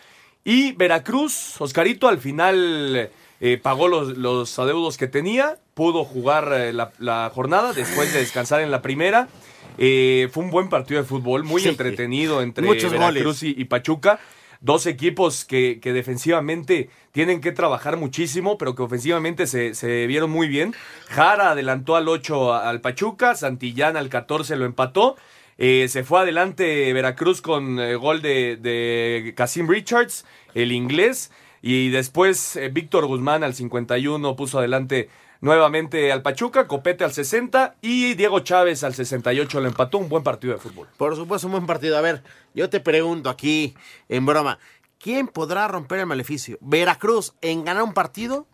Y 0.46 0.74
Veracruz, 0.74 1.60
Oscarito, 1.60 2.08
al 2.08 2.20
final 2.20 3.10
eh, 3.42 3.58
pagó 3.58 3.88
los, 3.88 4.18
los 4.18 4.60
adeudos 4.60 4.98
que 4.98 5.08
tenía. 5.08 5.58
Pudo 5.74 6.06
jugar 6.06 6.54
eh, 6.54 6.74
la, 6.74 6.92
la 7.00 7.32
jornada 7.34 7.74
después 7.74 8.14
de 8.14 8.20
descansar 8.20 8.62
en 8.62 8.70
la 8.70 8.84
primera. 8.84 9.30
Eh, 9.78 10.30
fue 10.32 10.44
un 10.44 10.52
buen 10.52 10.70
partido 10.70 11.02
de 11.02 11.08
fútbol, 11.08 11.44
muy 11.44 11.62
Sí. 11.62 11.70
entretenido 11.70 12.42
entre 12.42 12.66
Muchos 12.66 12.92
Veracruz 12.92 13.42
goles. 13.42 13.44
y, 13.58 13.62
y 13.62 13.66
Pachuca. 13.66 14.20
Dos 14.62 14.86
equipos 14.86 15.44
que, 15.44 15.80
que 15.82 15.92
defensivamente 15.92 16.90
tienen 17.12 17.42
que 17.42 17.52
trabajar 17.52 17.98
muchísimo, 17.98 18.58
pero 18.58 18.76
que 18.76 18.82
ofensivamente 18.84 19.46
se, 19.46 19.76
se 19.76 20.08
vieron 20.08 20.32
muy 20.32 20.48
bien. 20.48 20.74
Jara 21.10 21.52
adelantó 21.52 21.98
al 21.98 22.08
8 22.08 22.54
al 22.54 22.80
Pachuca, 22.80 23.36
Santillán 23.36 23.98
al 23.98 24.08
14 24.08 24.56
lo 24.56 24.64
empató. 24.66 25.18
Eh, 25.58 25.88
se 25.90 26.04
fue 26.06 26.22
adelante 26.22 26.92
Veracruz 26.94 27.42
con 27.42 27.78
eh, 27.80 27.96
gol 27.96 28.22
de, 28.22 28.56
de 28.56 29.34
Casim 29.36 29.68
Richards, 29.70 30.26
el 30.56 30.72
inglés. 30.72 31.30
Y 31.62 31.90
después 31.90 32.56
eh, 32.56 32.70
Víctor 32.70 33.06
Guzmán 33.06 33.44
al 33.44 33.54
51 33.56 34.36
puso 34.38 34.60
adelante 34.60 35.10
nuevamente 35.44 36.10
al 36.14 36.22
Pachuca, 36.22 36.68
Copete 36.68 37.04
al 37.04 37.12
60 37.12 37.76
y 37.82 38.14
Diego 38.14 38.40
Chávez 38.40 38.86
al 38.86 38.96
68 38.96 39.60
lo 39.60 39.68
empató. 39.68 39.98
Un 39.98 40.08
buen 40.08 40.24
partido 40.24 40.54
de 40.54 40.60
fútbol. 40.60 40.88
Por 40.96 41.18
supuesto, 41.18 41.48
un 41.48 41.52
buen 41.52 41.66
partido. 41.68 41.98
A 41.98 42.02
ver, 42.02 42.24
yo 42.56 42.70
te 42.70 42.80
pregunto 42.80 43.30
aquí, 43.30 43.76
en 44.08 44.26
broma, 44.26 44.58
¿quién 45.00 45.28
podrá 45.28 45.68
romper 45.68 46.00
el 46.00 46.06
maleficio? 46.06 46.58
¿Veracruz 46.62 47.34
en 47.42 47.66
ganar 47.66 47.84
un 47.84 47.94
partido? 47.94 48.48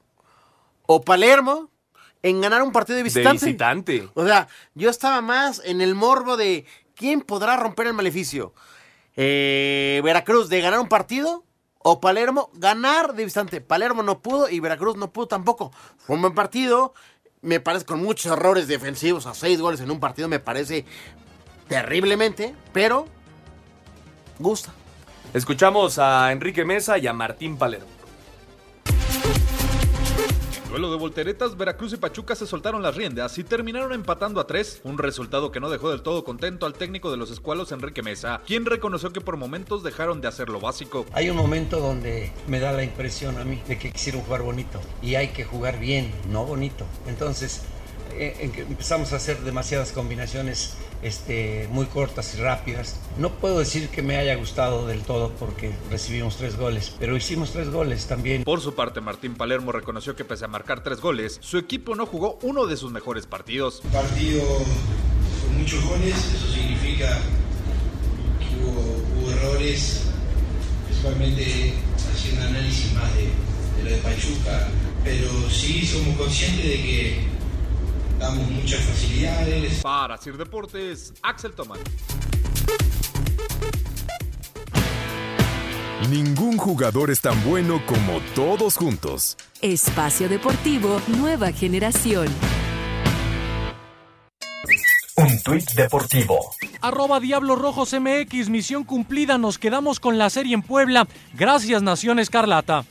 ¿O 0.87 1.01
Palermo 1.03 1.69
en 2.23 2.41
ganar 2.41 2.63
un 2.63 2.71
partido 2.71 2.97
de 2.97 3.03
visitante? 3.03 3.45
De 3.45 3.45
visitante. 3.45 4.09
O 4.15 4.25
sea, 4.25 4.47
yo 4.73 4.89
estaba 4.89 5.21
más 5.21 5.61
en 5.63 5.81
el 5.81 5.93
morbo 5.93 6.37
de 6.37 6.65
¿quién 6.95 7.21
podrá 7.21 7.55
romper 7.55 7.85
el 7.85 7.93
maleficio? 7.93 8.55
Eh, 9.15 10.01
¿Veracruz 10.03 10.49
de 10.49 10.59
ganar 10.59 10.79
un 10.79 10.89
partido? 10.89 11.43
¿O 11.79 12.01
Palermo 12.01 12.49
ganar 12.53 13.13
de 13.13 13.23
visitante? 13.23 13.61
Palermo 13.61 14.03
no 14.03 14.19
pudo 14.19 14.49
y 14.49 14.59
Veracruz 14.59 14.97
no 14.97 15.11
pudo 15.11 15.27
tampoco. 15.27 15.71
Fue 15.97 16.15
un 16.15 16.21
buen 16.21 16.35
partido. 16.35 16.93
Me 17.41 17.61
parece 17.61 17.85
con 17.85 18.01
muchos 18.01 18.31
errores 18.31 18.67
defensivos 18.67 19.25
a 19.25 19.33
seis 19.33 19.61
goles 19.61 19.79
en 19.79 19.89
un 19.89 19.99
partido. 19.99 20.27
Me 20.27 20.39
parece 20.39 20.85
terriblemente, 21.69 22.53
pero 22.73 23.05
gusta. 24.39 24.73
Escuchamos 25.33 25.99
a 25.99 26.31
Enrique 26.31 26.65
Mesa 26.65 26.97
y 26.97 27.07
a 27.07 27.13
Martín 27.13 27.57
Palermo. 27.57 27.98
Duelo 30.69 30.91
de 30.91 30.97
volteretas, 30.97 31.57
Veracruz 31.57 31.93
y 31.93 31.97
Pachuca 31.97 32.35
se 32.35 32.45
soltaron 32.45 32.83
las 32.83 32.95
riendas 32.95 33.35
y 33.39 33.43
terminaron 33.43 33.91
empatando 33.91 34.39
a 34.39 34.45
tres, 34.45 34.81
un 34.83 34.99
resultado 34.99 35.51
que 35.51 35.59
no 35.59 35.67
dejó 35.67 35.89
del 35.89 36.03
todo 36.03 36.23
contento 36.23 36.67
al 36.67 36.75
técnico 36.75 37.09
de 37.09 37.17
los 37.17 37.31
escualos 37.31 37.71
Enrique 37.71 38.03
Mesa, 38.03 38.41
quien 38.45 38.67
reconoció 38.67 39.11
que 39.11 39.19
por 39.19 39.35
momentos 39.35 39.81
dejaron 39.81 40.21
de 40.21 40.27
hacer 40.27 40.47
lo 40.49 40.59
básico. 40.59 41.07
Hay 41.13 41.31
un 41.31 41.37
momento 41.37 41.79
donde 41.79 42.31
me 42.47 42.59
da 42.59 42.71
la 42.71 42.83
impresión 42.83 43.39
a 43.39 43.45
mí 43.45 43.63
de 43.67 43.79
que 43.79 43.91
quisieron 43.91 44.21
jugar 44.21 44.43
bonito 44.43 44.79
y 45.01 45.15
hay 45.15 45.29
que 45.29 45.43
jugar 45.43 45.79
bien, 45.79 46.11
no 46.29 46.45
bonito. 46.45 46.85
Entonces, 47.07 47.63
eh, 48.13 48.37
en 48.39 48.51
que 48.51 48.61
empezamos 48.61 49.13
a 49.13 49.17
hacer 49.17 49.39
demasiadas 49.41 49.91
combinaciones 49.91 50.73
este, 51.01 51.67
muy 51.71 51.85
cortas 51.85 52.35
y 52.35 52.41
rápidas. 52.41 52.99
No 53.17 53.31
puedo 53.31 53.59
decir 53.59 53.89
que 53.89 54.01
me 54.01 54.17
haya 54.17 54.35
gustado 54.35 54.87
del 54.87 55.01
todo 55.01 55.31
porque 55.39 55.71
recibimos 55.89 56.37
tres 56.37 56.57
goles, 56.57 56.95
pero 56.99 57.15
hicimos 57.15 57.51
tres 57.51 57.69
goles 57.69 58.07
también. 58.07 58.43
Por 58.43 58.61
su 58.61 58.75
parte, 58.75 59.01
Martín 59.01 59.35
Palermo 59.35 59.71
reconoció 59.71 60.15
que 60.15 60.25
pese 60.25 60.45
a 60.45 60.47
marcar 60.47 60.83
tres 60.83 60.99
goles, 60.99 61.37
su 61.41 61.57
equipo 61.57 61.95
no 61.95 62.05
jugó 62.05 62.37
uno 62.41 62.65
de 62.65 62.77
sus 62.77 62.91
mejores 62.91 63.25
partidos. 63.25 63.81
Partido 63.91 64.43
con 64.43 65.57
muchos 65.57 65.83
goles, 65.85 66.15
eso 66.15 66.53
significa 66.53 67.17
que 68.39 68.65
hubo, 68.65 69.21
hubo 69.21 69.31
errores, 69.31 70.03
principalmente 70.85 71.73
haciendo 72.13 72.45
análisis 72.45 72.93
más 72.93 73.15
de, 73.15 73.23
de 73.77 73.83
lo 73.83 73.95
de 73.95 73.97
Pachuca, 73.97 74.67
pero 75.03 75.49
sí 75.49 75.85
somos 75.85 76.17
conscientes 76.17 76.65
de 76.65 76.75
que 76.75 77.38
damos 78.19 78.49
muchas 78.51 78.81
facilidades. 78.81 79.81
Para 79.81 80.17
Sir 80.17 80.37
Deportes, 80.37 81.13
Axel 81.23 81.53
Tomás. 81.53 81.79
Ningún 86.09 86.57
jugador 86.57 87.11
es 87.11 87.21
tan 87.21 87.41
bueno 87.43 87.81
como 87.85 88.19
todos 88.33 88.77
juntos. 88.77 89.37
Espacio 89.61 90.29
Deportivo 90.29 91.01
Nueva 91.07 91.51
Generación. 91.51 92.27
Un 95.17 95.41
tuit 95.43 95.69
deportivo. 95.73 96.39
Arroba 96.81 97.19
Diablos 97.19 97.59
Rojos 97.59 97.93
MX, 97.93 98.49
misión 98.49 98.85
cumplida, 98.85 99.37
nos 99.37 99.57
quedamos 99.57 99.99
con 99.99 100.17
la 100.17 100.29
serie 100.29 100.53
en 100.53 100.61
Puebla. 100.61 101.07
Gracias 101.33 101.81
Nación 101.81 102.19
Escarlata. 102.19 102.85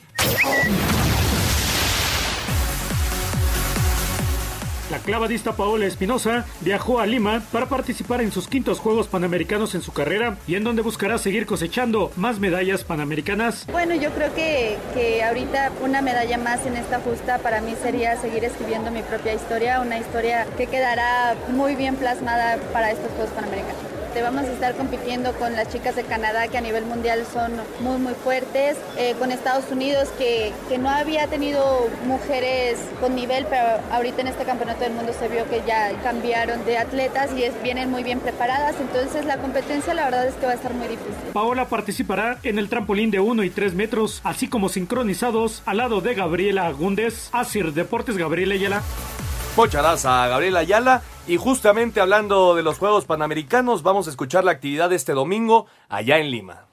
La 4.98 5.04
clavadista 5.04 5.52
Paola 5.52 5.86
Espinosa 5.86 6.44
viajó 6.60 6.98
a 6.98 7.06
Lima 7.06 7.40
para 7.52 7.66
participar 7.66 8.20
en 8.20 8.32
sus 8.32 8.48
quintos 8.48 8.80
Juegos 8.80 9.06
Panamericanos 9.06 9.76
en 9.76 9.80
su 9.80 9.92
carrera 9.92 10.38
y 10.48 10.56
en 10.56 10.64
donde 10.64 10.82
buscará 10.82 11.18
seguir 11.18 11.46
cosechando 11.46 12.10
más 12.16 12.40
medallas 12.40 12.82
panamericanas. 12.82 13.64
Bueno, 13.70 13.94
yo 13.94 14.10
creo 14.10 14.34
que, 14.34 14.76
que 14.94 15.22
ahorita 15.22 15.70
una 15.82 16.02
medalla 16.02 16.36
más 16.36 16.66
en 16.66 16.76
esta 16.76 16.98
justa 16.98 17.38
para 17.38 17.60
mí 17.60 17.76
sería 17.80 18.20
seguir 18.20 18.44
escribiendo 18.44 18.90
mi 18.90 19.02
propia 19.02 19.34
historia, 19.34 19.80
una 19.80 19.98
historia 19.98 20.48
que 20.56 20.66
quedará 20.66 21.36
muy 21.52 21.76
bien 21.76 21.94
plasmada 21.94 22.58
para 22.72 22.90
estos 22.90 23.08
Juegos 23.12 23.30
Panamericanos. 23.34 23.97
Vamos 24.22 24.44
a 24.44 24.52
estar 24.52 24.74
compitiendo 24.74 25.32
con 25.34 25.54
las 25.54 25.68
chicas 25.68 25.96
de 25.96 26.02
Canadá 26.02 26.48
que 26.48 26.58
a 26.58 26.60
nivel 26.60 26.84
mundial 26.84 27.24
son 27.32 27.52
muy 27.80 27.98
muy 27.98 28.14
fuertes, 28.14 28.76
eh, 28.96 29.14
con 29.18 29.32
Estados 29.32 29.70
Unidos 29.70 30.08
que, 30.18 30.52
que, 30.68 30.78
no 30.78 30.90
había 30.90 31.26
tenido 31.28 31.88
mujeres 32.06 32.78
con 33.00 33.14
nivel, 33.14 33.46
pero 33.48 33.80
ahorita 33.90 34.20
en 34.20 34.28
este 34.28 34.44
campeonato 34.44 34.80
del 34.80 34.92
mundo 34.92 35.12
se 35.18 35.28
vio 35.28 35.48
que 35.48 35.62
ya 35.66 35.92
cambiaron 36.02 36.64
de 36.64 36.78
atletas 36.78 37.30
y 37.36 37.48
vienen 37.62 37.90
muy 37.90 38.02
bien 38.02 38.20
preparadas, 38.20 38.76
entonces 38.80 39.24
la 39.24 39.38
competencia 39.38 39.94
la 39.94 40.04
verdad 40.04 40.26
es 40.26 40.34
que 40.34 40.46
va 40.46 40.52
a 40.52 40.56
estar 40.56 40.74
muy 40.74 40.88
difícil. 40.88 41.14
Paola 41.32 41.68
participará 41.68 42.38
en 42.42 42.58
el 42.58 42.68
trampolín 42.68 43.10
de 43.10 43.20
1 43.20 43.44
y 43.44 43.50
3 43.50 43.74
metros, 43.74 44.20
así 44.24 44.48
como 44.48 44.68
sincronizados 44.68 45.62
al 45.66 45.78
lado 45.78 46.00
de 46.00 46.14
Gabriela 46.14 46.66
Agúndez, 46.66 47.28
Asir 47.32 47.72
Deportes 47.72 48.16
Gabriela 48.16 48.54
Ayala. 48.54 48.82
Pocharás 49.58 50.06
a 50.06 50.28
Gabriela 50.28 50.60
Ayala 50.60 51.02
y 51.26 51.36
justamente 51.36 52.00
hablando 52.00 52.54
de 52.54 52.62
los 52.62 52.78
Juegos 52.78 53.06
Panamericanos, 53.06 53.82
vamos 53.82 54.06
a 54.06 54.10
escuchar 54.10 54.44
la 54.44 54.52
actividad 54.52 54.88
de 54.88 54.94
este 54.94 55.14
domingo 55.14 55.66
allá 55.88 56.18
en 56.18 56.30
Lima. 56.30 56.66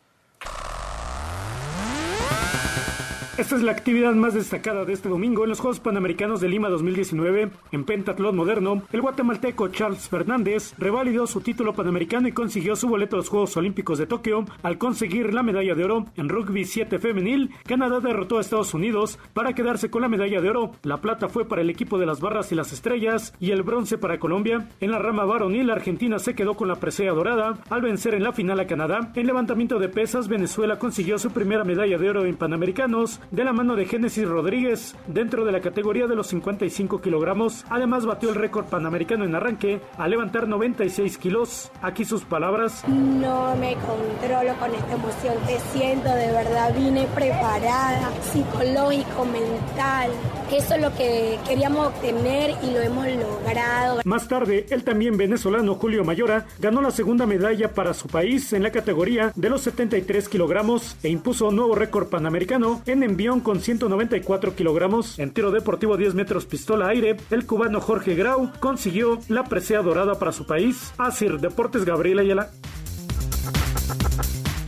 Esta 3.37 3.57
es 3.57 3.63
la 3.63 3.73
actividad 3.73 4.13
más 4.13 4.33
destacada 4.33 4.85
de 4.85 4.93
este 4.93 5.09
domingo 5.09 5.43
en 5.43 5.49
los 5.49 5.59
Juegos 5.59 5.81
Panamericanos 5.81 6.39
de 6.39 6.47
Lima 6.47 6.69
2019. 6.69 7.49
En 7.73 7.83
pentatlón 7.83 8.37
moderno, 8.37 8.83
el 8.93 9.01
guatemalteco 9.01 9.67
Charles 9.67 10.07
Fernández 10.07 10.73
revalidó 10.77 11.27
su 11.27 11.41
título 11.41 11.73
panamericano 11.73 12.29
y 12.29 12.31
consiguió 12.31 12.77
su 12.77 12.87
boleto 12.87 13.17
a 13.17 13.19
los 13.19 13.27
Juegos 13.27 13.57
Olímpicos 13.57 13.97
de 13.97 14.07
Tokio 14.07 14.45
al 14.63 14.77
conseguir 14.77 15.33
la 15.33 15.43
medalla 15.43 15.75
de 15.75 15.83
oro 15.83 16.05
en 16.15 16.29
rugby 16.29 16.63
7 16.63 16.97
femenil. 16.97 17.51
Canadá 17.65 17.99
derrotó 17.99 18.37
a 18.37 18.41
Estados 18.41 18.73
Unidos 18.73 19.19
para 19.33 19.51
quedarse 19.51 19.89
con 19.89 20.01
la 20.01 20.07
medalla 20.07 20.39
de 20.39 20.49
oro. 20.49 20.71
La 20.83 21.01
plata 21.01 21.27
fue 21.27 21.43
para 21.43 21.61
el 21.61 21.69
equipo 21.69 21.97
de 21.97 22.05
las 22.05 22.21
barras 22.21 22.53
y 22.53 22.55
las 22.55 22.71
estrellas 22.71 23.33
y 23.41 23.51
el 23.51 23.63
bronce 23.63 23.97
para 23.97 24.17
Colombia. 24.17 24.69
En 24.79 24.91
la 24.91 24.99
rama 24.99 25.25
varonil, 25.25 25.71
Argentina 25.71 26.19
se 26.19 26.35
quedó 26.35 26.53
con 26.53 26.69
la 26.69 26.75
presea 26.75 27.11
dorada 27.11 27.57
al 27.69 27.81
vencer 27.81 28.15
en 28.15 28.23
la 28.23 28.31
final 28.31 28.61
a 28.61 28.67
Canadá. 28.67 29.11
En 29.13 29.27
levantamiento 29.27 29.77
de 29.77 29.89
pesas, 29.89 30.29
Venezuela 30.29 30.79
consiguió 30.79 31.19
su 31.19 31.31
primera 31.31 31.65
medalla 31.65 31.97
de 31.97 32.09
oro 32.09 32.23
en 32.23 32.37
Panamericanos 32.37 33.19
de 33.31 33.43
la 33.43 33.53
mano 33.53 33.75
de 33.75 33.85
Génesis 33.85 34.27
Rodríguez 34.27 34.95
dentro 35.07 35.45
de 35.45 35.51
la 35.51 35.61
categoría 35.61 36.07
de 36.07 36.15
los 36.15 36.27
55 36.27 37.01
kilogramos. 37.01 37.65
Además 37.69 38.05
batió 38.05 38.29
el 38.29 38.35
récord 38.35 38.65
panamericano 38.65 39.25
en 39.25 39.35
arranque 39.35 39.81
al 39.97 40.11
levantar 40.11 40.47
96 40.47 41.17
kilos. 41.17 41.71
Aquí 41.81 42.05
sus 42.05 42.23
palabras. 42.23 42.87
No 42.87 43.55
me 43.55 43.75
controlo 43.75 44.53
con 44.59 44.73
esta 44.73 44.93
emoción 44.93 45.35
que 45.47 45.59
siento, 45.71 46.09
de 46.09 46.31
verdad 46.31 46.73
vine 46.75 47.07
preparada, 47.15 48.11
psicológico, 48.31 49.25
mental. 49.25 50.11
Eso 50.51 50.75
es 50.75 50.81
lo 50.81 50.93
que 50.95 51.39
queríamos 51.47 51.87
obtener 51.87 52.55
y 52.63 52.71
lo 52.71 52.79
hemos 52.79 53.07
logrado. 53.07 54.01
Más 54.05 54.27
tarde, 54.27 54.67
el 54.69 54.83
también 54.83 55.17
venezolano 55.17 55.75
Julio 55.75 56.03
Mayora 56.03 56.45
ganó 56.59 56.81
la 56.81 56.91
segunda 56.91 57.25
medalla 57.25 57.73
para 57.73 57.93
su 57.93 58.07
país 58.07 58.53
en 58.53 58.63
la 58.63 58.71
categoría 58.71 59.31
de 59.35 59.49
los 59.49 59.61
73 59.61 60.29
kilogramos 60.29 60.95
e 61.01 61.09
impuso 61.09 61.47
un 61.47 61.55
nuevo 61.55 61.75
récord 61.75 62.07
panamericano 62.07 62.81
en 62.85 63.03
envión 63.15 63.39
con 63.39 63.61
194 63.61 64.57
kilogramos. 64.57 65.19
En 65.19 65.31
tiro 65.31 65.49
deportivo 65.49 65.95
10 65.95 66.15
metros 66.15 66.45
pistola 66.45 66.89
aire, 66.89 67.15
el 67.31 67.45
cubano 67.45 67.79
Jorge 67.79 68.13
Grau 68.13 68.51
consiguió 68.59 69.19
la 69.29 69.45
presea 69.45 69.81
dorada 69.81 70.19
para 70.19 70.33
su 70.33 70.45
país. 70.45 70.93
Asir 70.97 71.39
Deportes 71.39 71.85
Gabriela 71.85 72.23
Ayala. 72.23 72.49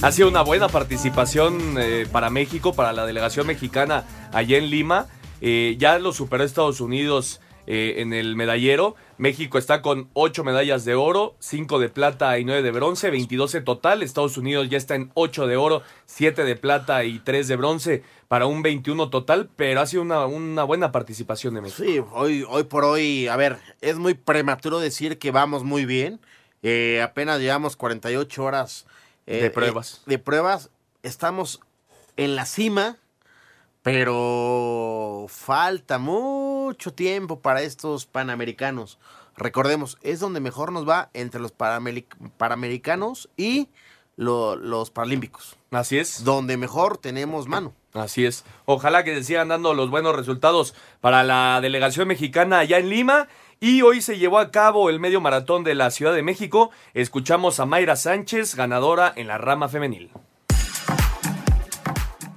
Ha 0.02 0.12
sido 0.14 0.30
una 0.30 0.44
buena 0.44 0.70
participación 0.70 1.76
eh, 1.78 2.08
para 2.10 2.30
México, 2.30 2.72
para 2.72 2.94
la 2.94 3.06
delegación 3.06 3.48
mexicana 3.48 4.06
allá 4.32 4.58
en 4.58 4.70
Lima. 4.70 5.08
Eh, 5.42 5.76
ya 5.78 6.00
lo 6.00 6.14
superó 6.14 6.46
Estados 6.46 6.80
Unidos 6.80 7.42
eh, 7.66 7.96
en 7.98 8.14
el 8.14 8.38
medallero. 8.38 8.96
México 9.18 9.58
está 9.58 9.82
con 9.82 10.10
8 10.14 10.44
medallas 10.44 10.86
de 10.86 10.94
oro, 10.94 11.36
5 11.40 11.80
de 11.80 11.90
plata 11.90 12.38
y 12.38 12.46
9 12.46 12.62
de 12.62 12.72
bronce, 12.72 13.10
22 13.10 13.56
en 13.56 13.64
total. 13.66 14.04
Estados 14.04 14.38
Unidos 14.38 14.70
ya 14.70 14.78
está 14.78 14.96
en 14.96 15.12
8 15.16 15.48
de 15.48 15.58
oro, 15.58 15.82
7 16.06 16.44
de 16.44 16.56
plata 16.56 17.04
y 17.04 17.20
3 17.20 17.48
de 17.48 17.56
bronce 17.56 18.04
para 18.28 18.46
un 18.46 18.62
21 18.62 19.10
total, 19.10 19.50
pero 19.56 19.82
ha 19.82 19.88
sido 19.88 20.04
una, 20.04 20.26
una 20.28 20.64
buena 20.64 20.92
participación 20.92 21.56
de 21.56 21.62
México. 21.62 21.84
Sí, 21.84 22.00
hoy, 22.14 22.46
hoy 22.48 22.64
por 22.64 22.86
hoy, 22.86 23.28
a 23.28 23.36
ver, 23.36 23.58
es 23.82 23.98
muy 23.98 24.14
prematuro 24.14 24.80
decir 24.80 25.18
que 25.18 25.32
vamos 25.32 25.64
muy 25.64 25.86
bien. 25.86 26.20
Eh, 26.62 27.02
apenas 27.02 27.40
llevamos 27.40 27.76
48 27.76 28.44
horas 28.44 28.86
eh, 29.26 29.42
de 29.42 29.50
pruebas. 29.50 30.02
Eh, 30.06 30.12
de 30.12 30.20
pruebas. 30.20 30.70
Estamos 31.02 31.62
en 32.18 32.36
la 32.36 32.46
cima, 32.46 32.98
pero 33.82 35.26
falta 35.30 35.98
mucho 35.98 36.47
tiempo 36.74 37.40
para 37.40 37.62
estos 37.62 38.06
panamericanos. 38.06 39.00
Recordemos, 39.36 39.98
es 40.02 40.20
donde 40.20 40.40
mejor 40.40 40.72
nos 40.72 40.88
va 40.88 41.10
entre 41.14 41.40
los 41.40 41.52
panamericanos 41.52 43.30
y 43.38 43.70
lo, 44.16 44.56
los 44.56 44.90
paralímpicos. 44.90 45.56
Así 45.72 46.00
es. 46.00 46.24
Donde 46.24 46.58
mejor 46.58 46.98
tenemos 46.98 47.48
mano. 47.48 47.74
Así 47.94 48.26
es. 48.26 48.46
Ojalá 48.66 49.04
que 49.04 49.24
sigan 49.24 49.48
dando 49.48 49.74
los 49.74 49.90
buenos 49.90 50.16
resultados 50.16 50.74
para 51.02 51.24
la 51.24 51.60
delegación 51.62 52.08
mexicana 52.08 52.60
allá 52.60 52.80
en 52.80 52.90
Lima. 52.90 53.28
Y 53.60 53.82
hoy 53.82 54.02
se 54.02 54.18
llevó 54.18 54.38
a 54.40 54.52
cabo 54.52 54.90
el 54.90 55.00
medio 55.00 55.20
maratón 55.22 55.64
de 55.64 55.76
la 55.76 55.90
Ciudad 55.90 56.14
de 56.14 56.22
México. 56.22 56.70
Escuchamos 56.94 57.60
a 57.60 57.66
Mayra 57.66 57.96
Sánchez, 57.96 58.56
ganadora 58.56 59.14
en 59.16 59.28
la 59.28 59.38
rama 59.38 59.68
femenil. 59.68 60.12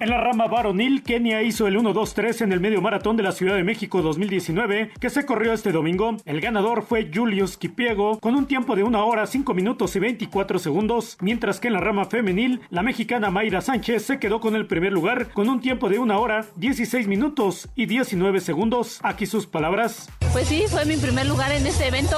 En 0.00 0.08
la 0.08 0.16
rama 0.16 0.46
varonil, 0.46 1.02
Kenia 1.02 1.42
hizo 1.42 1.66
el 1.66 1.76
1-2-3 1.76 2.40
en 2.40 2.52
el 2.52 2.60
medio 2.60 2.80
maratón 2.80 3.18
de 3.18 3.22
la 3.22 3.32
Ciudad 3.32 3.56
de 3.56 3.64
México 3.64 4.00
2019, 4.00 4.92
que 4.98 5.10
se 5.10 5.26
corrió 5.26 5.52
este 5.52 5.72
domingo. 5.72 6.16
El 6.24 6.40
ganador 6.40 6.86
fue 6.86 7.10
Julius 7.12 7.58
Kipiego, 7.58 8.18
con 8.18 8.34
un 8.34 8.46
tiempo 8.46 8.76
de 8.76 8.82
1 8.82 9.06
hora 9.06 9.26
5 9.26 9.52
minutos 9.52 9.94
y 9.96 9.98
24 9.98 10.58
segundos, 10.58 11.18
mientras 11.20 11.60
que 11.60 11.68
en 11.68 11.74
la 11.74 11.80
rama 11.80 12.06
femenil, 12.06 12.62
la 12.70 12.82
mexicana 12.82 13.30
Mayra 13.30 13.60
Sánchez 13.60 14.02
se 14.02 14.18
quedó 14.18 14.40
con 14.40 14.56
el 14.56 14.66
primer 14.66 14.94
lugar, 14.94 15.32
con 15.34 15.50
un 15.50 15.60
tiempo 15.60 15.90
de 15.90 15.98
1 15.98 16.18
hora 16.18 16.46
16 16.56 17.06
minutos 17.06 17.68
y 17.74 17.84
19 17.84 18.40
segundos. 18.40 19.00
Aquí 19.02 19.26
sus 19.26 19.46
palabras. 19.46 20.08
Pues 20.32 20.48
sí, 20.48 20.64
fue 20.66 20.86
mi 20.86 20.96
primer 20.96 21.26
lugar 21.26 21.52
en 21.52 21.66
este 21.66 21.88
evento 21.88 22.16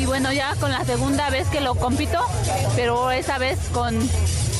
y 0.00 0.06
bueno, 0.06 0.32
ya 0.32 0.54
con 0.60 0.70
la 0.70 0.84
segunda 0.84 1.30
vez 1.30 1.48
que 1.48 1.60
lo 1.60 1.74
compito, 1.74 2.20
pero 2.76 3.10
esa 3.10 3.38
vez 3.38 3.58
con 3.72 3.98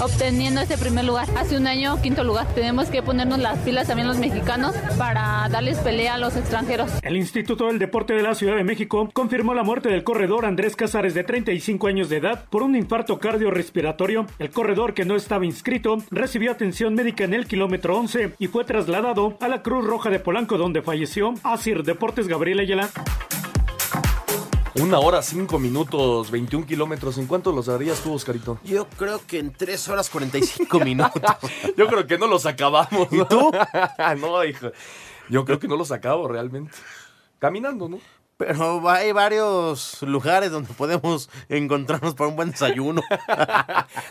obteniendo 0.00 0.60
este 0.60 0.78
primer 0.78 1.04
lugar. 1.04 1.28
Hace 1.36 1.56
un 1.56 1.66
año, 1.66 2.00
quinto 2.02 2.24
lugar. 2.24 2.46
Tenemos 2.54 2.88
que 2.88 3.02
ponernos 3.02 3.38
las 3.38 3.58
pilas 3.60 3.86
también 3.86 4.08
los 4.08 4.18
mexicanos 4.18 4.74
para 4.98 5.48
darles 5.50 5.78
pelea 5.78 6.14
a 6.14 6.18
los 6.18 6.36
extranjeros. 6.36 6.90
El 7.02 7.16
Instituto 7.16 7.66
del 7.66 7.78
Deporte 7.78 8.14
de 8.14 8.22
la 8.22 8.34
Ciudad 8.34 8.56
de 8.56 8.64
México 8.64 9.10
confirmó 9.12 9.54
la 9.54 9.62
muerte 9.62 9.88
del 9.88 10.04
corredor 10.04 10.46
Andrés 10.46 10.76
Casares 10.76 11.14
de 11.14 11.24
35 11.24 11.86
años 11.86 12.08
de 12.08 12.18
edad 12.18 12.44
por 12.50 12.62
un 12.62 12.76
infarto 12.76 13.18
cardiorrespiratorio. 13.18 14.26
El 14.38 14.50
corredor 14.50 14.94
que 14.94 15.04
no 15.04 15.16
estaba 15.16 15.44
inscrito 15.44 15.98
recibió 16.10 16.52
atención 16.52 16.94
médica 16.94 17.24
en 17.24 17.34
el 17.34 17.46
kilómetro 17.46 17.98
11 17.98 18.34
y 18.38 18.46
fue 18.48 18.64
trasladado 18.64 19.36
a 19.40 19.48
la 19.48 19.62
Cruz 19.62 19.84
Roja 19.86 20.10
de 20.10 20.20
Polanco 20.20 20.58
donde 20.58 20.82
falleció. 20.82 21.34
Asir 21.42 21.82
Deportes 21.82 22.28
Gabriel 22.28 22.60
Ayala. 22.60 22.90
Una 24.80 24.98
hora, 24.98 25.22
cinco 25.22 25.60
minutos, 25.60 26.32
21 26.32 26.66
kilómetros. 26.66 27.16
¿En 27.18 27.26
cuánto 27.26 27.52
los 27.52 27.66
darías 27.66 28.00
tú, 28.00 28.12
Oscarito? 28.12 28.58
Yo 28.64 28.88
creo 28.88 29.20
que 29.24 29.38
en 29.38 29.52
3 29.52 29.88
horas 29.88 30.10
45 30.10 30.80
minutos. 30.80 31.22
Yo 31.76 31.86
creo 31.86 32.06
que 32.08 32.18
no 32.18 32.26
los 32.26 32.44
acabamos. 32.44 33.06
¿Y 33.12 33.24
tú? 33.26 33.52
no, 34.18 34.44
hijo. 34.44 34.72
Yo 35.28 35.44
creo 35.44 35.60
que 35.60 35.68
no 35.68 35.76
los 35.76 35.92
acabo 35.92 36.26
realmente. 36.26 36.72
Caminando, 37.38 37.88
¿no? 37.88 38.00
Pero 38.36 38.88
hay 38.90 39.12
varios 39.12 40.02
lugares 40.02 40.50
donde 40.50 40.72
podemos 40.74 41.30
encontrarnos 41.48 42.14
para 42.14 42.28
un 42.28 42.36
buen 42.36 42.50
desayuno. 42.50 43.02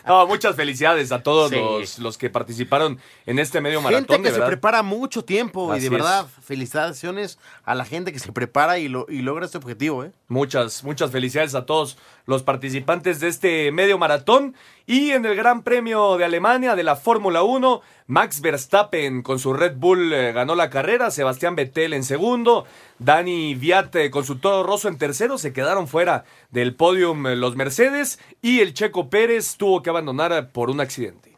No, 0.06 0.26
muchas 0.26 0.54
felicidades 0.56 1.12
a 1.12 1.22
todos 1.22 1.50
Sí. 1.50 1.56
los, 1.56 1.98
los 1.98 2.18
que 2.18 2.30
participaron 2.30 2.98
en 3.26 3.38
este 3.38 3.60
medio 3.60 3.80
maratón. 3.80 4.06
gente 4.06 4.28
que 4.30 4.34
se 4.34 4.42
prepara 4.42 4.82
mucho 4.82 5.24
tiempo 5.24 5.74
y 5.74 5.80
de 5.80 5.86
es. 5.86 5.90
verdad, 5.90 6.26
felicitaciones 6.42 7.38
a 7.64 7.74
la 7.74 7.84
gente 7.84 8.12
que 8.12 8.18
se 8.18 8.32
prepara 8.32 8.78
y, 8.78 8.88
lo, 8.88 9.06
y 9.08 9.22
logra 9.22 9.46
este 9.46 9.58
objetivo. 9.58 10.04
¿eh? 10.04 10.12
Muchas, 10.28 10.84
muchas 10.84 11.10
felicidades 11.10 11.54
a 11.54 11.66
todos 11.66 11.96
los 12.26 12.42
participantes 12.42 13.20
de 13.20 13.28
este 13.28 13.72
medio 13.72 13.98
maratón. 13.98 14.54
Y 14.86 15.12
en 15.12 15.24
el 15.24 15.34
Gran 15.34 15.62
Premio 15.62 16.18
de 16.18 16.26
Alemania 16.26 16.76
de 16.76 16.82
la 16.82 16.96
Fórmula 16.96 17.42
1, 17.42 17.80
Max 18.06 18.42
Verstappen 18.42 19.22
con 19.22 19.38
su 19.38 19.54
Red 19.54 19.76
Bull 19.76 20.12
eh, 20.12 20.32
ganó 20.32 20.54
la 20.54 20.68
carrera, 20.68 21.10
Sebastián 21.10 21.56
Vettel 21.56 21.94
en 21.94 22.04
segundo, 22.04 22.66
Dani 22.98 23.54
Viat 23.54 23.96
eh, 23.96 24.10
con 24.10 24.24
su 24.24 24.36
Toro 24.36 24.62
Rosso 24.62 24.88
en 24.88 24.98
tercero, 24.98 25.38
se 25.38 25.54
quedaron 25.54 25.88
fuera 25.88 26.26
del 26.50 26.74
podium 26.74 27.26
eh, 27.26 27.34
los 27.34 27.56
Mercedes 27.56 28.18
y 28.42 28.60
el 28.60 28.74
Checo 28.74 29.08
Pérez 29.08 29.56
tuvo 29.56 29.82
que 29.82 29.88
abandonar 29.88 30.50
por 30.50 30.68
un 30.68 30.82
accidente. 30.82 31.34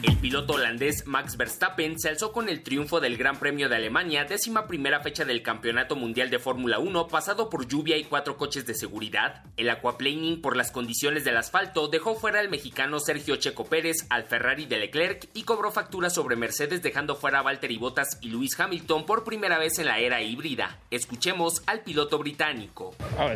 El 0.00 0.16
piloto 0.16 0.52
holandés 0.52 1.08
Max 1.08 1.36
Verstappen 1.36 1.98
se 1.98 2.08
alzó 2.08 2.30
con 2.30 2.48
el 2.48 2.62
triunfo 2.62 3.00
del 3.00 3.16
Gran 3.16 3.40
Premio 3.40 3.68
de 3.68 3.74
Alemania, 3.74 4.24
décima 4.24 4.68
primera 4.68 5.00
fecha 5.00 5.24
del 5.24 5.42
Campeonato 5.42 5.96
Mundial 5.96 6.30
de 6.30 6.38
Fórmula 6.38 6.78
1, 6.78 7.08
pasado 7.08 7.50
por 7.50 7.66
lluvia 7.66 7.96
y 7.96 8.04
cuatro 8.04 8.36
coches 8.36 8.64
de 8.64 8.74
seguridad. 8.74 9.42
El 9.56 9.68
aquaplaning 9.68 10.40
por 10.40 10.56
las 10.56 10.70
condiciones 10.70 11.24
del 11.24 11.36
asfalto 11.36 11.88
dejó 11.88 12.14
fuera 12.14 12.38
al 12.38 12.48
mexicano 12.48 13.00
Sergio 13.00 13.34
Checo 13.36 13.64
Pérez, 13.64 14.06
al 14.08 14.22
Ferrari 14.22 14.66
de 14.66 14.78
Leclerc 14.78 15.30
y 15.34 15.42
cobró 15.42 15.72
factura 15.72 16.10
sobre 16.10 16.36
Mercedes 16.36 16.80
dejando 16.80 17.16
fuera 17.16 17.40
a 17.40 17.42
Valtteri 17.42 17.76
Bottas 17.76 18.18
y 18.20 18.28
Lewis 18.28 18.58
Hamilton 18.58 19.04
por 19.04 19.24
primera 19.24 19.58
vez 19.58 19.80
en 19.80 19.86
la 19.86 19.98
era 19.98 20.22
híbrida. 20.22 20.78
Escuchemos 20.92 21.64
al 21.66 21.80
piloto 21.80 22.18
británico. 22.18 22.94
Oh, 23.18 23.30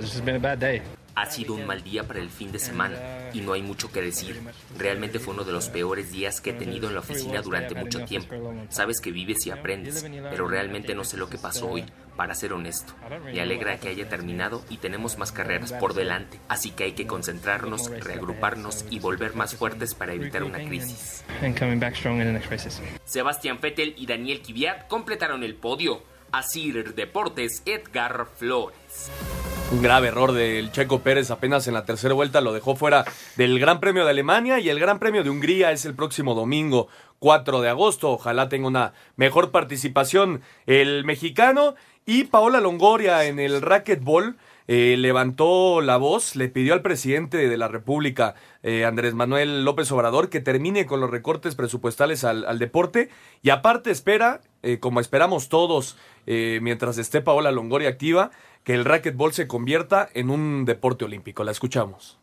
Ha 1.14 1.26
sido 1.26 1.54
un 1.54 1.66
mal 1.66 1.82
día 1.82 2.06
para 2.06 2.20
el 2.20 2.30
fin 2.30 2.52
de 2.52 2.58
semana 2.58 3.30
y 3.32 3.40
no 3.40 3.52
hay 3.52 3.62
mucho 3.62 3.92
que 3.92 4.00
decir. 4.00 4.40
Realmente 4.78 5.18
fue 5.18 5.34
uno 5.34 5.44
de 5.44 5.52
los 5.52 5.68
peores 5.68 6.10
días 6.10 6.40
que 6.40 6.50
he 6.50 6.54
tenido 6.54 6.88
en 6.88 6.94
la 6.94 7.00
oficina 7.00 7.42
durante 7.42 7.74
mucho 7.74 8.04
tiempo. 8.04 8.34
Sabes 8.70 9.00
que 9.00 9.10
vives 9.10 9.46
y 9.46 9.50
aprendes, 9.50 10.04
pero 10.30 10.48
realmente 10.48 10.94
no 10.94 11.04
sé 11.04 11.16
lo 11.16 11.28
que 11.28 11.38
pasó 11.38 11.68
hoy, 11.68 11.84
para 12.16 12.34
ser 12.34 12.52
honesto. 12.52 12.94
Me 13.24 13.40
alegra 13.40 13.78
que 13.78 13.88
haya 13.88 14.08
terminado 14.08 14.64
y 14.70 14.78
tenemos 14.78 15.18
más 15.18 15.32
carreras 15.32 15.72
por 15.72 15.94
delante, 15.94 16.40
así 16.48 16.70
que 16.70 16.84
hay 16.84 16.92
que 16.92 17.06
concentrarnos, 17.06 17.90
reagruparnos 17.90 18.84
y 18.90 18.98
volver 18.98 19.34
más 19.34 19.54
fuertes 19.54 19.94
para 19.94 20.14
evitar 20.14 20.44
una 20.44 20.64
crisis. 20.64 21.24
Sebastián 23.04 23.58
Vettel 23.60 23.94
y 23.96 24.06
Daniel 24.06 24.42
Kvyat 24.42 24.88
completaron 24.88 25.42
el 25.42 25.54
podio. 25.54 26.02
Asir 26.32 26.94
Deportes, 26.94 27.62
Edgar 27.66 28.26
Flores. 28.38 29.10
Un 29.72 29.80
grave 29.80 30.08
error 30.08 30.32
del 30.32 30.70
Checo 30.70 30.98
Pérez 30.98 31.30
apenas 31.30 31.66
en 31.66 31.72
la 31.72 31.86
tercera 31.86 32.12
vuelta 32.12 32.42
lo 32.42 32.52
dejó 32.52 32.76
fuera 32.76 33.06
del 33.36 33.58
Gran 33.58 33.80
Premio 33.80 34.04
de 34.04 34.10
Alemania 34.10 34.60
y 34.60 34.68
el 34.68 34.78
Gran 34.78 34.98
Premio 34.98 35.24
de 35.24 35.30
Hungría 35.30 35.72
es 35.72 35.86
el 35.86 35.94
próximo 35.94 36.34
domingo 36.34 36.88
4 37.20 37.62
de 37.62 37.70
agosto. 37.70 38.10
Ojalá 38.10 38.50
tenga 38.50 38.68
una 38.68 38.92
mejor 39.16 39.50
participación 39.50 40.42
el 40.66 41.06
mexicano 41.06 41.74
y 42.04 42.24
Paola 42.24 42.60
Longoria 42.60 43.24
en 43.24 43.38
el 43.38 43.62
racquetball. 43.62 44.36
eh, 44.68 44.96
levantó 44.96 45.80
la 45.80 45.96
voz, 45.96 46.36
le 46.36 46.48
pidió 46.48 46.74
al 46.74 46.82
presidente 46.82 47.48
de 47.48 47.56
la 47.56 47.66
República, 47.66 48.36
eh, 48.62 48.84
Andrés 48.84 49.12
Manuel 49.12 49.64
López 49.64 49.90
Obrador, 49.90 50.30
que 50.30 50.40
termine 50.40 50.86
con 50.86 51.00
los 51.00 51.10
recortes 51.10 51.56
presupuestales 51.56 52.22
al, 52.22 52.58
deporte 52.60 53.08
y 53.42 53.50
aparte 53.50 53.90
espera, 53.90 54.40
eh, 54.62 54.78
como 54.78 55.00
esperamos 55.00 55.48
todos, 55.48 55.96
eh, 56.26 56.60
mientras 56.62 56.96
esté 56.98 57.20
Paola 57.20 57.50
Longoria 57.50 57.88
activa, 57.88 58.30
que 58.64 58.74
el 58.74 58.84
racquetball 58.84 59.32
se 59.32 59.48
convierta 59.48 60.08
en 60.14 60.30
un 60.30 60.64
deporte 60.64 61.04
olímpico. 61.04 61.44
La 61.44 61.50
escuchamos. 61.50 62.21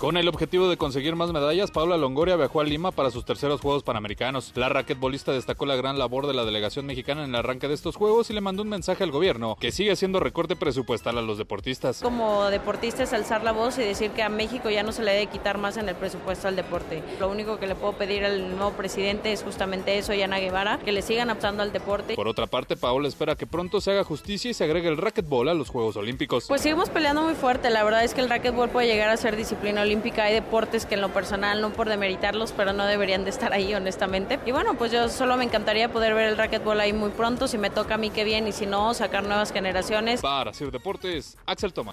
Con 0.00 0.16
el 0.16 0.28
objetivo 0.28 0.70
de 0.70 0.78
conseguir 0.78 1.14
más 1.14 1.30
medallas, 1.30 1.70
Paula 1.70 1.98
Longoria 1.98 2.34
viajó 2.34 2.62
a 2.62 2.64
Lima 2.64 2.90
para 2.90 3.10
sus 3.10 3.26
terceros 3.26 3.60
Juegos 3.60 3.82
Panamericanos. 3.82 4.50
La 4.54 4.70
raquetbolista 4.70 5.32
destacó 5.32 5.66
la 5.66 5.76
gran 5.76 5.98
labor 5.98 6.26
de 6.26 6.32
la 6.32 6.46
delegación 6.46 6.86
mexicana 6.86 7.22
en 7.22 7.28
el 7.28 7.36
arranque 7.36 7.68
de 7.68 7.74
estos 7.74 7.96
Juegos 7.96 8.30
y 8.30 8.32
le 8.32 8.40
mandó 8.40 8.62
un 8.62 8.70
mensaje 8.70 9.04
al 9.04 9.10
gobierno, 9.10 9.58
que 9.60 9.72
sigue 9.72 9.92
haciendo 9.92 10.18
recorte 10.18 10.56
presupuestal 10.56 11.18
a 11.18 11.20
los 11.20 11.36
deportistas. 11.36 12.00
Como 12.00 12.48
deportista 12.48 13.02
es 13.02 13.12
alzar 13.12 13.44
la 13.44 13.52
voz 13.52 13.76
y 13.76 13.82
decir 13.82 14.12
que 14.12 14.22
a 14.22 14.30
México 14.30 14.70
ya 14.70 14.82
no 14.82 14.92
se 14.92 15.02
le 15.02 15.12
debe 15.12 15.26
quitar 15.26 15.58
más 15.58 15.76
en 15.76 15.86
el 15.86 15.94
presupuesto 15.94 16.48
al 16.48 16.56
deporte. 16.56 17.02
Lo 17.18 17.28
único 17.28 17.58
que 17.58 17.66
le 17.66 17.74
puedo 17.74 17.92
pedir 17.92 18.24
al 18.24 18.56
nuevo 18.56 18.72
presidente 18.72 19.32
es 19.32 19.42
justamente 19.42 19.98
eso, 19.98 20.14
Yana 20.14 20.38
Guevara, 20.38 20.78
que 20.78 20.92
le 20.92 21.02
sigan 21.02 21.28
apostando 21.28 21.62
al 21.62 21.72
deporte. 21.72 22.14
Por 22.14 22.26
otra 22.26 22.46
parte, 22.46 22.74
Paola 22.74 23.06
espera 23.06 23.36
que 23.36 23.46
pronto 23.46 23.82
se 23.82 23.90
haga 23.90 24.04
justicia 24.04 24.50
y 24.50 24.54
se 24.54 24.64
agregue 24.64 24.88
el 24.88 24.96
racquetball 24.96 25.50
a 25.50 25.52
los 25.52 25.68
Juegos 25.68 25.96
Olímpicos. 25.96 26.46
Pues 26.48 26.62
seguimos 26.62 26.88
peleando 26.88 27.20
muy 27.20 27.34
fuerte, 27.34 27.68
la 27.68 27.84
verdad 27.84 28.02
es 28.02 28.14
que 28.14 28.22
el 28.22 28.30
racquetball 28.30 28.70
puede 28.70 28.86
llegar 28.86 29.10
a 29.10 29.18
ser 29.18 29.36
disciplina 29.36 29.89
olímpica, 29.90 30.22
hay 30.22 30.34
deportes 30.34 30.86
que 30.86 30.94
en 30.94 31.00
lo 31.00 31.08
personal, 31.08 31.60
no 31.60 31.70
por 31.70 31.88
demeritarlos, 31.88 32.52
pero 32.52 32.72
no 32.72 32.86
deberían 32.86 33.24
de 33.24 33.30
estar 33.30 33.52
ahí 33.52 33.74
honestamente. 33.74 34.38
Y 34.46 34.52
bueno, 34.52 34.74
pues 34.78 34.92
yo 34.92 35.08
solo 35.08 35.36
me 35.36 35.42
encantaría 35.42 35.90
poder 35.90 36.14
ver 36.14 36.28
el 36.28 36.36
racquetball 36.36 36.78
ahí 36.78 36.92
muy 36.92 37.10
pronto, 37.10 37.48
si 37.48 37.58
me 37.58 37.70
toca 37.70 37.94
a 37.94 37.98
mí 37.98 38.10
qué 38.10 38.22
bien 38.22 38.46
y 38.46 38.52
si 38.52 38.66
no, 38.66 38.94
sacar 38.94 39.24
nuevas 39.24 39.52
generaciones. 39.52 40.20
Para 40.20 40.54
Sir 40.54 40.70
Deportes, 40.70 41.36
Axel 41.44 41.72
Toma. 41.72 41.92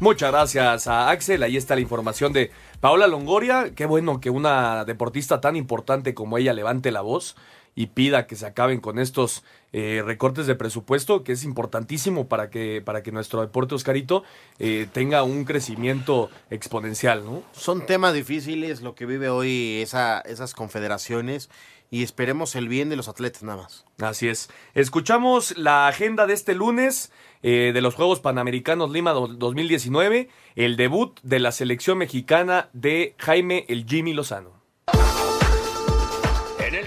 Muchas 0.00 0.32
gracias 0.32 0.88
a 0.88 1.10
Axel. 1.10 1.44
Ahí 1.44 1.56
está 1.56 1.76
la 1.76 1.82
información 1.82 2.32
de 2.32 2.50
Paola 2.80 3.06
Longoria. 3.06 3.74
Qué 3.76 3.86
bueno 3.86 4.20
que 4.20 4.30
una 4.30 4.84
deportista 4.84 5.40
tan 5.40 5.54
importante 5.54 6.14
como 6.14 6.36
ella 6.36 6.52
levante 6.52 6.90
la 6.90 7.02
voz 7.02 7.36
y 7.76 7.88
pida 7.88 8.26
que 8.26 8.34
se 8.34 8.46
acaben 8.46 8.80
con 8.80 8.98
estos 8.98 9.44
eh, 9.72 10.02
recortes 10.04 10.46
de 10.46 10.54
presupuesto, 10.54 11.22
que 11.24 11.32
es 11.32 11.44
importantísimo 11.44 12.26
para 12.28 12.50
que, 12.50 12.82
para 12.84 13.02
que 13.02 13.12
nuestro 13.12 13.40
deporte, 13.40 13.74
Oscarito, 13.74 14.24
eh, 14.58 14.88
tenga 14.92 15.22
un 15.22 15.44
crecimiento 15.44 16.28
exponencial, 16.50 17.24
¿no? 17.24 17.42
Son 17.52 17.86
temas 17.86 18.14
difíciles 18.14 18.82
lo 18.82 18.94
que 18.94 19.06
vive 19.06 19.28
hoy 19.28 19.80
esa, 19.82 20.20
esas 20.20 20.54
confederaciones 20.54 21.50
y 21.92 22.02
esperemos 22.04 22.54
el 22.54 22.68
bien 22.68 22.88
de 22.88 22.96
los 22.96 23.08
atletas 23.08 23.42
nada 23.42 23.62
más. 23.62 23.84
Así 24.00 24.28
es. 24.28 24.48
Escuchamos 24.74 25.56
la 25.58 25.88
agenda 25.88 26.26
de 26.26 26.34
este 26.34 26.54
lunes 26.54 27.10
eh, 27.42 27.72
de 27.74 27.80
los 27.80 27.94
Juegos 27.96 28.20
Panamericanos 28.20 28.90
Lima 28.90 29.12
do- 29.12 29.26
2019, 29.28 30.28
el 30.56 30.76
debut 30.76 31.18
de 31.22 31.40
la 31.40 31.50
selección 31.52 31.98
mexicana 31.98 32.68
de 32.72 33.14
Jaime 33.18 33.64
el 33.68 33.86
Jimmy 33.86 34.12
Lozano. 34.12 34.59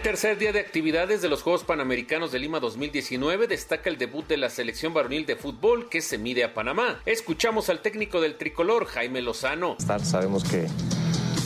Tercer 0.03 0.37
día 0.37 0.51
de 0.51 0.59
actividades 0.59 1.21
de 1.21 1.29
los 1.29 1.43
Juegos 1.43 1.63
Panamericanos 1.63 2.33
de 2.33 2.39
Lima 2.39 2.59
2019 2.59 3.47
destaca 3.47 3.89
el 3.89 3.97
debut 3.97 4.27
de 4.27 4.35
la 4.35 4.49
selección 4.49 4.93
varonil 4.93 5.25
de 5.25 5.37
fútbol 5.37 5.87
que 5.87 6.01
se 6.01 6.17
mide 6.17 6.43
a 6.43 6.53
Panamá. 6.53 7.01
Escuchamos 7.05 7.69
al 7.69 7.81
técnico 7.81 8.19
del 8.19 8.35
tricolor, 8.35 8.85
Jaime 8.85 9.21
Lozano. 9.21 9.77
Sabemos 10.03 10.43
que, 10.43 10.67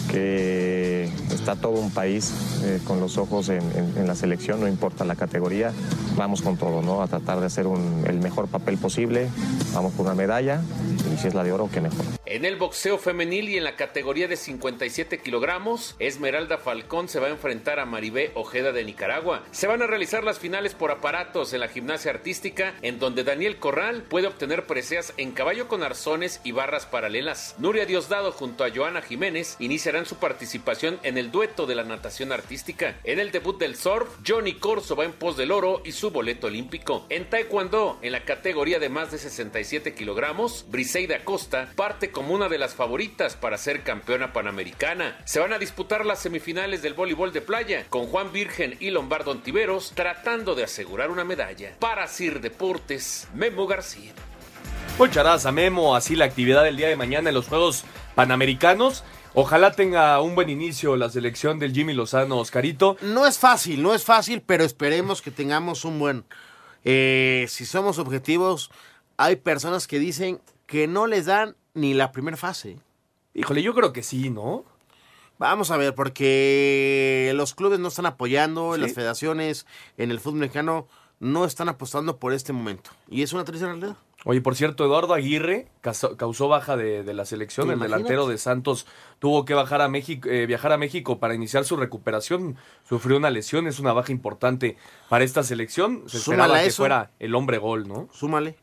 que 0.09 1.07
está 1.49 1.61
todo 1.61 1.79
un 1.79 1.91
país 1.91 2.33
eh, 2.65 2.81
con 2.85 2.99
los 2.99 3.17
ojos 3.17 3.47
en, 3.47 3.61
en- 3.71 3.93
en 3.97 4.05
la 4.05 4.15
selección, 4.15 4.59
no 4.59 4.67
importa 4.67 5.05
la 5.05 5.15
categoría. 5.15 5.71
Vamos 6.17 6.41
con 6.41 6.57
todo, 6.57 6.81
¿no? 6.81 7.01
A 7.01 7.07
tratar 7.07 7.39
de 7.39 7.45
hacer 7.45 7.67
un- 7.67 8.03
el 8.05 8.19
mejor 8.19 8.49
papel 8.49 8.77
posible. 8.77 9.29
Vamos 9.73 9.93
por 9.93 10.05
una 10.07 10.13
medalla 10.15 10.61
y 11.13 11.17
si 11.17 11.27
es 11.29 11.33
la 11.33 11.45
de 11.45 11.53
oro, 11.53 11.69
qué 11.71 11.79
mejor. 11.79 12.03
En 12.25 12.43
el 12.43 12.57
boxeo 12.57 12.97
femenil 12.97 13.47
y 13.47 13.57
en 13.57 13.63
la 13.63 13.77
categoría 13.77 14.27
de 14.27 14.35
57 14.35 15.19
kilogramos, 15.19 15.95
Esmeralda 15.99 16.57
Falcón 16.57 17.07
se 17.07 17.19
va 17.21 17.27
a 17.27 17.29
enfrentar 17.29 17.79
a 17.79 17.85
Maribé 17.85 18.31
Ojeda 18.35 18.73
de 18.73 18.83
Nicaragua. 18.83 19.43
Se 19.51 19.67
van 19.67 19.81
a 19.81 19.87
realizar 19.87 20.25
las 20.25 20.37
finales 20.39 20.73
por 20.73 20.91
aparatos 20.91 21.53
en 21.53 21.61
la 21.61 21.69
gimnasia 21.69 22.11
artística, 22.11 22.73
en 22.81 22.99
donde 22.99 23.23
Daniel 23.23 23.57
Corral 23.57 24.03
puede 24.03 24.27
obtener 24.27 24.65
preseas 24.67 25.13
en 25.15 25.31
caballo 25.31 25.69
con 25.69 25.83
arzones 25.83 26.41
y 26.43 26.51
barras 26.51 26.85
paralelas. 26.85 27.55
Nuria 27.59 27.85
Diosdado 27.85 28.33
junto 28.33 28.65
a 28.65 28.69
Joana 28.75 29.01
Jiménez 29.01 29.55
iniciarán 29.59 30.05
su 30.05 30.15
participación 30.17 30.99
en 31.03 31.17
el 31.17 31.31
de 31.37 31.75
la 31.75 31.83
natación 31.83 32.31
artística. 32.31 32.95
En 33.03 33.19
el 33.19 33.31
debut 33.31 33.59
del 33.59 33.75
surf, 33.75 34.09
Johnny 34.27 34.53
Corso 34.53 34.95
va 34.95 35.05
en 35.05 35.11
pos 35.11 35.37
del 35.37 35.51
oro 35.51 35.83
y 35.85 35.91
su 35.91 36.09
boleto 36.09 36.47
olímpico. 36.47 37.05
En 37.09 37.29
Taekwondo, 37.29 37.99
en 38.01 38.13
la 38.13 38.25
categoría 38.25 38.79
de 38.79 38.89
más 38.89 39.11
de 39.11 39.19
67 39.19 39.93
kilogramos, 39.93 40.65
Briseida 40.69 41.23
Costa 41.23 41.69
parte 41.75 42.09
como 42.09 42.33
una 42.33 42.49
de 42.49 42.57
las 42.57 42.73
favoritas 42.73 43.35
para 43.35 43.59
ser 43.59 43.83
campeona 43.83 44.33
panamericana. 44.33 45.19
Se 45.25 45.39
van 45.39 45.53
a 45.53 45.59
disputar 45.59 46.07
las 46.07 46.19
semifinales 46.19 46.81
del 46.81 46.95
voleibol 46.95 47.31
de 47.31 47.41
playa, 47.41 47.85
con 47.87 48.07
Juan 48.07 48.31
Virgen 48.31 48.75
y 48.79 48.89
Lombardo 48.89 49.31
Antiveros 49.31 49.91
tratando 49.93 50.55
de 50.55 50.63
asegurar 50.63 51.11
una 51.11 51.23
medalla. 51.23 51.75
Para 51.77 52.07
Sir 52.07 52.41
Deportes, 52.41 53.27
Memo 53.35 53.67
García. 53.67 54.11
Muchas 54.97 55.23
gracias 55.23 55.45
a 55.45 55.51
Memo, 55.51 55.95
así 55.95 56.15
la 56.15 56.25
actividad 56.25 56.63
del 56.63 56.77
día 56.77 56.87
de 56.87 56.95
mañana 56.95 57.29
en 57.29 57.35
los 57.35 57.47
Juegos 57.47 57.85
Panamericanos. 58.15 59.03
Ojalá 59.39 59.71
tenga 59.71 60.19
un 60.19 60.33
buen 60.33 60.49
inicio 60.49 60.95
la 60.97 61.11
selección 61.11 61.59
del 61.59 61.71
Jimmy 61.71 61.93
Lozano 61.93 62.39
Oscarito. 62.39 62.97
No 63.03 63.27
es 63.27 63.37
fácil, 63.37 63.83
no 63.83 63.93
es 63.93 64.03
fácil, 64.03 64.41
pero 64.41 64.63
esperemos 64.63 65.21
que 65.21 65.29
tengamos 65.29 65.85
un 65.85 65.99
buen 65.99 66.25
Eh, 66.83 67.45
si 67.47 67.67
somos 67.67 67.99
objetivos, 67.99 68.71
hay 69.17 69.35
personas 69.35 69.85
que 69.85 69.99
dicen 69.99 70.41
que 70.65 70.87
no 70.87 71.05
les 71.05 71.27
dan 71.27 71.55
ni 71.75 71.93
la 71.93 72.11
primera 72.11 72.35
fase. 72.35 72.79
Híjole, 73.35 73.61
yo 73.61 73.75
creo 73.75 73.93
que 73.93 74.01
sí, 74.01 74.31
¿no? 74.31 74.63
Vamos 75.37 75.69
a 75.69 75.77
ver, 75.77 75.93
porque 75.93 77.31
los 77.35 77.53
clubes 77.53 77.77
no 77.79 77.89
están 77.89 78.07
apoyando, 78.07 78.73
Sí. 78.73 78.81
las 78.81 78.93
federaciones 78.93 79.67
en 79.97 80.09
el 80.09 80.19
fútbol 80.19 80.39
mexicano 80.39 80.87
no 81.19 81.45
están 81.45 81.69
apostando 81.69 82.17
por 82.17 82.33
este 82.33 82.53
momento. 82.53 82.89
Y 83.07 83.21
es 83.21 83.33
una 83.33 83.43
triste 83.43 83.67
realidad. 83.67 83.97
Oye, 84.29 84.41
por 84.41 84.55
cierto, 84.55 84.83
Eduardo 84.83 85.13
Aguirre 85.13 85.67
causó, 85.79 86.17
causó 86.17 86.47
baja 86.49 86.75
de, 86.75 87.03
de 87.03 87.13
la 87.13 87.23
selección. 87.25 87.71
El 87.71 87.79
delantero 87.79 88.27
de 88.27 88.37
Santos 88.37 88.85
tuvo 89.19 89.45
que 89.45 89.53
bajar 89.53 89.81
a 89.81 89.87
México, 89.87 90.27
eh, 90.29 90.45
viajar 90.45 90.73
a 90.73 90.77
México 90.77 91.17
para 91.19 91.33
iniciar 91.33 91.63
su 91.63 91.77
recuperación. 91.77 92.57
Sufrió 92.87 93.15
una 93.17 93.29
lesión, 93.29 93.67
es 93.67 93.79
una 93.79 93.93
baja 93.93 94.11
importante 94.11 94.75
para 95.07 95.23
esta 95.23 95.43
selección. 95.43 96.03
Se 96.07 96.19
Súmale 96.19 96.41
esperaba 96.43 96.61
que 96.61 96.67
eso. 96.67 96.77
fuera 96.77 97.11
el 97.19 97.35
hombre 97.35 97.57
gol, 97.57 97.87
¿no? 97.87 98.09
Súmale. 98.11 98.57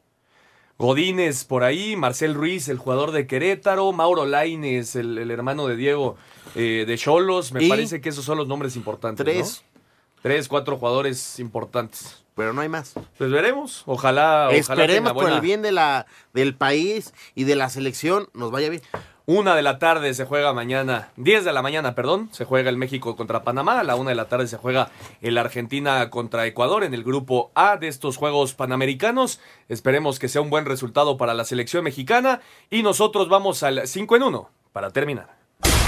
Godínez 0.77 1.45
por 1.45 1.63
ahí, 1.63 1.95
Marcel 1.97 2.35
Ruiz, 2.35 2.69
el 2.69 2.79
jugador 2.79 3.13
de 3.13 3.27
Querétaro, 3.29 3.93
Mauro 3.93 4.27
Laines, 4.27 4.97
el, 4.97 5.17
el 5.19 5.31
hermano 5.31 5.67
de 5.69 5.77
Diego 5.77 6.17
eh, 6.57 6.85
de 6.87 6.99
Cholos. 6.99 7.53
Me 7.53 7.63
Y- 7.63 7.69
parece 7.69 8.01
que 8.01 8.09
esos 8.09 8.25
son 8.25 8.39
los 8.39 8.49
nombres 8.49 8.75
importantes. 8.77 9.25
Tres. 9.25 9.65
¿no? 9.73 9.81
Tres, 10.23 10.49
cuatro 10.49 10.77
jugadores 10.79 11.39
importantes. 11.39 12.24
Pero 12.35 12.53
no 12.53 12.61
hay 12.61 12.69
más. 12.69 12.95
Pues 13.17 13.31
veremos. 13.31 13.83
Ojalá. 13.87 14.49
ojalá 14.49 14.57
Esperemos 14.57 15.13
tenga 15.13 15.15
por 15.15 15.31
el 15.31 15.41
bien 15.41 15.63
de 15.63 15.73
la, 15.73 16.07
del 16.33 16.55
país 16.55 17.15
y 17.35 17.45
de 17.45 17.57
la 17.57 17.69
selección 17.69 18.29
nos 18.35 18.51
vaya 18.51 18.69
bien. 18.69 18.83
Una 19.27 19.55
de 19.55 19.63
la 19.63 19.79
tarde 19.79 20.13
se 20.13 20.27
juega 20.27 20.53
mañana, 20.53 21.09
10 21.17 21.47
de 21.47 21.53
la 21.55 21.63
mañana, 21.63 21.95
perdón, 21.95 22.29
se 22.31 22.45
juega 22.45 22.69
el 22.69 22.77
México 22.77 23.17
contra 23.17 23.43
Panamá, 23.43 23.81
a 23.81 23.83
la 23.83 23.97
una 23.97 24.11
de 24.11 24.17
la 24.17 24.29
tarde 24.29 24.47
se 24.47 24.59
juega 24.59 24.91
el 25.23 25.39
Argentina 25.39 26.11
contra 26.11 26.45
Ecuador 26.45 26.85
en 26.85 26.93
el 26.93 27.05
grupo 27.05 27.51
A 27.55 27.79
de 27.79 27.89
estos 27.89 28.19
Juegos 28.19 28.53
Panamericanos. 28.53 29.41
Esperemos 29.71 30.19
que 30.19 30.29
sea 30.29 30.43
un 30.43 30.51
buen 30.51 30.67
resultado 30.67 31.17
para 31.17 31.33
la 31.33 31.47
selección 31.47 31.85
mexicana 31.85 32.43
y 32.69 32.83
nosotros 32.83 33.31
vamos 33.31 33.63
al 33.63 33.89
5 33.89 34.17
en 34.17 34.23
1 34.25 34.51
para 34.75 34.91
terminar. 34.91 35.39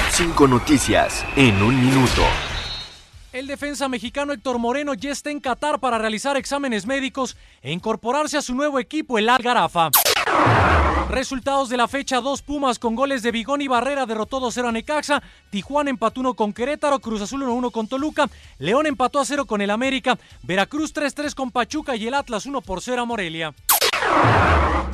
Cinco 0.08 0.48
noticias 0.48 1.26
en 1.36 1.62
un 1.62 1.78
minuto. 1.78 2.22
El 3.36 3.46
defensa 3.46 3.86
mexicano 3.86 4.32
Héctor 4.32 4.58
Moreno 4.58 4.94
ya 4.94 5.10
está 5.10 5.30
en 5.30 5.40
Qatar 5.40 5.78
para 5.78 5.98
realizar 5.98 6.38
exámenes 6.38 6.86
médicos 6.86 7.36
e 7.60 7.70
incorporarse 7.70 8.38
a 8.38 8.40
su 8.40 8.54
nuevo 8.54 8.78
equipo, 8.78 9.18
el 9.18 9.28
Al 9.28 9.42
Garafa. 9.42 9.90
Resultados 11.10 11.68
de 11.68 11.76
la 11.76 11.86
fecha 11.86 12.22
2 12.22 12.40
Pumas 12.40 12.78
con 12.78 12.94
goles 12.94 13.22
de 13.22 13.32
Bigón 13.32 13.60
y 13.60 13.68
Barrera 13.68 14.06
derrotó 14.06 14.40
2-0 14.40 14.68
a 14.70 14.72
Necaxa, 14.72 15.22
Tijuana 15.50 15.90
empató 15.90 16.20
1 16.20 16.32
con 16.32 16.54
Querétaro, 16.54 16.98
Cruz 16.98 17.20
Azul 17.20 17.42
1-1 17.42 17.72
con 17.72 17.86
Toluca, 17.88 18.26
León 18.56 18.86
empató 18.86 19.20
a 19.20 19.26
0 19.26 19.44
con 19.44 19.60
el 19.60 19.68
América, 19.68 20.18
Veracruz 20.42 20.94
3-3 20.94 21.34
con 21.34 21.50
Pachuca 21.50 21.94
y 21.94 22.06
el 22.06 22.14
Atlas 22.14 22.46
1 22.46 22.62
por 22.62 22.80
0 22.80 23.02
a 23.02 23.04
Morelia. 23.04 23.54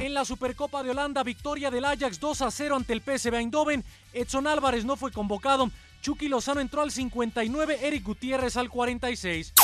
En 0.00 0.14
la 0.14 0.24
Supercopa 0.24 0.82
de 0.82 0.90
Holanda, 0.90 1.22
victoria 1.22 1.70
del 1.70 1.84
Ajax 1.84 2.18
2 2.18 2.42
a 2.42 2.50
0 2.50 2.74
ante 2.74 2.92
el 2.92 3.02
PSV 3.02 3.34
Eindhoven. 3.36 3.84
Edson 4.12 4.48
Álvarez 4.48 4.84
no 4.84 4.96
fue 4.96 5.12
convocado. 5.12 5.70
Chucky 6.02 6.28
Lozano 6.28 6.60
entró 6.60 6.82
al 6.82 6.90
59, 6.90 7.78
Eric 7.80 8.02
Gutiérrez 8.02 8.56
al 8.56 8.68
46. 8.68 9.54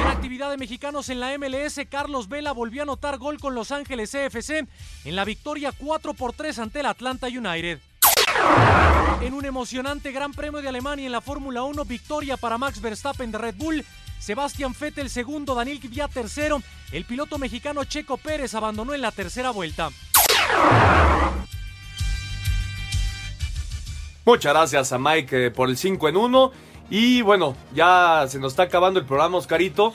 En 0.00 0.06
actividad 0.06 0.50
de 0.50 0.56
mexicanos 0.56 1.10
en 1.10 1.20
la 1.20 1.36
MLS, 1.36 1.80
Carlos 1.90 2.30
Vela 2.30 2.52
volvió 2.52 2.80
a 2.80 2.84
anotar 2.84 3.18
gol 3.18 3.38
con 3.38 3.54
Los 3.54 3.70
Ángeles 3.70 4.10
CFC 4.10 4.66
en 5.04 5.16
la 5.16 5.24
victoria 5.26 5.70
4 5.76 6.14
por 6.14 6.32
3 6.32 6.60
ante 6.60 6.80
el 6.80 6.86
Atlanta 6.86 7.26
United. 7.26 7.78
En 9.20 9.34
un 9.34 9.44
emocionante 9.44 10.12
Gran 10.12 10.32
Premio 10.32 10.62
de 10.62 10.68
Alemania 10.68 11.04
en 11.04 11.12
la 11.12 11.20
Fórmula 11.20 11.62
1, 11.62 11.84
victoria 11.84 12.38
para 12.38 12.56
Max 12.56 12.80
Verstappen 12.80 13.30
de 13.30 13.36
Red 13.36 13.56
Bull, 13.56 13.84
Sebastián 14.18 14.74
Vettel 14.78 15.10
segundo, 15.10 15.54
Daniel 15.54 15.78
Kvyat 15.78 16.10
tercero, 16.10 16.62
el 16.90 17.04
piloto 17.04 17.36
mexicano 17.38 17.84
Checo 17.84 18.16
Pérez 18.16 18.54
abandonó 18.54 18.94
en 18.94 19.02
la 19.02 19.12
tercera 19.12 19.50
vuelta. 19.50 19.90
Muchas 24.26 24.54
gracias 24.54 24.92
a 24.92 24.98
Mike 24.98 25.46
eh, 25.46 25.50
por 25.50 25.68
el 25.68 25.76
5 25.76 26.08
en 26.08 26.16
1. 26.16 26.52
Y 26.88 27.22
bueno, 27.22 27.54
ya 27.74 28.24
se 28.28 28.38
nos 28.38 28.52
está 28.52 28.64
acabando 28.64 28.98
el 28.98 29.06
programa, 29.06 29.36
Oscarito. 29.36 29.92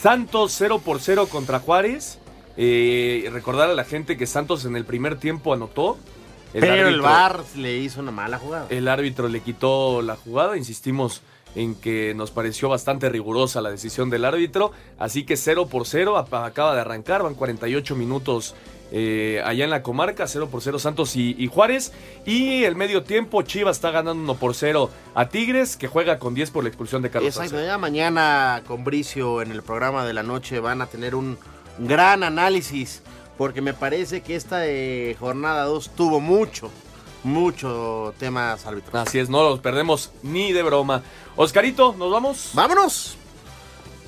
Santos 0.00 0.54
0 0.56 0.80
por 0.84 1.00
0 1.00 1.28
contra 1.30 1.60
Juárez. 1.60 2.18
Eh, 2.56 3.28
recordar 3.32 3.68
a 3.68 3.74
la 3.74 3.84
gente 3.84 4.16
que 4.16 4.26
Santos 4.26 4.64
en 4.64 4.76
el 4.76 4.86
primer 4.86 5.18
tiempo 5.18 5.52
anotó. 5.52 5.98
Pero 6.52 6.88
el 6.88 7.02
VAR 7.02 7.44
le 7.56 7.76
hizo 7.76 8.00
una 8.00 8.12
mala 8.12 8.38
jugada. 8.38 8.66
El 8.70 8.88
árbitro 8.88 9.28
le 9.28 9.40
quitó 9.40 10.00
la 10.00 10.16
jugada. 10.16 10.56
Insistimos 10.56 11.20
en 11.56 11.74
que 11.74 12.14
nos 12.14 12.30
pareció 12.30 12.68
bastante 12.68 13.08
rigurosa 13.08 13.60
la 13.60 13.70
decisión 13.70 14.08
del 14.10 14.24
árbitro. 14.24 14.70
Así 14.98 15.24
que 15.24 15.36
0 15.36 15.66
por 15.66 15.86
0 15.86 16.16
ap- 16.16 16.32
acaba 16.34 16.74
de 16.76 16.82
arrancar. 16.82 17.22
Van 17.24 17.34
48 17.34 17.96
minutos 17.96 18.54
eh, 18.92 19.42
allá 19.44 19.64
en 19.64 19.70
la 19.70 19.82
comarca. 19.82 20.28
0 20.28 20.48
por 20.50 20.62
0 20.62 20.78
Santos 20.78 21.16
y, 21.16 21.34
y 21.38 21.48
Juárez. 21.48 21.92
Y 22.24 22.62
el 22.64 22.76
medio 22.76 23.02
tiempo 23.02 23.42
Chivas 23.42 23.78
está 23.78 23.90
ganando 23.90 24.22
1 24.22 24.34
por 24.38 24.54
0 24.54 24.90
a 25.14 25.28
Tigres 25.28 25.76
que 25.76 25.88
juega 25.88 26.18
con 26.20 26.34
10 26.34 26.50
por 26.52 26.62
la 26.62 26.68
expulsión 26.68 27.02
de 27.02 27.10
Carlos 27.10 27.34
Exacto, 27.34 27.60
ya 27.64 27.78
mañana 27.78 28.62
con 28.66 28.84
Bricio 28.84 29.40
en 29.42 29.50
el 29.50 29.62
programa 29.62 30.04
de 30.04 30.12
la 30.12 30.22
noche 30.22 30.60
van 30.60 30.82
a 30.82 30.86
tener 30.86 31.14
un 31.14 31.36
gran 31.78 32.22
análisis 32.22 33.02
porque 33.38 33.60
me 33.60 33.74
parece 33.74 34.20
que 34.22 34.34
esta 34.36 34.66
eh, 34.66 35.14
jornada 35.20 35.64
2 35.64 35.90
tuvo 35.96 36.20
mucho, 36.20 36.70
mucho 37.26 38.14
temas 38.18 38.64
arbitrales. 38.66 39.08
Así 39.08 39.18
es, 39.18 39.28
no 39.28 39.42
los 39.42 39.60
perdemos 39.60 40.10
ni 40.22 40.52
de 40.52 40.62
broma. 40.62 41.02
Oscarito, 41.36 41.94
¿nos 41.98 42.10
vamos? 42.10 42.50
Vámonos. 42.54 43.16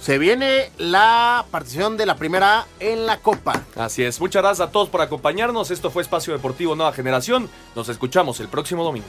Se 0.00 0.16
viene 0.16 0.70
la 0.78 1.44
partición 1.50 1.96
de 1.96 2.06
la 2.06 2.16
primera 2.16 2.66
en 2.78 3.04
la 3.04 3.18
Copa. 3.18 3.64
Así 3.76 4.04
es, 4.04 4.20
muchas 4.20 4.42
gracias 4.42 4.68
a 4.68 4.70
todos 4.70 4.88
por 4.88 5.00
acompañarnos. 5.00 5.70
Esto 5.70 5.90
fue 5.90 6.02
Espacio 6.02 6.32
Deportivo 6.32 6.76
Nueva 6.76 6.92
Generación. 6.92 7.50
Nos 7.74 7.88
escuchamos 7.88 8.38
el 8.40 8.48
próximo 8.48 8.84
domingo. 8.84 9.08